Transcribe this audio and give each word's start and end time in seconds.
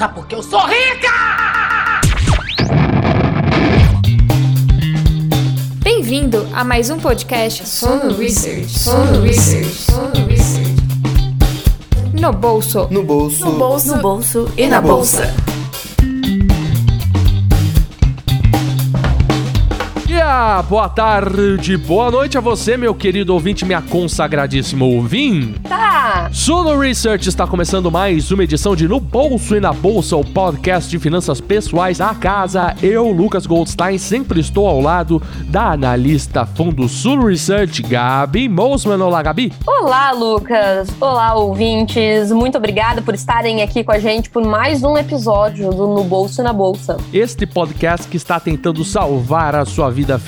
Sabe 0.00 0.14
por 0.14 0.26
que 0.26 0.34
eu 0.34 0.42
sou 0.42 0.58
rica? 0.60 1.10
Bem-vindo 5.82 6.48
a 6.54 6.64
mais 6.64 6.88
um 6.88 6.98
podcast 6.98 7.68
Sono 7.68 8.16
Research. 8.16 8.78
Sono 8.78 9.20
Research. 9.20 9.66
Sono 9.68 10.26
Research. 10.26 10.74
No 12.18 12.32
bolso. 12.32 12.88
No 12.90 13.02
bolso. 13.02 13.44
No 13.44 13.52
bolso. 13.58 13.96
No 13.96 14.00
bolso 14.00 14.50
e 14.56 14.66
na 14.68 14.80
bolsa. 14.80 15.34
Dia, 20.30 20.62
boa 20.62 20.88
tarde, 20.88 21.76
boa 21.76 22.08
noite 22.08 22.38
a 22.38 22.40
você, 22.40 22.76
meu 22.76 22.94
querido 22.94 23.34
ouvinte, 23.34 23.64
minha 23.64 23.82
consagradíssima 23.82 24.84
ouvinte. 24.84 25.58
Tá. 25.60 26.30
Sono 26.32 26.78
Research 26.78 27.28
está 27.28 27.48
começando 27.48 27.90
mais 27.90 28.30
uma 28.30 28.44
edição 28.44 28.76
de 28.76 28.86
No 28.86 29.00
Bolso 29.00 29.56
e 29.56 29.60
na 29.60 29.72
Bolsa, 29.72 30.16
o 30.16 30.24
podcast 30.24 30.88
de 30.88 31.00
finanças 31.00 31.40
pessoais 31.40 31.98
da 31.98 32.14
casa. 32.14 32.76
Eu, 32.80 33.10
Lucas 33.10 33.44
Goldstein, 33.44 33.98
sempre 33.98 34.38
estou 34.38 34.68
ao 34.68 34.80
lado 34.80 35.20
da 35.46 35.72
analista 35.72 36.46
fundo 36.46 36.88
Sono 36.88 37.26
Research, 37.26 37.82
Gabi 37.82 38.48
Mosman. 38.48 39.02
Olá, 39.02 39.22
Gabi. 39.22 39.52
Olá, 39.66 40.12
Lucas. 40.12 40.88
Olá, 41.00 41.34
ouvintes. 41.34 42.30
Muito 42.30 42.56
obrigada 42.56 43.02
por 43.02 43.14
estarem 43.14 43.62
aqui 43.62 43.82
com 43.82 43.92
a 43.92 43.98
gente 43.98 44.30
por 44.30 44.44
mais 44.44 44.84
um 44.84 44.96
episódio 44.96 45.70
do 45.70 45.88
No 45.88 46.04
Bolso 46.04 46.40
e 46.40 46.44
na 46.44 46.52
Bolsa. 46.52 46.98
Este 47.12 47.46
podcast 47.46 48.06
que 48.06 48.16
está 48.16 48.38
tentando 48.38 48.84
salvar 48.84 49.56
a 49.56 49.64
sua 49.64 49.90
vida 49.90 50.18
financeira 50.18 50.20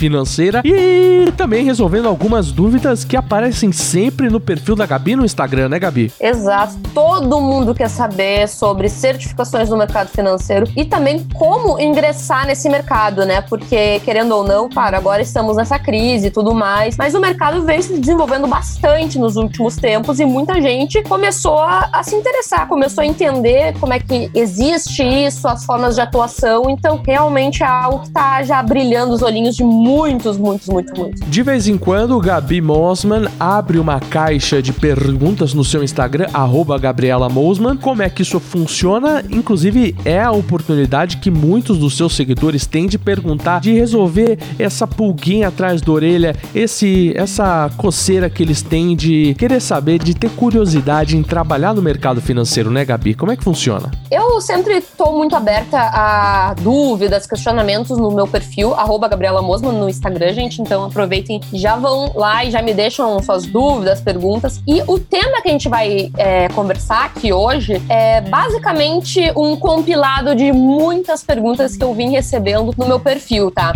e 0.65 1.30
também 1.37 1.65
resolvendo 1.65 2.09
algumas 2.09 2.51
dúvidas 2.51 3.05
que 3.05 3.16
aparecem 3.16 3.73
sempre 3.73 4.29
no 4.29 4.41
perfil 4.41 4.74
da 4.74 4.87
Gabi 4.87 5.16
no 5.16 5.24
Instagram, 5.24 5.69
né, 5.69 5.79
Gabi? 5.79 6.12
Exato. 6.20 6.74
Todo 6.95 7.41
mundo 7.41 7.74
quer 7.74 7.88
saber 7.88 8.48
sobre 8.48 8.88
certificações 8.88 9.69
no 9.69 9.77
mercado 9.77 10.09
financeiro 10.09 10.66
e 10.77 10.84
também 10.84 11.27
como 11.34 11.80
ingressar 11.80 12.46
nesse 12.46 12.69
mercado, 12.69 13.24
né? 13.24 13.41
Porque, 13.43 14.01
querendo 14.01 14.32
ou 14.32 14.45
não, 14.45 14.68
claro, 14.68 14.96
agora 14.96 15.23
estamos 15.23 15.57
nessa 15.57 15.79
crise 15.79 16.29
e 16.29 16.30
tudo 16.30 16.55
mais, 16.55 16.96
mas 16.96 17.15
o 17.15 17.21
mercado 17.21 17.62
vem 17.62 17.80
se 17.80 17.99
desenvolvendo 17.99 18.46
bastante 18.46 19.18
nos 19.18 19.37
últimos 19.37 19.77
tempos 19.77 20.21
e 20.21 20.24
muita 20.24 20.60
gente 20.60 21.02
começou 21.02 21.59
a, 21.59 21.88
a 21.93 22.02
se 22.02 22.15
interessar, 22.15 22.68
começou 22.68 23.02
a 23.02 23.07
entender 23.07 23.74
como 23.79 23.93
é 23.93 24.01
que 24.01 24.30
existe 24.34 25.02
isso, 25.02 25.46
as 25.49 25.65
formas 25.65 25.95
de 25.95 26.01
atuação. 26.01 26.68
Então, 26.68 27.01
realmente 27.05 27.62
é 27.62 27.66
algo 27.66 28.01
que 28.01 28.09
está 28.09 28.43
já 28.43 28.62
brilhando 28.62 29.15
os 29.15 29.23
olhinhos 29.23 29.57
de 29.57 29.65
muitos, 29.83 30.37
muitos, 30.37 30.69
muitos, 30.69 30.99
muitos. 30.99 31.21
De 31.29 31.43
vez 31.43 31.66
em 31.66 31.77
quando, 31.77 32.19
Gabi 32.21 32.61
Mosman 32.61 33.27
abre 33.38 33.79
uma 33.79 33.99
caixa 33.99 34.63
de 34.63 34.73
perguntas 34.73 35.52
no 35.55 35.65
seu 35.65 35.83
Instagram, 35.83 36.29
arroba 36.33 36.79
Gabriela 36.79 37.29
Mosman. 37.29 37.77
Como 37.77 38.01
é 38.01 38.09
que 38.09 38.23
isso 38.23 38.39
funciona? 38.39 39.24
Inclusive, 39.29 39.97
é 40.05 40.21
a 40.21 40.30
oportunidade 40.30 41.16
que 41.16 41.30
muitos 41.30 41.79
dos 41.79 41.97
seus 41.97 42.15
seguidores 42.15 42.65
têm 42.65 42.87
de 42.87 42.97
perguntar, 42.97 43.61
de 43.61 43.73
resolver 43.73 44.39
essa 44.59 44.87
pulguinha 44.87 45.49
atrás 45.49 45.83
da 45.83 45.91
orelha, 45.91 46.37
esse, 46.55 47.13
essa 47.17 47.69
coceira 47.77 48.30
que 48.30 48.43
eles 48.43 48.63
têm 48.63 48.95
de 48.95 49.35
querer 49.35 49.61
saber, 49.61 49.99
de 49.99 50.15
ter 50.15 50.30
curiosidade 50.30 51.17
em 51.17 51.23
trabalhar 51.23 51.74
no 51.74 51.83
mercado 51.83 52.21
financeiro, 52.21 52.71
né, 52.71 52.85
Gabi? 52.85 53.15
Como 53.15 53.33
é 53.33 53.37
que 53.37 53.43
funciona? 53.43 53.91
Eu 54.11 54.41
sempre 54.41 54.74
estou 54.74 55.17
muito 55.17 55.35
aberta 55.35 55.79
a 55.79 56.55
dúvidas, 56.61 57.27
questionamentos 57.27 57.99
no 57.99 58.13
meu 58.13 58.29
perfil, 58.29 58.74
arroba 58.74 59.09
Gabriela 59.09 59.43
Mosman 59.43 59.71
no 59.73 59.88
Instagram, 59.88 60.32
gente. 60.32 60.60
Então 60.60 60.84
aproveitem, 60.84 61.40
já 61.52 61.76
vão 61.76 62.12
lá 62.15 62.45
e 62.45 62.51
já 62.51 62.62
me 62.62 62.74
deixam 62.74 63.20
suas 63.23 63.46
dúvidas, 63.46 64.00
perguntas. 64.00 64.62
E 64.66 64.82
o 64.87 64.98
tema 64.98 65.42
que 65.42 65.48
a 65.48 65.53
gente 65.53 65.69
vai 65.69 66.10
é, 66.16 66.48
conversar 66.48 67.06
aqui 67.06 67.32
hoje 67.32 67.81
é 67.88 68.20
basicamente 68.20 69.32
um 69.37 69.56
compilado 69.56 70.34
de 70.34 70.53
muitas 70.53 71.22
perguntas 71.22 71.76
que 71.76 71.84
eu 71.84 71.94
vim 71.94 72.10
recebendo 72.10 72.75
no 72.76 72.87
meu 72.87 73.00
perfil, 73.00 73.50
tá? 73.50 73.72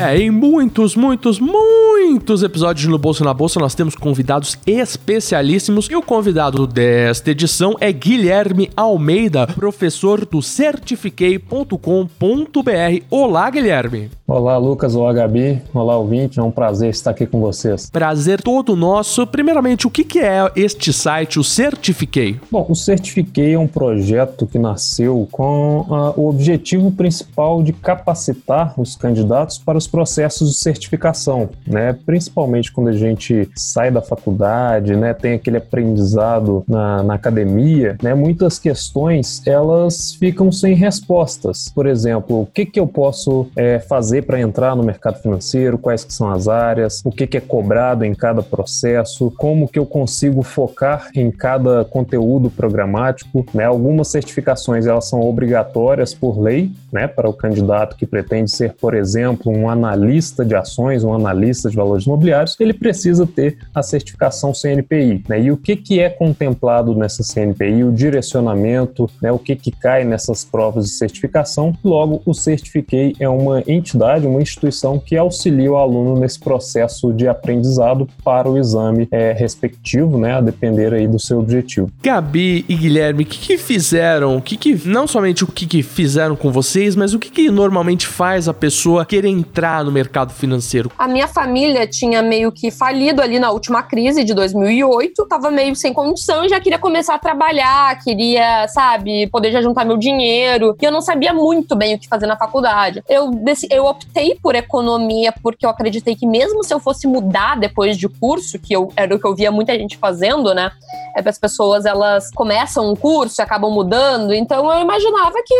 É, 0.00 0.18
em 0.18 0.30
muitos, 0.30 0.96
muitos, 0.96 1.38
muitos 1.38 2.42
episódios 2.42 2.86
no 2.86 2.96
Bolsa 2.96 3.22
na 3.22 3.34
Bolsa 3.34 3.60
nós 3.60 3.74
temos 3.74 3.94
convidados 3.94 4.56
especialíssimos 4.66 5.88
e 5.90 5.94
o 5.94 6.00
convidado 6.00 6.66
desta 6.66 7.30
edição 7.30 7.76
é 7.78 7.92
Guilherme 7.92 8.70
Almeida, 8.74 9.46
professor 9.46 10.24
do 10.24 10.40
certifiquei.com.br. 10.40 13.04
Olá, 13.10 13.50
Guilherme. 13.50 14.10
Olá, 14.26 14.56
Lucas. 14.56 14.94
Olá, 14.94 15.12
Gabi. 15.12 15.60
Olá, 15.74 15.98
ouvinte. 15.98 16.38
É 16.38 16.42
um 16.42 16.52
prazer 16.52 16.90
estar 16.90 17.10
aqui 17.10 17.26
com 17.26 17.40
vocês. 17.40 17.90
Prazer 17.90 18.40
todo 18.40 18.76
nosso. 18.76 19.26
Primeiramente, 19.26 19.88
o 19.88 19.90
que 19.90 20.20
é 20.20 20.48
este 20.54 20.92
site, 20.92 21.40
o 21.40 21.42
Certifiquei? 21.42 22.38
Bom, 22.48 22.64
o 22.68 22.76
Certifiquei 22.76 23.54
é 23.54 23.58
um 23.58 23.66
projeto 23.66 24.46
que 24.46 24.56
nasceu 24.56 25.26
com 25.32 25.80
uh, 25.80 26.14
o 26.16 26.28
objetivo 26.28 26.92
principal 26.92 27.60
de 27.60 27.72
capacitar 27.72 28.72
os 28.78 28.94
candidatos 28.94 29.58
para 29.58 29.76
os 29.76 29.89
processos 29.90 30.50
de 30.50 30.56
certificação, 30.56 31.50
né? 31.66 31.92
Principalmente 32.06 32.72
quando 32.72 32.88
a 32.88 32.92
gente 32.92 33.48
sai 33.56 33.90
da 33.90 34.00
faculdade, 34.00 34.96
né? 34.96 35.12
Tem 35.12 35.34
aquele 35.34 35.56
aprendizado 35.56 36.64
na, 36.66 37.02
na 37.02 37.14
academia, 37.14 37.96
né? 38.02 38.14
Muitas 38.14 38.58
questões 38.58 39.42
elas 39.46 40.14
ficam 40.14 40.52
sem 40.52 40.74
respostas. 40.74 41.70
Por 41.74 41.86
exemplo, 41.86 42.42
o 42.42 42.46
que 42.46 42.64
que 42.64 42.78
eu 42.78 42.86
posso 42.86 43.48
é, 43.56 43.78
fazer 43.78 44.22
para 44.22 44.40
entrar 44.40 44.76
no 44.76 44.82
mercado 44.82 45.20
financeiro? 45.20 45.78
Quais 45.78 46.04
que 46.04 46.12
são 46.12 46.30
as 46.30 46.48
áreas? 46.48 47.02
O 47.04 47.10
que 47.10 47.26
que 47.26 47.36
é 47.36 47.40
cobrado 47.40 48.04
em 48.04 48.14
cada 48.14 48.42
processo? 48.42 49.32
Como 49.36 49.68
que 49.68 49.78
eu 49.78 49.86
consigo 49.86 50.42
focar 50.42 51.08
em 51.14 51.30
cada 51.30 51.84
conteúdo 51.84 52.50
programático? 52.50 53.44
Né? 53.52 53.64
Algumas 53.64 54.08
certificações 54.08 54.86
elas 54.86 55.08
são 55.08 55.20
obrigatórias 55.20 56.14
por 56.14 56.40
lei, 56.40 56.70
né? 56.92 57.06
Para 57.06 57.28
o 57.28 57.32
candidato 57.32 57.96
que 57.96 58.06
pretende 58.06 58.50
ser, 58.50 58.74
por 58.74 58.94
exemplo, 58.94 59.52
um 59.52 59.68
analista 59.84 60.44
de 60.44 60.54
ações, 60.54 61.04
um 61.04 61.14
analista 61.14 61.70
de 61.70 61.76
valores 61.76 62.04
imobiliários, 62.04 62.56
ele 62.60 62.72
precisa 62.72 63.26
ter 63.26 63.58
a 63.74 63.82
certificação 63.82 64.52
CNPI. 64.52 65.24
Né? 65.28 65.42
E 65.42 65.52
o 65.52 65.56
que, 65.56 65.76
que 65.76 66.00
é 66.00 66.10
contemplado 66.10 66.94
nessa 66.94 67.22
CNPI, 67.22 67.84
o 67.84 67.92
direcionamento, 67.92 69.10
né? 69.22 69.32
o 69.32 69.38
que, 69.38 69.56
que 69.56 69.70
cai 69.70 70.04
nessas 70.04 70.44
provas 70.44 70.86
de 70.86 70.90
certificação. 70.92 71.74
Logo, 71.84 72.22
o 72.24 72.34
Certifiquei 72.34 73.14
é 73.18 73.28
uma 73.28 73.62
entidade, 73.66 74.26
uma 74.26 74.42
instituição 74.42 74.98
que 74.98 75.16
auxilia 75.16 75.72
o 75.72 75.76
aluno 75.76 76.18
nesse 76.18 76.38
processo 76.38 77.12
de 77.12 77.28
aprendizado 77.28 78.08
para 78.24 78.48
o 78.50 78.58
exame 78.58 79.08
é, 79.10 79.32
respectivo, 79.32 80.18
né? 80.18 80.34
a 80.34 80.40
depender 80.40 80.92
aí 80.92 81.06
do 81.06 81.18
seu 81.18 81.38
objetivo. 81.38 81.90
Gabi 82.02 82.64
e 82.68 82.74
Guilherme, 82.74 83.24
o 83.24 83.26
que, 83.26 83.38
que 83.38 83.58
fizeram? 83.58 84.36
O 84.36 84.42
que, 84.42 84.56
que 84.56 84.88
não 84.88 85.06
somente 85.06 85.44
o 85.44 85.46
que, 85.46 85.66
que 85.66 85.82
fizeram 85.82 86.36
com 86.36 86.50
vocês, 86.50 86.96
mas 86.96 87.14
o 87.14 87.18
que, 87.18 87.30
que 87.30 87.50
normalmente 87.50 88.06
faz 88.06 88.48
a 88.48 88.54
pessoa 88.54 89.04
querer 89.04 89.28
entrar 89.28 89.69
no 89.84 89.90
mercado 89.90 90.32
financeiro? 90.32 90.90
A 90.98 91.06
minha 91.08 91.28
família 91.28 91.86
tinha 91.86 92.22
meio 92.22 92.50
que 92.50 92.70
falido 92.70 93.22
ali 93.22 93.38
na 93.38 93.50
última 93.50 93.82
crise 93.82 94.24
de 94.24 94.34
2008, 94.34 95.26
tava 95.26 95.50
meio 95.50 95.74
sem 95.76 95.92
condição 95.92 96.44
e 96.44 96.48
já 96.48 96.60
queria 96.60 96.78
começar 96.78 97.14
a 97.14 97.18
trabalhar, 97.18 97.98
queria, 98.02 98.66
sabe, 98.68 99.28
poder 99.28 99.52
já 99.52 99.62
juntar 99.62 99.84
meu 99.84 99.96
dinheiro. 99.96 100.76
E 100.80 100.84
eu 100.84 100.92
não 100.92 101.00
sabia 101.00 101.32
muito 101.32 101.76
bem 101.76 101.94
o 101.94 101.98
que 101.98 102.08
fazer 102.08 102.26
na 102.26 102.36
faculdade. 102.36 103.02
Eu, 103.08 103.30
eu 103.70 103.86
optei 103.86 104.36
por 104.42 104.54
economia 104.54 105.32
porque 105.42 105.64
eu 105.64 105.70
acreditei 105.70 106.14
que 106.14 106.26
mesmo 106.26 106.64
se 106.64 106.74
eu 106.74 106.80
fosse 106.80 107.06
mudar 107.06 107.56
depois 107.58 107.96
de 107.96 108.08
curso, 108.08 108.58
que 108.58 108.74
eu, 108.74 108.92
era 108.96 109.14
o 109.14 109.18
que 109.18 109.26
eu 109.26 109.34
via 109.34 109.50
muita 109.50 109.74
gente 109.78 109.96
fazendo, 109.96 110.52
né? 110.54 110.70
É 111.16 111.30
as 111.30 111.38
pessoas 111.38 111.84
elas 111.84 112.30
começam 112.32 112.90
um 112.90 112.96
curso 112.96 113.40
e 113.40 113.42
acabam 113.42 113.70
mudando, 113.70 114.34
então 114.34 114.72
eu 114.72 114.80
imaginava 114.80 115.34
que 115.46 115.54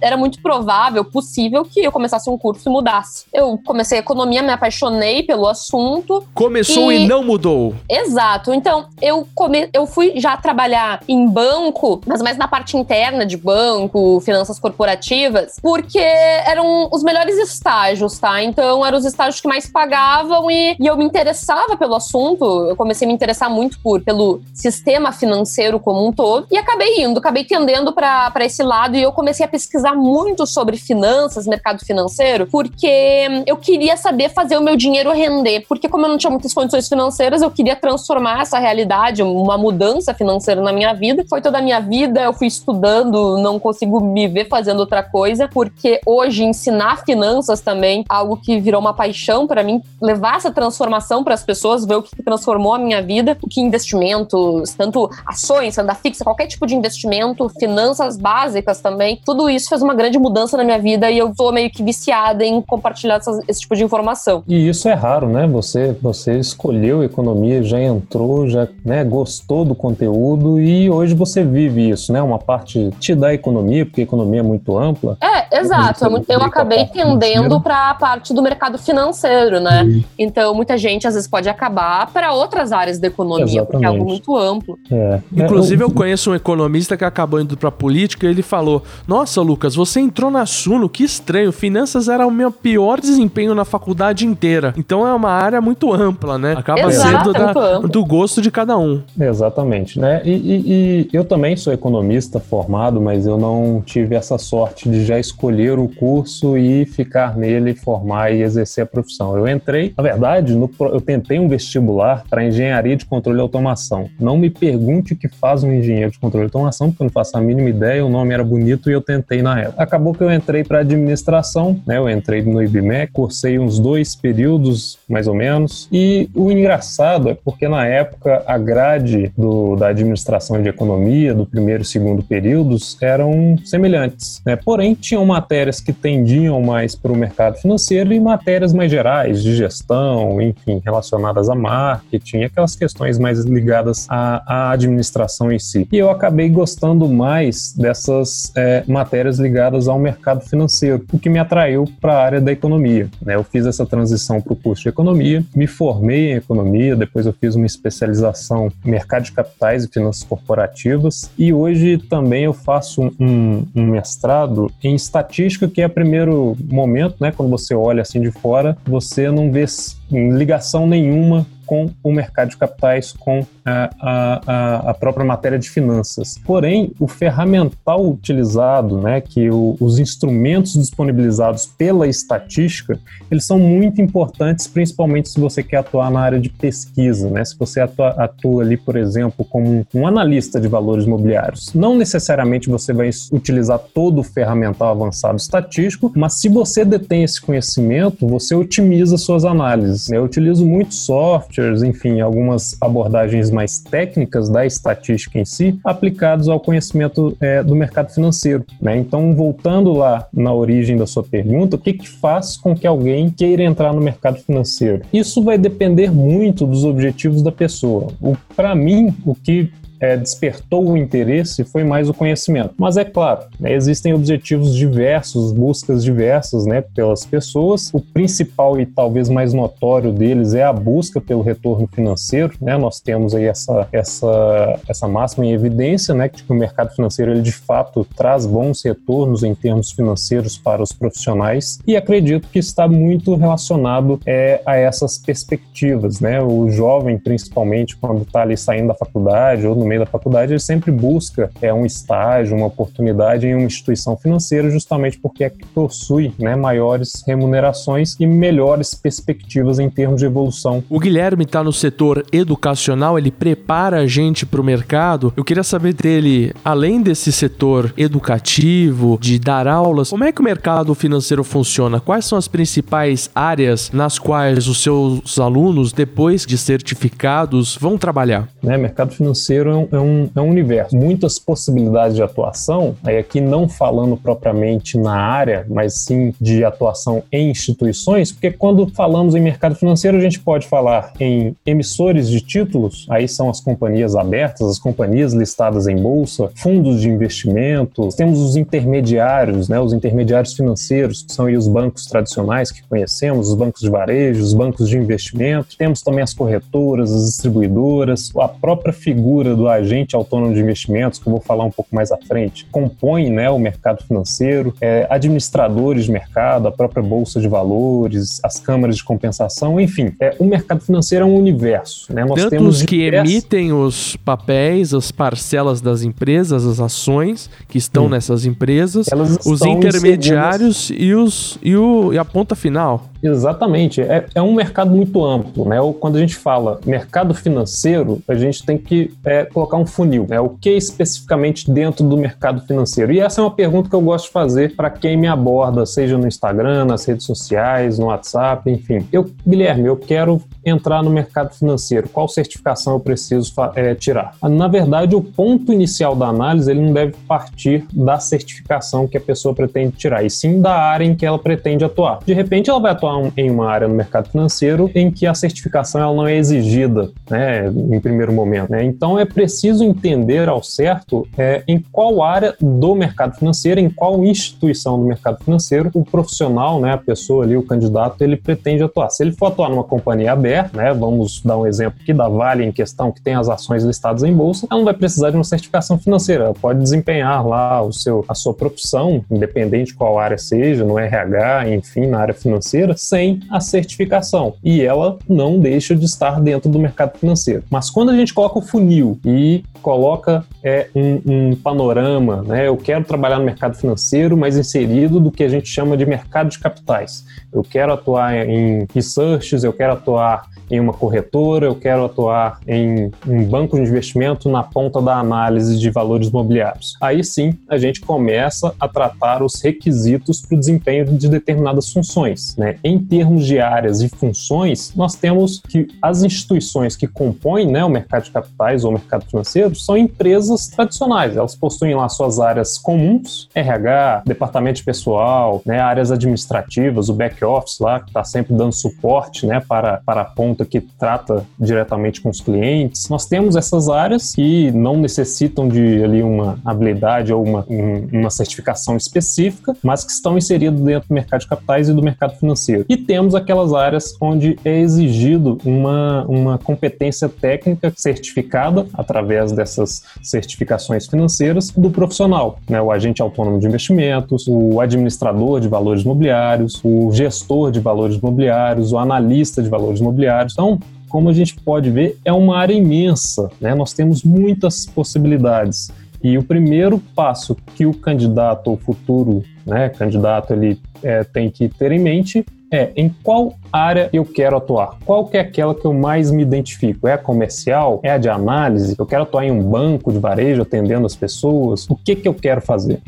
era 0.00 0.16
muito 0.16 0.40
provável, 0.42 1.04
possível 1.04 1.64
que 1.64 1.80
eu 1.80 1.92
começasse 1.92 2.28
um 2.28 2.36
curso 2.36 2.68
e 2.68 2.72
mudasse. 2.72 3.26
Eu 3.32 3.43
comecei 3.64 3.98
economia, 3.98 4.42
me 4.42 4.52
apaixonei 4.52 5.22
pelo 5.22 5.46
assunto. 5.46 6.26
Começou 6.34 6.92
e, 6.92 7.04
e 7.04 7.08
não 7.08 7.22
mudou. 7.22 7.74
Exato. 7.88 8.52
Então, 8.52 8.86
eu, 9.00 9.26
come... 9.34 9.68
eu 9.72 9.86
fui 9.86 10.12
já 10.16 10.36
trabalhar 10.36 11.00
em 11.08 11.28
banco, 11.28 12.00
mas 12.06 12.20
mais 12.22 12.36
na 12.36 12.48
parte 12.48 12.76
interna 12.76 13.24
de 13.24 13.36
banco, 13.36 14.20
finanças 14.20 14.58
corporativas, 14.58 15.58
porque 15.62 15.98
eram 15.98 16.88
os 16.92 17.02
melhores 17.02 17.36
estágios, 17.36 18.18
tá? 18.18 18.42
Então, 18.42 18.84
eram 18.84 18.98
os 18.98 19.04
estágios 19.04 19.40
que 19.40 19.48
mais 19.48 19.66
pagavam 19.66 20.50
e, 20.50 20.76
e 20.78 20.86
eu 20.86 20.96
me 20.96 21.04
interessava 21.04 21.76
pelo 21.76 21.94
assunto. 21.94 22.44
Eu 22.68 22.76
comecei 22.76 23.06
a 23.06 23.08
me 23.08 23.14
interessar 23.14 23.50
muito 23.50 23.78
por, 23.80 24.00
pelo 24.02 24.40
sistema 24.52 25.12
financeiro 25.12 25.78
como 25.78 26.06
um 26.06 26.12
todo 26.12 26.46
e 26.50 26.56
acabei 26.56 27.02
indo, 27.02 27.18
acabei 27.18 27.44
tendendo 27.44 27.92
para 27.92 28.44
esse 28.44 28.62
lado 28.62 28.96
e 28.96 29.02
eu 29.02 29.12
comecei 29.12 29.44
a 29.44 29.48
pesquisar 29.48 29.94
muito 29.94 30.46
sobre 30.46 30.76
finanças, 30.76 31.46
mercado 31.46 31.84
financeiro, 31.84 32.46
porque 32.46 33.23
eu 33.46 33.56
queria 33.56 33.96
saber 33.96 34.30
fazer 34.30 34.56
o 34.56 34.62
meu 34.62 34.76
dinheiro 34.76 35.12
render. 35.12 35.64
Porque, 35.68 35.88
como 35.88 36.06
eu 36.06 36.10
não 36.10 36.18
tinha 36.18 36.30
muitas 36.30 36.52
condições 36.52 36.88
financeiras, 36.88 37.42
eu 37.42 37.50
queria 37.50 37.76
transformar 37.76 38.42
essa 38.42 38.58
realidade, 38.58 39.22
uma 39.22 39.58
mudança 39.58 40.14
financeira 40.14 40.60
na 40.60 40.72
minha 40.72 40.92
vida. 40.94 41.24
Foi 41.28 41.40
toda 41.40 41.58
a 41.58 41.62
minha 41.62 41.80
vida, 41.80 42.22
eu 42.22 42.32
fui 42.32 42.46
estudando, 42.46 43.38
não 43.38 43.58
consigo 43.58 44.00
me 44.00 44.28
ver 44.28 44.48
fazendo 44.48 44.80
outra 44.80 45.02
coisa, 45.02 45.48
porque 45.48 46.00
hoje 46.06 46.44
ensinar 46.44 47.04
finanças 47.04 47.60
também, 47.60 48.04
algo 48.08 48.36
que 48.36 48.60
virou 48.60 48.80
uma 48.80 48.94
paixão 48.94 49.46
para 49.46 49.62
mim, 49.62 49.82
levar 50.00 50.36
essa 50.36 50.50
transformação 50.50 51.22
para 51.24 51.34
as 51.34 51.42
pessoas, 51.42 51.84
ver 51.84 51.96
o 51.96 52.02
que 52.02 52.22
transformou 52.22 52.74
a 52.74 52.78
minha 52.78 53.02
vida, 53.02 53.36
o 53.42 53.48
que 53.48 53.60
investimentos, 53.60 54.74
tanto 54.74 55.10
ações, 55.26 55.76
renda 55.76 55.94
fixa, 55.94 56.24
qualquer 56.24 56.46
tipo 56.46 56.66
de 56.66 56.74
investimento, 56.74 57.48
finanças 57.58 58.16
básicas 58.16 58.80
também, 58.80 59.20
tudo 59.24 59.48
isso 59.48 59.68
fez 59.68 59.82
uma 59.82 59.94
grande 59.94 60.18
mudança 60.18 60.56
na 60.56 60.64
minha 60.64 60.78
vida 60.78 61.10
e 61.10 61.18
eu 61.18 61.34
tô 61.34 61.50
meio 61.52 61.70
que 61.70 61.82
viciada 61.82 62.44
em 62.44 62.60
compartilhar 62.60 63.13
essas, 63.16 63.40
esse 63.48 63.60
tipo 63.60 63.74
de 63.74 63.84
informação. 63.84 64.42
E 64.46 64.68
isso 64.68 64.88
é 64.88 64.94
raro, 64.94 65.28
né? 65.28 65.46
Você, 65.46 65.96
você 66.00 66.38
escolheu 66.38 67.02
economia, 67.02 67.62
já 67.62 67.80
entrou, 67.80 68.48
já 68.48 68.68
né, 68.84 69.04
gostou 69.04 69.64
do 69.64 69.74
conteúdo 69.74 70.60
e 70.60 70.90
hoje 70.90 71.14
você 71.14 71.44
vive 71.44 71.90
isso, 71.90 72.12
né? 72.12 72.22
Uma 72.22 72.38
parte 72.38 72.90
te 72.98 73.14
dá 73.14 73.32
economia, 73.32 73.84
porque 73.84 74.00
a 74.00 74.04
economia 74.04 74.40
é 74.40 74.42
muito 74.42 74.76
ampla. 74.76 75.16
É, 75.20 75.60
exato. 75.60 76.04
Eu, 76.04 76.24
eu 76.28 76.42
acabei 76.42 76.86
tendendo 76.86 77.60
para 77.60 77.90
a 77.90 77.94
parte 77.94 78.32
do 78.32 78.42
mercado 78.42 78.78
financeiro, 78.78 79.60
né? 79.60 79.82
Uhum. 79.82 80.04
Então, 80.18 80.54
muita 80.54 80.76
gente 80.76 81.06
às 81.06 81.14
vezes 81.14 81.28
pode 81.28 81.48
acabar 81.48 82.10
para 82.12 82.32
outras 82.32 82.72
áreas 82.72 82.98
da 82.98 83.06
economia, 83.06 83.44
Exatamente. 83.44 83.70
porque 83.70 83.84
é 83.84 83.88
algo 83.88 84.04
muito 84.04 84.36
amplo. 84.36 84.78
É. 84.90 85.20
Inclusive, 85.32 85.82
eu 85.82 85.90
conheço 85.90 86.30
um 86.30 86.34
economista 86.34 86.96
que 86.96 87.04
acabou 87.04 87.40
indo 87.40 87.56
para 87.56 87.70
política 87.70 88.26
e 88.26 88.30
ele 88.30 88.42
falou: 88.42 88.82
Nossa, 89.06 89.40
Lucas, 89.40 89.74
você 89.74 90.00
entrou 90.00 90.30
na 90.30 90.46
Suno, 90.46 90.88
que 90.88 91.04
estranho. 91.04 91.52
Finanças 91.52 92.08
era 92.08 92.26
o 92.26 92.30
meu 92.30 92.50
pior 92.50 93.00
desempenho 93.04 93.54
na 93.54 93.64
faculdade 93.64 94.26
inteira. 94.26 94.74
Então 94.76 95.06
é 95.06 95.12
uma 95.14 95.30
área 95.30 95.60
muito 95.60 95.92
ampla, 95.92 96.38
né? 96.38 96.54
Acaba 96.56 96.88
Exato, 96.88 97.32
sendo 97.32 97.36
é 97.36 97.52
da, 97.52 97.78
do 97.78 98.04
gosto 98.04 98.40
de 98.40 98.50
cada 98.50 98.76
um. 98.76 99.02
Exatamente, 99.18 99.98
né? 100.00 100.22
E, 100.24 100.30
e, 100.30 101.08
e, 101.12 101.16
eu 101.16 101.24
também 101.24 101.56
sou 101.56 101.72
economista 101.72 102.40
formado, 102.40 103.00
mas 103.00 103.26
eu 103.26 103.38
não 103.38 103.82
tive 103.84 104.14
essa 104.14 104.38
sorte 104.38 104.88
de 104.88 105.04
já 105.04 105.18
escolher 105.18 105.78
o 105.78 105.88
curso 105.88 106.56
e 106.56 106.84
ficar 106.86 107.36
nele, 107.36 107.74
formar 107.74 108.32
e 108.32 108.42
exercer 108.42 108.84
a 108.84 108.86
profissão. 108.86 109.36
Eu 109.36 109.46
entrei, 109.46 109.92
na 109.96 110.02
verdade, 110.02 110.54
no, 110.54 110.70
eu 110.80 111.00
tentei 111.00 111.38
um 111.38 111.48
vestibular 111.48 112.24
para 112.28 112.44
engenharia 112.44 112.96
de 112.96 113.04
controle 113.04 113.38
e 113.38 113.40
automação. 113.40 114.08
Não 114.18 114.36
me 114.36 114.50
pergunte 114.50 115.12
o 115.12 115.16
que 115.16 115.28
faz 115.28 115.62
um 115.62 115.72
engenheiro 115.72 116.10
de 116.10 116.18
controle 116.18 116.46
e 116.46 116.48
automação, 116.48 116.90
porque 116.90 117.02
eu 117.02 117.06
não 117.06 117.12
faço 117.12 117.36
a 117.36 117.40
mínima 117.40 117.68
ideia, 117.68 118.04
o 118.04 118.08
nome 118.08 118.32
era 118.32 118.44
bonito 118.44 118.88
e 118.88 118.92
eu 118.92 119.00
tentei 119.00 119.42
na 119.42 119.60
época. 119.60 119.82
Acabou 119.82 120.14
que 120.14 120.22
eu 120.22 120.32
entrei 120.32 120.64
para 120.64 120.80
administração, 120.80 121.80
né? 121.86 121.98
Eu 121.98 122.08
entrei 122.08 122.42
no 122.42 122.62
IBMEC, 122.94 123.12
cursei 123.12 123.58
uns 123.58 123.78
dois 123.78 124.14
períodos, 124.14 124.98
mais 125.08 125.26
ou 125.26 125.34
menos, 125.34 125.88
e 125.92 126.28
o 126.34 126.50
engraçado 126.50 127.28
é 127.28 127.34
porque 127.34 127.68
na 127.68 127.86
época 127.86 128.42
a 128.46 128.56
grade 128.56 129.32
do, 129.36 129.76
da 129.76 129.88
administração 129.88 130.62
de 130.62 130.68
economia, 130.68 131.34
do 131.34 131.44
primeiro 131.44 131.82
e 131.82 131.86
segundo 131.86 132.22
períodos, 132.22 132.96
eram 133.02 133.56
semelhantes, 133.64 134.40
né? 134.46 134.56
Porém, 134.56 134.94
tinham 134.94 135.24
matérias 135.26 135.80
que 135.80 135.92
tendiam 135.92 136.60
mais 136.62 136.94
para 136.94 137.12
o 137.12 137.16
mercado 137.16 137.56
financeiro 137.56 138.12
e 138.12 138.20
matérias 138.20 138.72
mais 138.72 138.90
gerais, 138.90 139.42
de 139.42 139.56
gestão, 139.56 140.40
enfim, 140.40 140.80
relacionadas 140.84 141.48
a 141.48 141.54
marketing, 141.54 142.44
aquelas 142.44 142.76
questões 142.76 143.18
mais 143.18 143.40
ligadas 143.44 144.06
à, 144.08 144.42
à 144.46 144.70
administração 144.70 145.50
em 145.50 145.58
si. 145.58 145.88
E 145.90 145.98
eu 145.98 146.10
acabei 146.10 146.48
gostando 146.48 147.08
mais 147.08 147.72
dessas 147.72 148.52
é, 148.56 148.84
matérias 148.86 149.38
ligadas 149.38 149.88
ao 149.88 149.98
mercado 149.98 150.42
financeiro, 150.42 151.04
o 151.12 151.18
que 151.18 151.28
me 151.28 151.38
atraiu 151.38 151.84
para 152.00 152.14
a 152.14 152.24
área 152.24 152.40
da 152.40 152.52
economia. 152.52 152.83
Né? 153.22 153.34
Eu 153.34 153.44
fiz 153.44 153.66
essa 153.66 153.86
transição 153.86 154.40
para 154.40 154.52
o 154.52 154.56
curso 154.56 154.82
de 154.82 154.88
economia, 154.88 155.44
me 155.54 155.66
formei 155.66 156.32
em 156.32 156.36
economia, 156.36 156.96
depois 156.96 157.26
eu 157.26 157.32
fiz 157.32 157.54
uma 157.54 157.66
especialização 157.66 158.70
em 158.84 158.90
mercado 158.90 159.24
de 159.24 159.32
capitais 159.32 159.84
e 159.84 159.88
finanças 159.88 160.22
corporativas 160.22 161.30
e 161.38 161.52
hoje 161.52 161.98
também 161.98 162.44
eu 162.44 162.52
faço 162.52 163.10
um, 163.18 163.66
um 163.74 163.86
mestrado 163.86 164.70
em 164.82 164.94
estatística, 164.94 165.68
que 165.68 165.82
é 165.82 165.86
o 165.86 165.90
primeiro 165.90 166.56
momento, 166.70 167.16
né, 167.20 167.32
quando 167.32 167.50
você 167.50 167.74
olha 167.74 168.02
assim 168.02 168.20
de 168.20 168.30
fora, 168.30 168.76
você 168.84 169.30
não 169.30 169.50
vê 169.50 169.66
ligação 170.14 170.86
nenhuma 170.86 171.46
com 171.66 171.90
o 172.02 172.12
mercado 172.12 172.50
de 172.50 172.56
capitais, 172.56 173.12
com 173.12 173.44
a, 173.64 173.90
a, 173.98 174.90
a 174.90 174.94
própria 174.94 175.24
matéria 175.24 175.58
de 175.58 175.68
finanças. 175.68 176.38
Porém, 176.44 176.92
o 177.00 177.08
ferramental 177.08 178.06
utilizado, 178.06 179.00
né, 179.00 179.20
que 179.20 179.50
o, 179.50 179.76
os 179.80 179.98
instrumentos 179.98 180.74
disponibilizados 180.74 181.66
pela 181.66 182.06
estatística, 182.06 182.98
eles 183.30 183.44
são 183.44 183.58
muito 183.58 184.00
importantes, 184.00 184.66
principalmente 184.66 185.30
se 185.30 185.40
você 185.40 185.62
quer 185.62 185.78
atuar 185.78 186.10
na 186.10 186.20
área 186.20 186.38
de 186.38 186.50
pesquisa, 186.50 187.30
né? 187.30 187.44
Se 187.44 187.56
você 187.58 187.80
atua, 187.80 188.08
atua 188.10 188.62
ali, 188.62 188.76
por 188.76 188.96
exemplo, 188.96 189.44
como 189.44 189.66
um, 189.66 189.84
um 189.94 190.06
analista 190.06 190.60
de 190.60 190.68
valores 190.68 191.06
imobiliários, 191.06 191.72
não 191.74 191.96
necessariamente 191.96 192.68
você 192.68 192.92
vai 192.92 193.10
utilizar 193.32 193.78
todo 193.78 194.20
o 194.20 194.22
ferramental 194.22 194.90
avançado 194.90 195.36
estatístico, 195.36 196.12
mas 196.14 196.34
se 196.34 196.48
você 196.48 196.84
detém 196.84 197.24
esse 197.24 197.40
conhecimento, 197.40 198.26
você 198.26 198.54
otimiza 198.54 199.16
suas 199.16 199.44
análises. 199.44 200.03
Eu 200.10 200.24
utilizo 200.24 200.66
muito 200.66 200.94
software 200.94 201.34
softwares, 201.54 201.82
enfim, 201.82 202.20
algumas 202.20 202.76
abordagens 202.80 203.50
mais 203.50 203.78
técnicas 203.78 204.48
da 204.48 204.66
estatística 204.66 205.38
em 205.38 205.44
si, 205.44 205.78
aplicados 205.84 206.48
ao 206.48 206.60
conhecimento 206.60 207.36
é, 207.40 207.62
do 207.62 207.74
mercado 207.74 208.12
financeiro. 208.12 208.64
Né? 208.80 208.96
Então, 208.98 209.34
voltando 209.34 209.92
lá 209.92 210.26
na 210.32 210.52
origem 210.52 210.96
da 210.96 211.06
sua 211.06 211.22
pergunta, 211.22 211.76
o 211.76 211.78
que, 211.78 211.92
que 211.92 212.08
faz 212.08 212.56
com 212.56 212.74
que 212.74 212.86
alguém 212.86 213.30
queira 213.30 213.62
entrar 213.62 213.92
no 213.92 214.00
mercado 214.00 214.38
financeiro? 214.38 215.02
Isso 215.12 215.42
vai 215.42 215.58
depender 215.58 216.10
muito 216.10 216.66
dos 216.66 216.84
objetivos 216.84 217.42
da 217.42 217.52
pessoa. 217.52 218.08
Para 218.56 218.74
mim, 218.74 219.14
o 219.24 219.34
que 219.34 219.70
é, 220.00 220.16
despertou 220.16 220.90
o 220.90 220.96
interesse 220.96 221.64
foi 221.64 221.84
mais 221.84 222.08
o 222.08 222.14
conhecimento. 222.14 222.74
Mas 222.76 222.96
é 222.96 223.04
claro, 223.04 223.44
né, 223.58 223.72
existem 223.72 224.12
objetivos 224.12 224.74
diversos, 224.74 225.52
buscas 225.52 226.02
diversas 226.02 226.66
né, 226.66 226.80
pelas 226.80 227.24
pessoas. 227.24 227.90
O 227.92 228.00
principal 228.00 228.78
e 228.80 228.86
talvez 228.86 229.28
mais 229.28 229.52
notório 229.52 230.12
deles 230.12 230.54
é 230.54 230.62
a 230.62 230.72
busca 230.72 231.20
pelo 231.20 231.42
retorno 231.42 231.88
financeiro. 231.92 232.54
Né? 232.60 232.76
Nós 232.76 233.00
temos 233.00 233.34
aí 233.34 233.44
essa, 233.44 233.88
essa, 233.92 234.78
essa 234.88 235.08
máxima 235.08 235.46
em 235.46 235.52
evidência, 235.52 236.14
né, 236.14 236.28
que 236.28 236.42
o 236.48 236.54
mercado 236.54 236.94
financeiro 236.94 237.32
ele 237.32 237.42
de 237.42 237.52
fato 237.52 238.06
traz 238.16 238.46
bons 238.46 238.82
retornos 238.84 239.42
em 239.42 239.54
termos 239.54 239.92
financeiros 239.92 240.58
para 240.58 240.82
os 240.82 240.92
profissionais 240.92 241.78
e 241.86 241.96
acredito 241.96 242.48
que 242.48 242.58
está 242.58 242.86
muito 242.88 243.34
relacionado 243.34 244.20
é, 244.26 244.60
a 244.66 244.76
essas 244.76 245.18
perspectivas. 245.18 246.20
Né? 246.20 246.40
O 246.42 246.70
jovem, 246.70 247.18
principalmente, 247.18 247.96
quando 247.96 248.22
está 248.22 248.42
ali 248.42 248.56
saindo 248.56 248.88
da 248.88 248.94
faculdade 248.94 249.66
ou 249.66 249.74
no 249.74 249.83
meio 249.84 250.00
da 250.00 250.06
faculdade, 250.06 250.52
ele 250.52 250.60
sempre 250.60 250.90
busca 250.90 251.50
é, 251.60 251.72
um 251.72 251.84
estágio, 251.84 252.56
uma 252.56 252.66
oportunidade 252.66 253.46
em 253.46 253.54
uma 253.54 253.64
instituição 253.66 254.16
financeira, 254.16 254.70
justamente 254.70 255.18
porque 255.18 255.44
é 255.44 255.50
que 255.50 255.64
possui 255.66 256.32
né, 256.38 256.56
maiores 256.56 257.22
remunerações 257.26 258.16
e 258.18 258.26
melhores 258.26 258.94
perspectivas 258.94 259.78
em 259.78 259.90
termos 259.90 260.20
de 260.20 260.26
evolução. 260.26 260.82
O 260.88 260.98
Guilherme 260.98 261.44
está 261.44 261.62
no 261.62 261.72
setor 261.72 262.24
educacional, 262.32 263.18
ele 263.18 263.30
prepara 263.30 264.00
a 264.00 264.06
gente 264.06 264.46
para 264.46 264.60
o 264.60 264.64
mercado. 264.64 265.32
Eu 265.36 265.44
queria 265.44 265.62
saber 265.62 265.94
dele, 265.94 266.52
além 266.64 267.02
desse 267.02 267.32
setor 267.32 267.92
educativo, 267.96 269.18
de 269.20 269.38
dar 269.38 269.66
aulas, 269.66 270.10
como 270.10 270.24
é 270.24 270.32
que 270.32 270.40
o 270.40 270.44
mercado 270.44 270.94
financeiro 270.94 271.44
funciona? 271.44 272.00
Quais 272.00 272.24
são 272.24 272.38
as 272.38 272.48
principais 272.48 273.30
áreas 273.34 273.90
nas 273.92 274.18
quais 274.18 274.68
os 274.68 274.82
seus 274.82 275.38
alunos, 275.38 275.92
depois 275.92 276.46
de 276.46 276.56
certificados, 276.56 277.76
vão 277.80 277.98
trabalhar? 277.98 278.48
Né, 278.62 278.76
mercado 278.76 279.12
financeiro 279.12 279.70
um, 279.74 279.88
é 279.90 279.98
um, 279.98 280.30
é 280.34 280.40
um 280.40 280.50
universo. 280.50 280.96
Muitas 280.96 281.38
possibilidades 281.38 282.16
de 282.16 282.22
atuação, 282.22 282.94
aí 283.04 283.18
aqui 283.18 283.40
não 283.40 283.68
falando 283.68 284.16
propriamente 284.16 284.98
na 284.98 285.14
área, 285.14 285.66
mas 285.68 285.94
sim 285.94 286.32
de 286.40 286.64
atuação 286.64 287.22
em 287.30 287.50
instituições, 287.50 288.32
porque 288.32 288.50
quando 288.50 288.88
falamos 288.94 289.34
em 289.34 289.40
mercado 289.40 289.74
financeiro, 289.74 290.16
a 290.16 290.20
gente 290.20 290.40
pode 290.40 290.66
falar 290.66 291.12
em 291.20 291.54
emissores 291.64 292.28
de 292.28 292.40
títulos, 292.40 293.06
aí 293.10 293.28
são 293.28 293.50
as 293.50 293.60
companhias 293.60 294.16
abertas, 294.16 294.68
as 294.68 294.78
companhias 294.78 295.32
listadas 295.32 295.86
em 295.86 295.96
bolsa, 295.96 296.50
fundos 296.56 297.00
de 297.00 297.08
investimento, 297.08 298.08
temos 298.16 298.40
os 298.40 298.56
intermediários, 298.56 299.68
né, 299.68 299.80
os 299.80 299.92
intermediários 299.92 300.54
financeiros, 300.54 301.22
que 301.22 301.32
são 301.32 301.44
os 301.46 301.68
bancos 301.68 302.06
tradicionais 302.06 302.70
que 302.70 302.82
conhecemos, 302.88 303.48
os 303.48 303.54
bancos 303.54 303.82
de 303.82 303.90
varejo, 303.90 304.42
os 304.42 304.54
bancos 304.54 304.88
de 304.88 304.96
investimento, 304.96 305.76
temos 305.76 306.02
também 306.02 306.22
as 306.22 306.32
corretoras, 306.32 307.12
as 307.12 307.26
distribuidoras, 307.26 308.30
a 308.36 308.48
própria 308.48 308.92
figura 308.92 309.54
do 309.54 309.63
do 309.64 309.68
agente 309.70 310.14
autônomo 310.14 310.52
de 310.52 310.60
investimentos, 310.60 311.18
que 311.18 311.26
eu 311.26 311.32
vou 311.32 311.40
falar 311.40 311.64
um 311.64 311.70
pouco 311.70 311.94
mais 311.94 312.12
à 312.12 312.18
frente, 312.18 312.66
compõe 312.70 313.30
né, 313.30 313.48
o 313.50 313.58
mercado 313.58 314.04
financeiro, 314.04 314.74
é, 314.78 315.06
administradores 315.08 316.04
de 316.04 316.12
mercado, 316.12 316.68
a 316.68 316.72
própria 316.72 317.02
bolsa 317.02 317.40
de 317.40 317.48
valores, 317.48 318.40
as 318.44 318.60
câmaras 318.60 318.96
de 318.96 319.04
compensação, 319.04 319.80
enfim, 319.80 320.12
é, 320.20 320.36
o 320.38 320.44
mercado 320.44 320.82
financeiro 320.82 321.24
é 321.24 321.28
um 321.28 321.34
universo. 321.34 322.12
Né? 322.12 322.24
Nós 322.24 322.42
Tanto 322.42 322.50
temos 322.50 322.80
os 322.80 322.82
que 322.82 323.02
emitem 323.02 323.72
os 323.72 324.16
papéis, 324.16 324.92
as 324.92 325.10
parcelas 325.10 325.80
das 325.80 326.02
empresas, 326.02 326.66
as 326.66 326.78
ações 326.78 327.48
que 327.66 327.78
estão 327.78 328.06
nessas 328.08 328.44
empresas, 328.44 329.06
os 329.46 329.62
intermediários 329.62 330.92
e, 330.94 331.14
os, 331.14 331.58
e, 331.62 331.74
o, 331.74 332.12
e 332.12 332.18
a 332.18 332.24
ponta 332.24 332.54
final. 332.54 333.13
Exatamente. 333.24 334.02
É, 334.02 334.26
é 334.34 334.42
um 334.42 334.54
mercado 334.54 334.90
muito 334.90 335.24
amplo, 335.24 335.66
né? 335.66 335.78
Quando 335.98 336.16
a 336.16 336.20
gente 336.20 336.36
fala 336.36 336.78
mercado 336.84 337.32
financeiro, 337.32 338.22
a 338.28 338.34
gente 338.34 338.64
tem 338.64 338.76
que 338.76 339.12
é, 339.24 339.46
colocar 339.46 339.78
um 339.78 339.86
funil, 339.86 340.26
né? 340.28 340.38
O 340.38 340.50
que 340.50 340.68
especificamente 340.70 341.70
dentro 341.70 342.06
do 342.06 342.18
mercado 342.18 342.60
financeiro? 342.66 343.12
E 343.12 343.20
essa 343.20 343.40
é 343.40 343.44
uma 343.44 343.50
pergunta 343.50 343.88
que 343.88 343.94
eu 343.94 344.00
gosto 344.02 344.26
de 344.26 344.32
fazer 344.32 344.76
para 344.76 344.90
quem 344.90 345.16
me 345.16 345.26
aborda, 345.26 345.86
seja 345.86 346.18
no 346.18 346.28
Instagram, 346.28 346.84
nas 346.84 347.06
redes 347.06 347.24
sociais, 347.24 347.98
no 347.98 348.06
WhatsApp, 348.06 348.70
enfim. 348.70 349.06
Eu, 349.10 349.30
Guilherme, 349.46 349.86
eu 349.86 349.96
quero 349.96 350.42
entrar 350.62 351.02
no 351.02 351.08
mercado 351.08 351.54
financeiro. 351.54 352.08
Qual 352.10 352.28
certificação 352.28 352.92
eu 352.92 353.00
preciso 353.00 353.52
é, 353.74 353.94
tirar? 353.94 354.34
Na 354.42 354.68
verdade, 354.68 355.16
o 355.16 355.22
ponto 355.22 355.72
inicial 355.72 356.14
da 356.14 356.26
análise 356.26 356.70
ele 356.70 356.80
não 356.80 356.92
deve 356.92 357.14
partir 357.26 357.86
da 357.90 358.18
certificação 358.18 359.08
que 359.08 359.16
a 359.16 359.20
pessoa 359.20 359.54
pretende 359.54 359.96
tirar, 359.96 360.22
e 360.24 360.28
sim 360.28 360.60
da 360.60 360.74
área 360.74 361.06
em 361.06 361.14
que 361.14 361.24
ela 361.24 361.38
pretende 361.38 361.84
atuar. 361.84 362.18
De 362.26 362.34
repente, 362.34 362.68
ela 362.68 362.80
vai 362.80 362.92
atuar 362.92 363.13
em 363.36 363.50
uma 363.50 363.68
área 363.70 363.88
no 363.88 363.94
mercado 363.94 364.28
financeiro 364.28 364.90
em 364.94 365.10
que 365.10 365.26
a 365.26 365.34
certificação 365.34 366.00
ela 366.00 366.14
não 366.14 366.26
é 366.26 366.36
exigida, 366.36 367.10
né, 367.28 367.66
em 367.68 368.00
primeiro 368.00 368.32
momento. 368.32 368.70
Né? 368.70 368.84
Então, 368.84 369.18
é 369.18 369.24
preciso 369.24 369.84
entender 369.84 370.48
ao 370.48 370.62
certo 370.62 371.26
é, 371.36 371.62
em 371.66 371.78
qual 371.92 372.22
área 372.22 372.54
do 372.60 372.94
mercado 372.94 373.36
financeiro, 373.36 373.80
em 373.80 373.90
qual 373.90 374.24
instituição 374.24 374.98
do 374.98 375.06
mercado 375.06 375.42
financeiro 375.44 375.90
o 375.94 376.04
profissional, 376.04 376.80
né, 376.80 376.92
a 376.92 376.98
pessoa 376.98 377.44
ali, 377.44 377.56
o 377.56 377.62
candidato, 377.62 378.22
ele 378.22 378.36
pretende 378.36 378.82
atuar. 378.82 379.10
Se 379.10 379.22
ele 379.22 379.32
for 379.32 379.46
atuar 379.46 379.70
numa 379.70 379.84
companhia 379.84 380.32
aberta, 380.32 380.76
né, 380.76 380.92
vamos 380.92 381.40
dar 381.42 381.58
um 381.58 381.66
exemplo 381.66 381.98
aqui 382.02 382.12
da 382.12 382.28
Vale 382.28 382.64
em 382.64 382.72
questão, 382.72 383.12
que 383.12 383.20
tem 383.20 383.34
as 383.34 383.48
ações 383.48 383.84
listadas 383.84 384.22
em 384.22 384.32
bolsa, 384.32 384.66
ela 384.70 384.78
não 384.78 384.84
vai 384.84 384.94
precisar 384.94 385.30
de 385.30 385.36
uma 385.36 385.44
certificação 385.44 385.98
financeira, 385.98 386.44
ela 386.44 386.54
pode 386.54 386.80
desempenhar 386.80 387.46
lá 387.46 387.82
o 387.82 387.92
seu, 387.92 388.24
a 388.28 388.34
sua 388.34 388.54
profissão, 388.54 389.24
independente 389.30 389.88
de 389.88 389.94
qual 389.94 390.18
área 390.18 390.38
seja, 390.38 390.84
no 390.84 390.98
RH, 390.98 391.68
enfim, 391.70 392.06
na 392.06 392.18
área 392.18 392.34
financeira, 392.34 392.96
sem 393.08 393.40
a 393.50 393.60
certificação. 393.60 394.54
E 394.62 394.82
ela 394.82 395.18
não 395.28 395.58
deixa 395.58 395.94
de 395.94 396.04
estar 396.04 396.40
dentro 396.40 396.70
do 396.70 396.78
mercado 396.78 397.18
financeiro. 397.18 397.64
Mas 397.70 397.90
quando 397.90 398.10
a 398.10 398.16
gente 398.16 398.32
coloca 398.32 398.58
o 398.58 398.62
funil 398.62 399.18
e 399.24 399.64
coloca 399.82 400.44
é, 400.62 400.88
um, 400.94 401.20
um 401.26 401.56
panorama, 401.56 402.42
né? 402.42 402.66
Eu 402.66 402.76
quero 402.76 403.04
trabalhar 403.04 403.38
no 403.38 403.44
mercado 403.44 403.76
financeiro, 403.76 404.36
mas 404.36 404.56
inserido 404.56 405.20
do 405.20 405.30
que 405.30 405.44
a 405.44 405.48
gente 405.48 405.68
chama 405.68 405.96
de 405.96 406.06
mercado 406.06 406.48
de 406.48 406.58
capitais. 406.58 407.24
Eu 407.52 407.62
quero 407.62 407.92
atuar 407.92 408.48
em 408.48 408.86
researches, 408.94 409.62
eu 409.62 409.72
quero 409.72 409.92
atuar 409.92 410.48
em 410.70 410.80
uma 410.80 410.92
corretora, 410.92 411.66
eu 411.66 411.74
quero 411.74 412.04
atuar 412.04 412.60
em 412.66 413.10
um 413.26 413.44
banco 413.44 413.76
de 413.76 413.82
investimento 413.82 414.48
na 414.48 414.62
ponta 414.62 415.00
da 415.00 415.18
análise 415.18 415.78
de 415.78 415.90
valores 415.90 416.28
imobiliários. 416.28 416.96
Aí 417.00 417.22
sim, 417.24 417.58
a 417.68 417.78
gente 417.78 418.00
começa 418.00 418.74
a 418.78 418.88
tratar 418.88 419.42
os 419.42 419.60
requisitos 419.60 420.42
para 420.42 420.56
o 420.56 420.58
desempenho 420.58 421.04
de 421.04 421.28
determinadas 421.28 421.92
funções. 421.92 422.56
Né? 422.56 422.76
Em 422.82 422.98
termos 422.98 423.46
de 423.46 423.58
áreas 423.58 424.00
e 424.02 424.08
funções, 424.08 424.92
nós 424.94 425.14
temos 425.14 425.60
que 425.60 425.88
as 426.00 426.22
instituições 426.22 426.96
que 426.96 427.06
compõem 427.06 427.66
né, 427.66 427.84
o 427.84 427.88
mercado 427.88 428.24
de 428.24 428.30
capitais 428.30 428.84
ou 428.84 428.90
o 428.90 428.94
mercado 428.94 429.24
financeiro 429.24 429.74
são 429.74 429.96
empresas 429.96 430.68
tradicionais. 430.68 431.36
Elas 431.36 431.54
possuem 431.54 431.94
lá 431.94 432.08
suas 432.08 432.38
áreas 432.38 432.78
comuns, 432.78 433.48
RH, 433.54 434.22
departamento 434.26 434.78
de 434.78 434.84
pessoal, 434.84 435.62
né, 435.64 435.80
áreas 435.80 436.10
administrativas, 436.10 437.08
o 437.08 437.14
back-office 437.14 437.78
lá, 437.80 438.00
que 438.00 438.08
está 438.08 438.24
sempre 438.24 438.54
dando 438.54 438.72
suporte 438.72 439.46
né, 439.46 439.60
para, 439.60 440.00
para 440.04 440.22
a 440.22 440.24
ponta 440.24 440.53
que 440.62 440.82
trata 440.82 441.46
diretamente 441.58 442.20
com 442.20 442.28
os 442.28 442.42
clientes. 442.42 443.08
Nós 443.08 443.24
temos 443.24 443.56
essas 443.56 443.88
áreas 443.88 444.32
que 444.34 444.70
não 444.72 444.98
necessitam 444.98 445.66
de 445.66 446.04
ali 446.04 446.22
uma 446.22 446.58
habilidade 446.64 447.32
ou 447.32 447.42
uma, 447.42 447.64
uma 448.12 448.28
certificação 448.28 448.96
específica, 448.96 449.74
mas 449.82 450.04
que 450.04 450.12
estão 450.12 450.36
inseridas 450.36 450.80
dentro 450.80 451.08
do 451.08 451.14
mercado 451.14 451.40
de 451.40 451.48
capitais 451.48 451.88
e 451.88 451.94
do 451.94 452.02
mercado 452.02 452.34
financeiro. 452.36 452.84
E 452.88 452.96
temos 452.96 453.34
aquelas 453.34 453.72
áreas 453.72 454.14
onde 454.20 454.58
é 454.64 454.80
exigido 454.80 455.58
uma, 455.64 456.24
uma 456.26 456.58
competência 456.58 457.28
técnica 457.28 457.92
certificada 457.96 458.86
através 458.92 459.52
dessas 459.52 460.02
certificações 460.22 461.06
financeiras 461.06 461.70
do 461.70 461.90
profissional, 461.90 462.58
né? 462.68 462.80
o 462.80 462.90
agente 462.90 463.22
autônomo 463.22 463.58
de 463.58 463.66
investimentos, 463.66 464.46
o 464.48 464.80
administrador 464.80 465.60
de 465.60 465.68
valores 465.68 466.02
imobiliários, 466.02 466.80
o 466.84 467.10
gestor 467.12 467.70
de 467.70 467.80
valores 467.80 468.16
imobiliários, 468.16 468.92
o 468.92 468.98
analista 468.98 469.62
de 469.62 469.68
valores 469.68 470.00
imobiliários 470.00 470.43
então, 470.52 470.78
como 471.08 471.28
a 471.28 471.32
gente 471.32 471.54
pode 471.60 471.90
ver, 471.90 472.18
é 472.24 472.32
uma 472.32 472.56
área 472.56 472.74
imensa, 472.74 473.50
né? 473.60 473.74
Nós 473.74 473.92
temos 473.92 474.22
muitas 474.22 474.86
possibilidades. 474.86 475.90
E 476.22 476.38
o 476.38 476.42
primeiro 476.42 476.98
passo 477.14 477.54
que 477.74 477.84
o 477.84 477.92
candidato 477.92 478.70
ou 478.70 478.76
futuro 478.78 479.44
né, 479.66 479.90
candidato 479.90 480.54
ele 480.54 480.80
é, 481.02 481.22
tem 481.22 481.50
que 481.50 481.68
ter 481.68 481.92
em 481.92 481.98
mente 481.98 482.44
é 482.70 482.90
em 482.96 483.14
qual 483.22 483.54
área 483.72 484.08
eu 484.12 484.24
quero 484.24 484.56
atuar, 484.56 484.96
qual 485.04 485.26
que 485.26 485.36
é 485.36 485.40
aquela 485.40 485.74
que 485.74 485.84
eu 485.84 485.92
mais 485.92 486.30
me 486.30 486.42
identifico, 486.42 487.06
é 487.06 487.12
a 487.12 487.18
comercial, 487.18 488.00
é 488.02 488.10
a 488.10 488.18
de 488.18 488.28
análise, 488.28 488.96
eu 488.98 489.06
quero 489.06 489.22
atuar 489.22 489.44
em 489.44 489.50
um 489.50 489.62
banco 489.62 490.10
de 490.10 490.18
varejo 490.18 490.62
atendendo 490.62 491.06
as 491.06 491.14
pessoas, 491.14 491.88
o 491.88 491.94
que 491.94 492.16
que 492.16 492.26
eu 492.26 492.34
quero 492.34 492.60
fazer? 492.60 493.00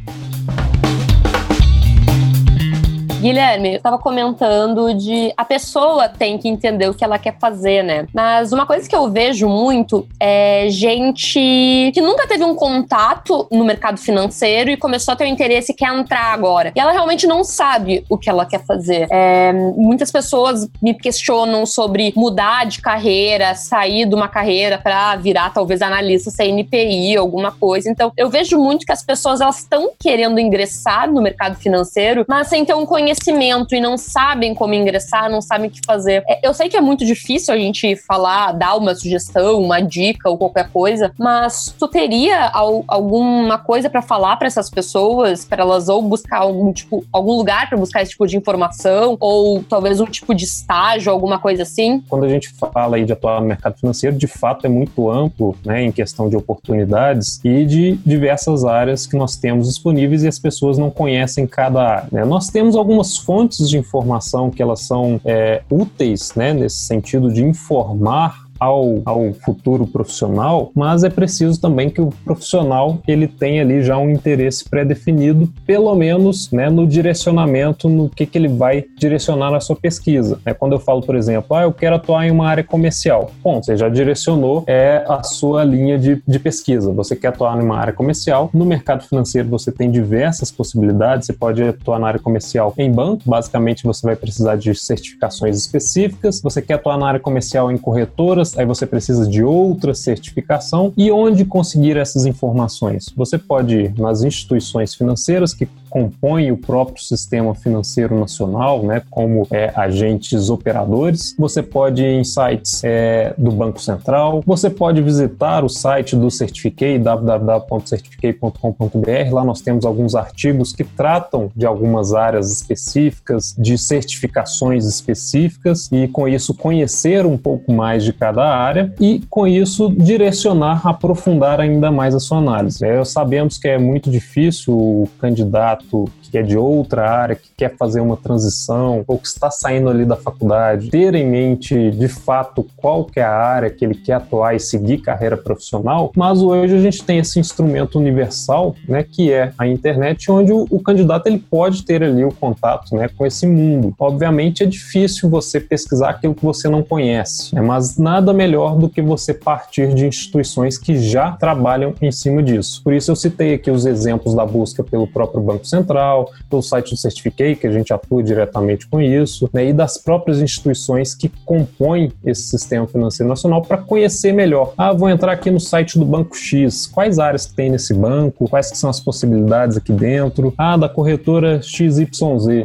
Guilherme, 3.26 3.74
eu 3.74 3.80
tava 3.80 3.98
comentando 3.98 4.94
de 4.94 5.32
a 5.36 5.44
pessoa 5.44 6.08
tem 6.08 6.38
que 6.38 6.48
entender 6.48 6.88
o 6.88 6.94
que 6.94 7.02
ela 7.02 7.18
quer 7.18 7.36
fazer, 7.40 7.82
né? 7.82 8.06
Mas 8.14 8.52
uma 8.52 8.64
coisa 8.64 8.88
que 8.88 8.94
eu 8.94 9.10
vejo 9.10 9.48
muito 9.48 10.06
é 10.20 10.68
gente 10.70 11.90
que 11.92 12.00
nunca 12.00 12.28
teve 12.28 12.44
um 12.44 12.54
contato 12.54 13.48
no 13.50 13.64
mercado 13.64 13.98
financeiro 13.98 14.70
e 14.70 14.76
começou 14.76 15.10
a 15.10 15.16
ter 15.16 15.24
um 15.24 15.26
interesse 15.26 15.72
e 15.72 15.74
quer 15.74 15.92
entrar 15.92 16.32
agora. 16.32 16.70
E 16.76 16.78
ela 16.78 16.92
realmente 16.92 17.26
não 17.26 17.42
sabe 17.42 18.04
o 18.08 18.16
que 18.16 18.30
ela 18.30 18.46
quer 18.46 18.64
fazer. 18.64 19.08
É, 19.10 19.52
muitas 19.52 20.12
pessoas 20.12 20.68
me 20.80 20.94
questionam 20.94 21.66
sobre 21.66 22.12
mudar 22.14 22.64
de 22.66 22.80
carreira, 22.80 23.56
sair 23.56 24.06
de 24.06 24.14
uma 24.14 24.28
carreira 24.28 24.78
para 24.78 25.16
virar 25.16 25.50
talvez 25.52 25.82
analista 25.82 26.30
CNPI, 26.30 27.16
alguma 27.16 27.50
coisa. 27.50 27.90
Então, 27.90 28.12
eu 28.16 28.30
vejo 28.30 28.56
muito 28.56 28.86
que 28.86 28.92
as 28.92 29.04
pessoas 29.04 29.40
elas 29.40 29.58
estão 29.58 29.90
querendo 29.98 30.38
ingressar 30.38 31.10
no 31.10 31.20
mercado 31.20 31.56
financeiro, 31.56 32.24
mas 32.28 32.46
sem 32.46 32.64
ter 32.64 32.74
um 32.74 32.86
conhecimento 32.86 33.15
conhecimento 33.16 33.74
e 33.74 33.80
não 33.80 33.96
sabem 33.96 34.54
como 34.54 34.74
ingressar, 34.74 35.30
não 35.30 35.40
sabem 35.40 35.68
o 35.68 35.70
que 35.70 35.80
fazer. 35.84 36.22
É, 36.28 36.46
eu 36.46 36.52
sei 36.52 36.68
que 36.68 36.76
é 36.76 36.80
muito 36.80 37.04
difícil 37.04 37.52
a 37.54 37.56
gente 37.56 37.96
falar, 37.96 38.52
dar 38.52 38.76
uma 38.76 38.94
sugestão, 38.94 39.60
uma 39.60 39.80
dica 39.80 40.28
ou 40.28 40.36
qualquer 40.36 40.70
coisa, 40.70 41.12
mas 41.18 41.74
tu 41.78 41.88
teria 41.88 42.50
alguma 42.86 43.58
coisa 43.58 43.88
para 43.88 44.02
falar 44.02 44.36
para 44.36 44.46
essas 44.46 44.70
pessoas, 44.70 45.44
para 45.44 45.62
elas 45.62 45.88
ou 45.88 46.02
buscar 46.02 46.38
algum 46.38 46.72
tipo, 46.72 47.04
algum 47.12 47.32
lugar 47.32 47.68
para 47.68 47.78
buscar 47.78 48.02
esse 48.02 48.12
tipo 48.12 48.26
de 48.26 48.36
informação 48.36 49.16
ou 49.20 49.62
talvez 49.62 50.00
um 50.00 50.06
tipo 50.06 50.34
de 50.34 50.44
estágio, 50.44 51.10
alguma 51.10 51.38
coisa 51.38 51.62
assim? 51.62 52.02
Quando 52.08 52.24
a 52.24 52.28
gente 52.28 52.48
fala 52.48 52.96
aí 52.96 53.04
de 53.04 53.12
atuar 53.12 53.40
no 53.40 53.46
mercado 53.46 53.78
financeiro, 53.78 54.16
de 54.16 54.26
fato 54.26 54.66
é 54.66 54.68
muito 54.68 55.10
amplo, 55.10 55.56
né, 55.64 55.82
em 55.82 55.92
questão 55.92 56.28
de 56.28 56.36
oportunidades 56.36 57.40
e 57.44 57.64
de 57.64 57.92
diversas 58.04 58.64
áreas 58.64 59.06
que 59.06 59.16
nós 59.16 59.36
temos 59.36 59.68
disponíveis 59.68 60.22
e 60.22 60.28
as 60.28 60.38
pessoas 60.38 60.78
não 60.78 60.90
conhecem 60.90 61.46
cada 61.46 61.82
área. 61.82 62.08
Né? 62.12 62.24
Nós 62.24 62.48
temos 62.48 62.76
algumas 62.76 63.05
algumas 63.06 63.16
fontes 63.18 63.68
de 63.68 63.78
informação 63.78 64.50
que 64.50 64.60
elas 64.60 64.80
são 64.80 65.20
é, 65.24 65.62
úteis, 65.70 66.34
né, 66.34 66.52
nesse 66.52 66.86
sentido 66.86 67.32
de 67.32 67.44
informar 67.44 68.45
ao, 68.58 69.02
ao 69.04 69.32
futuro 69.32 69.86
profissional, 69.86 70.70
mas 70.74 71.04
é 71.04 71.10
preciso 71.10 71.60
também 71.60 71.90
que 71.90 72.00
o 72.00 72.10
profissional 72.24 72.98
ele 73.06 73.26
tenha 73.26 73.62
ali 73.62 73.82
já 73.82 73.96
um 73.98 74.10
interesse 74.10 74.68
pré-definido, 74.68 75.48
pelo 75.66 75.94
menos 75.94 76.50
né, 76.50 76.68
no 76.68 76.86
direcionamento, 76.86 77.88
no 77.88 78.08
que, 78.08 78.26
que 78.26 78.38
ele 78.38 78.48
vai 78.48 78.84
direcionar 78.96 79.50
na 79.50 79.60
sua 79.60 79.76
pesquisa. 79.76 80.38
É, 80.44 80.52
quando 80.52 80.72
eu 80.72 80.80
falo, 80.80 81.00
por 81.00 81.14
exemplo, 81.14 81.56
ah, 81.56 81.62
eu 81.62 81.72
quero 81.72 81.96
atuar 81.96 82.26
em 82.26 82.30
uma 82.30 82.48
área 82.48 82.64
comercial. 82.64 83.30
Bom, 83.42 83.62
você 83.62 83.76
já 83.76 83.88
direcionou 83.88 84.64
é 84.66 85.04
a 85.08 85.22
sua 85.22 85.64
linha 85.64 85.98
de, 85.98 86.22
de 86.26 86.38
pesquisa. 86.38 86.92
Você 86.92 87.16
quer 87.16 87.28
atuar 87.28 87.58
em 87.58 87.64
uma 87.64 87.76
área 87.78 87.92
comercial. 87.92 88.50
No 88.52 88.64
mercado 88.64 89.04
financeiro 89.04 89.48
você 89.48 89.70
tem 89.70 89.90
diversas 89.90 90.50
possibilidades. 90.50 91.26
Você 91.26 91.32
pode 91.32 91.62
atuar 91.62 91.98
na 91.98 92.08
área 92.08 92.20
comercial 92.20 92.74
em 92.78 92.90
banco. 92.90 93.22
Basicamente 93.26 93.84
você 93.84 94.06
vai 94.06 94.16
precisar 94.16 94.56
de 94.56 94.74
certificações 94.74 95.56
específicas. 95.58 96.40
Você 96.42 96.62
quer 96.62 96.74
atuar 96.74 96.98
na 96.98 97.08
área 97.08 97.20
comercial 97.20 97.70
em 97.70 97.76
corretoras 97.76 98.45
aí 98.56 98.66
você 98.66 98.86
precisa 98.86 99.26
de 99.26 99.42
outra 99.42 99.94
certificação. 99.94 100.92
E 100.96 101.10
onde 101.10 101.44
conseguir 101.44 101.96
essas 101.96 102.26
informações? 102.26 103.12
Você 103.16 103.38
pode 103.38 103.76
ir 103.76 103.98
nas 103.98 104.22
instituições 104.22 104.94
financeiras 104.94 105.54
que 105.54 105.66
compõem 105.96 106.52
o 106.52 106.58
próprio 106.58 107.02
sistema 107.02 107.54
financeiro 107.54 108.20
nacional, 108.20 108.82
né, 108.82 109.00
como 109.10 109.48
é, 109.50 109.72
agentes 109.74 110.50
operadores. 110.50 111.34
Você 111.38 111.62
pode 111.62 112.02
ir 112.02 112.20
em 112.20 112.22
sites 112.22 112.84
é, 112.84 113.32
do 113.38 113.50
Banco 113.50 113.80
Central. 113.80 114.42
Você 114.44 114.68
pode 114.68 115.00
visitar 115.00 115.64
o 115.64 115.70
site 115.70 116.14
do 116.14 116.30
Certificate, 116.30 116.98
www.certificate.com.br. 116.98 119.32
Lá 119.32 119.42
nós 119.42 119.62
temos 119.62 119.86
alguns 119.86 120.14
artigos 120.14 120.74
que 120.74 120.84
tratam 120.84 121.50
de 121.56 121.64
algumas 121.64 122.12
áreas 122.12 122.52
específicas, 122.52 123.54
de 123.58 123.78
certificações 123.78 124.84
específicas 124.84 125.88
e 125.90 126.08
com 126.08 126.28
isso 126.28 126.52
conhecer 126.52 127.24
um 127.24 127.38
pouco 127.38 127.72
mais 127.72 128.04
de 128.04 128.12
cada 128.12 128.44
área 128.44 128.92
e 129.00 129.22
com 129.30 129.46
isso 129.46 129.88
direcionar, 129.88 130.86
aprofundar 130.86 131.58
ainda 131.58 131.90
mais 131.90 132.14
a 132.14 132.20
sua 132.20 132.36
análise. 132.36 132.84
É, 132.84 133.02
sabemos 133.02 133.56
que 133.56 133.66
é 133.66 133.78
muito 133.78 134.10
difícil 134.10 134.74
o 134.74 135.08
candidato 135.18 135.85
candidato 135.88 136.12
que 136.36 136.40
é 136.40 136.42
de 136.42 136.58
outra 136.58 137.10
área, 137.10 137.34
que 137.34 137.48
quer 137.56 137.74
fazer 137.76 138.00
uma 138.00 138.16
transição 138.16 139.02
ou 139.06 139.16
que 139.16 139.26
está 139.26 139.50
saindo 139.50 139.88
ali 139.88 140.04
da 140.04 140.16
faculdade, 140.16 140.90
ter 140.90 141.14
em 141.14 141.26
mente 141.26 141.90
de 141.92 142.08
fato 142.08 142.66
qual 142.76 143.06
que 143.06 143.18
é 143.18 143.22
a 143.22 143.32
área 143.32 143.70
que 143.70 143.82
ele 143.82 143.94
quer 143.94 144.14
atuar 144.14 144.54
e 144.54 144.60
seguir 144.60 144.98
carreira 144.98 145.36
profissional, 145.36 146.12
mas 146.14 146.42
hoje 146.42 146.76
a 146.76 146.80
gente 146.80 147.02
tem 147.02 147.18
esse 147.20 147.40
instrumento 147.40 147.98
universal, 147.98 148.76
né, 148.86 149.02
que 149.02 149.32
é 149.32 149.52
a 149.56 149.66
internet, 149.66 150.30
onde 150.30 150.52
o, 150.52 150.66
o 150.70 150.78
candidato 150.78 151.26
ele 151.26 151.38
pode 151.38 151.84
ter 151.84 152.02
ali 152.02 152.22
o 152.22 152.32
contato, 152.32 152.94
né, 152.94 153.08
com 153.16 153.24
esse 153.24 153.46
mundo. 153.46 153.94
Obviamente 153.98 154.62
é 154.62 154.66
difícil 154.66 155.30
você 155.30 155.58
pesquisar 155.58 156.10
aquilo 156.10 156.34
que 156.34 156.44
você 156.44 156.68
não 156.68 156.82
conhece, 156.82 157.54
né, 157.54 157.62
mas 157.62 157.96
nada 157.96 158.34
melhor 158.34 158.76
do 158.76 158.90
que 158.90 159.00
você 159.00 159.32
partir 159.32 159.94
de 159.94 160.06
instituições 160.06 160.76
que 160.76 160.98
já 160.98 161.32
trabalham 161.32 161.94
em 162.02 162.12
cima 162.12 162.42
disso. 162.42 162.82
Por 162.84 162.92
isso 162.92 163.10
eu 163.10 163.16
citei 163.16 163.54
aqui 163.54 163.70
os 163.70 163.86
exemplos 163.86 164.34
da 164.34 164.44
busca 164.44 164.84
pelo 164.84 165.06
próprio 165.06 165.42
Banco 165.42 165.64
Central, 165.64 166.25
pelo 166.48 166.62
site 166.62 166.90
do 166.90 166.96
Certificate, 166.96 167.60
que 167.60 167.66
a 167.66 167.72
gente 167.72 167.92
atua 167.92 168.22
diretamente 168.22 168.86
com 168.86 169.00
isso, 169.00 169.48
né, 169.52 169.66
e 169.66 169.72
das 169.72 169.98
próprias 169.98 170.40
instituições 170.40 171.14
que 171.14 171.28
compõem 171.44 172.12
esse 172.24 172.42
sistema 172.42 172.86
financeiro 172.86 173.28
nacional 173.28 173.62
para 173.62 173.78
conhecer 173.78 174.32
melhor. 174.32 174.72
Ah, 174.76 174.92
vou 174.92 175.08
entrar 175.08 175.32
aqui 175.32 175.50
no 175.50 175.60
site 175.60 175.98
do 175.98 176.04
Banco 176.04 176.36
X, 176.36 176.86
quais 176.86 177.18
áreas 177.18 177.46
que 177.46 177.54
tem 177.54 177.70
nesse 177.70 177.94
banco, 177.94 178.48
quais 178.48 178.70
que 178.70 178.78
são 178.78 178.90
as 178.90 179.00
possibilidades 179.00 179.76
aqui 179.76 179.92
dentro. 179.92 180.52
Ah, 180.56 180.76
da 180.76 180.88
corretora 180.88 181.60
XYZ. 181.62 182.06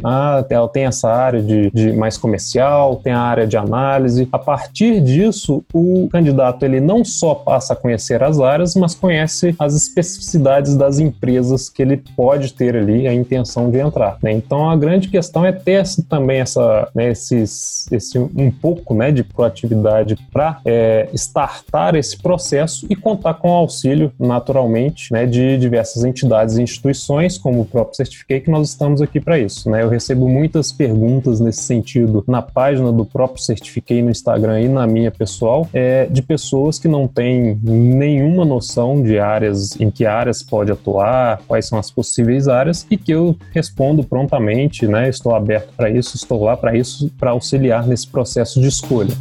Ah, 0.04 0.44
ela 0.48 0.68
tem 0.68 0.84
essa 0.84 1.08
área 1.10 1.42
de, 1.42 1.70
de 1.70 1.92
mais 1.92 2.16
comercial, 2.16 2.96
tem 2.96 3.12
a 3.12 3.20
área 3.20 3.46
de 3.46 3.56
análise. 3.56 4.28
A 4.32 4.38
partir 4.38 5.00
disso, 5.00 5.64
o 5.72 6.08
candidato 6.10 6.64
ele 6.64 6.80
não 6.80 7.04
só 7.04 7.34
passa 7.34 7.72
a 7.72 7.76
conhecer 7.76 8.22
as 8.22 8.40
áreas, 8.40 8.74
mas 8.74 8.94
conhece 8.94 9.54
as 9.58 9.74
especificidades 9.74 10.76
das 10.76 10.98
empresas 10.98 11.68
que 11.68 11.82
ele 11.82 12.02
pode 12.16 12.52
ter 12.54 12.76
ali 12.76 13.06
a 13.06 13.14
intenção 13.14 13.41
de 13.70 13.78
entrar. 13.78 14.18
Né? 14.22 14.32
Então 14.32 14.68
a 14.68 14.76
grande 14.76 15.08
questão 15.08 15.44
é 15.44 15.52
ter 15.52 15.72
essa, 15.72 16.02
também 16.08 16.40
essa, 16.40 16.88
né, 16.94 17.10
esses, 17.10 17.90
esse 17.90 18.18
um 18.18 18.50
pouco 18.50 18.94
né, 18.94 19.10
de 19.10 19.22
proatividade 19.22 20.16
para 20.32 20.60
é, 20.64 21.08
startar 21.14 21.94
esse 21.94 22.16
processo 22.16 22.86
e 22.88 22.96
contar 22.96 23.34
com 23.34 23.50
o 23.50 23.54
auxílio, 23.54 24.12
naturalmente, 24.18 25.12
né, 25.12 25.26
de 25.26 25.56
diversas 25.58 26.04
entidades 26.04 26.56
e 26.56 26.62
instituições, 26.62 27.38
como 27.38 27.62
o 27.62 27.64
próprio 27.64 27.96
Certificate, 27.96 28.44
que 28.44 28.50
nós 28.50 28.68
estamos 28.68 29.00
aqui 29.00 29.20
para 29.20 29.38
isso. 29.38 29.70
Né? 29.70 29.82
Eu 29.82 29.88
recebo 29.88 30.28
muitas 30.28 30.72
perguntas 30.72 31.40
nesse 31.40 31.62
sentido 31.62 32.24
na 32.26 32.42
página 32.42 32.92
do 32.92 33.04
próprio 33.04 33.42
Certificate 33.42 34.02
no 34.02 34.10
Instagram 34.10 34.60
e 34.60 34.68
na 34.68 34.86
minha 34.86 35.10
pessoal, 35.10 35.68
é, 35.72 36.06
de 36.06 36.22
pessoas 36.22 36.78
que 36.78 36.88
não 36.88 37.06
têm 37.06 37.58
nenhuma 37.62 38.44
noção 38.44 39.02
de 39.02 39.18
áreas, 39.18 39.78
em 39.80 39.90
que 39.90 40.06
áreas 40.06 40.42
pode 40.42 40.72
atuar, 40.72 41.40
quais 41.46 41.66
são 41.66 41.78
as 41.78 41.90
possíveis 41.90 42.48
áreas, 42.48 42.86
e 42.90 42.96
que 42.96 43.12
eu 43.12 43.31
respondo 43.52 44.04
prontamente, 44.04 44.86
né? 44.86 45.08
Estou 45.08 45.34
aberto 45.34 45.72
para 45.76 45.90
isso, 45.90 46.16
estou 46.16 46.44
lá 46.44 46.56
para 46.56 46.76
isso, 46.76 47.10
para 47.18 47.30
auxiliar 47.30 47.86
nesse 47.86 48.06
processo 48.06 48.60
de 48.60 48.68
escolha. 48.68 49.14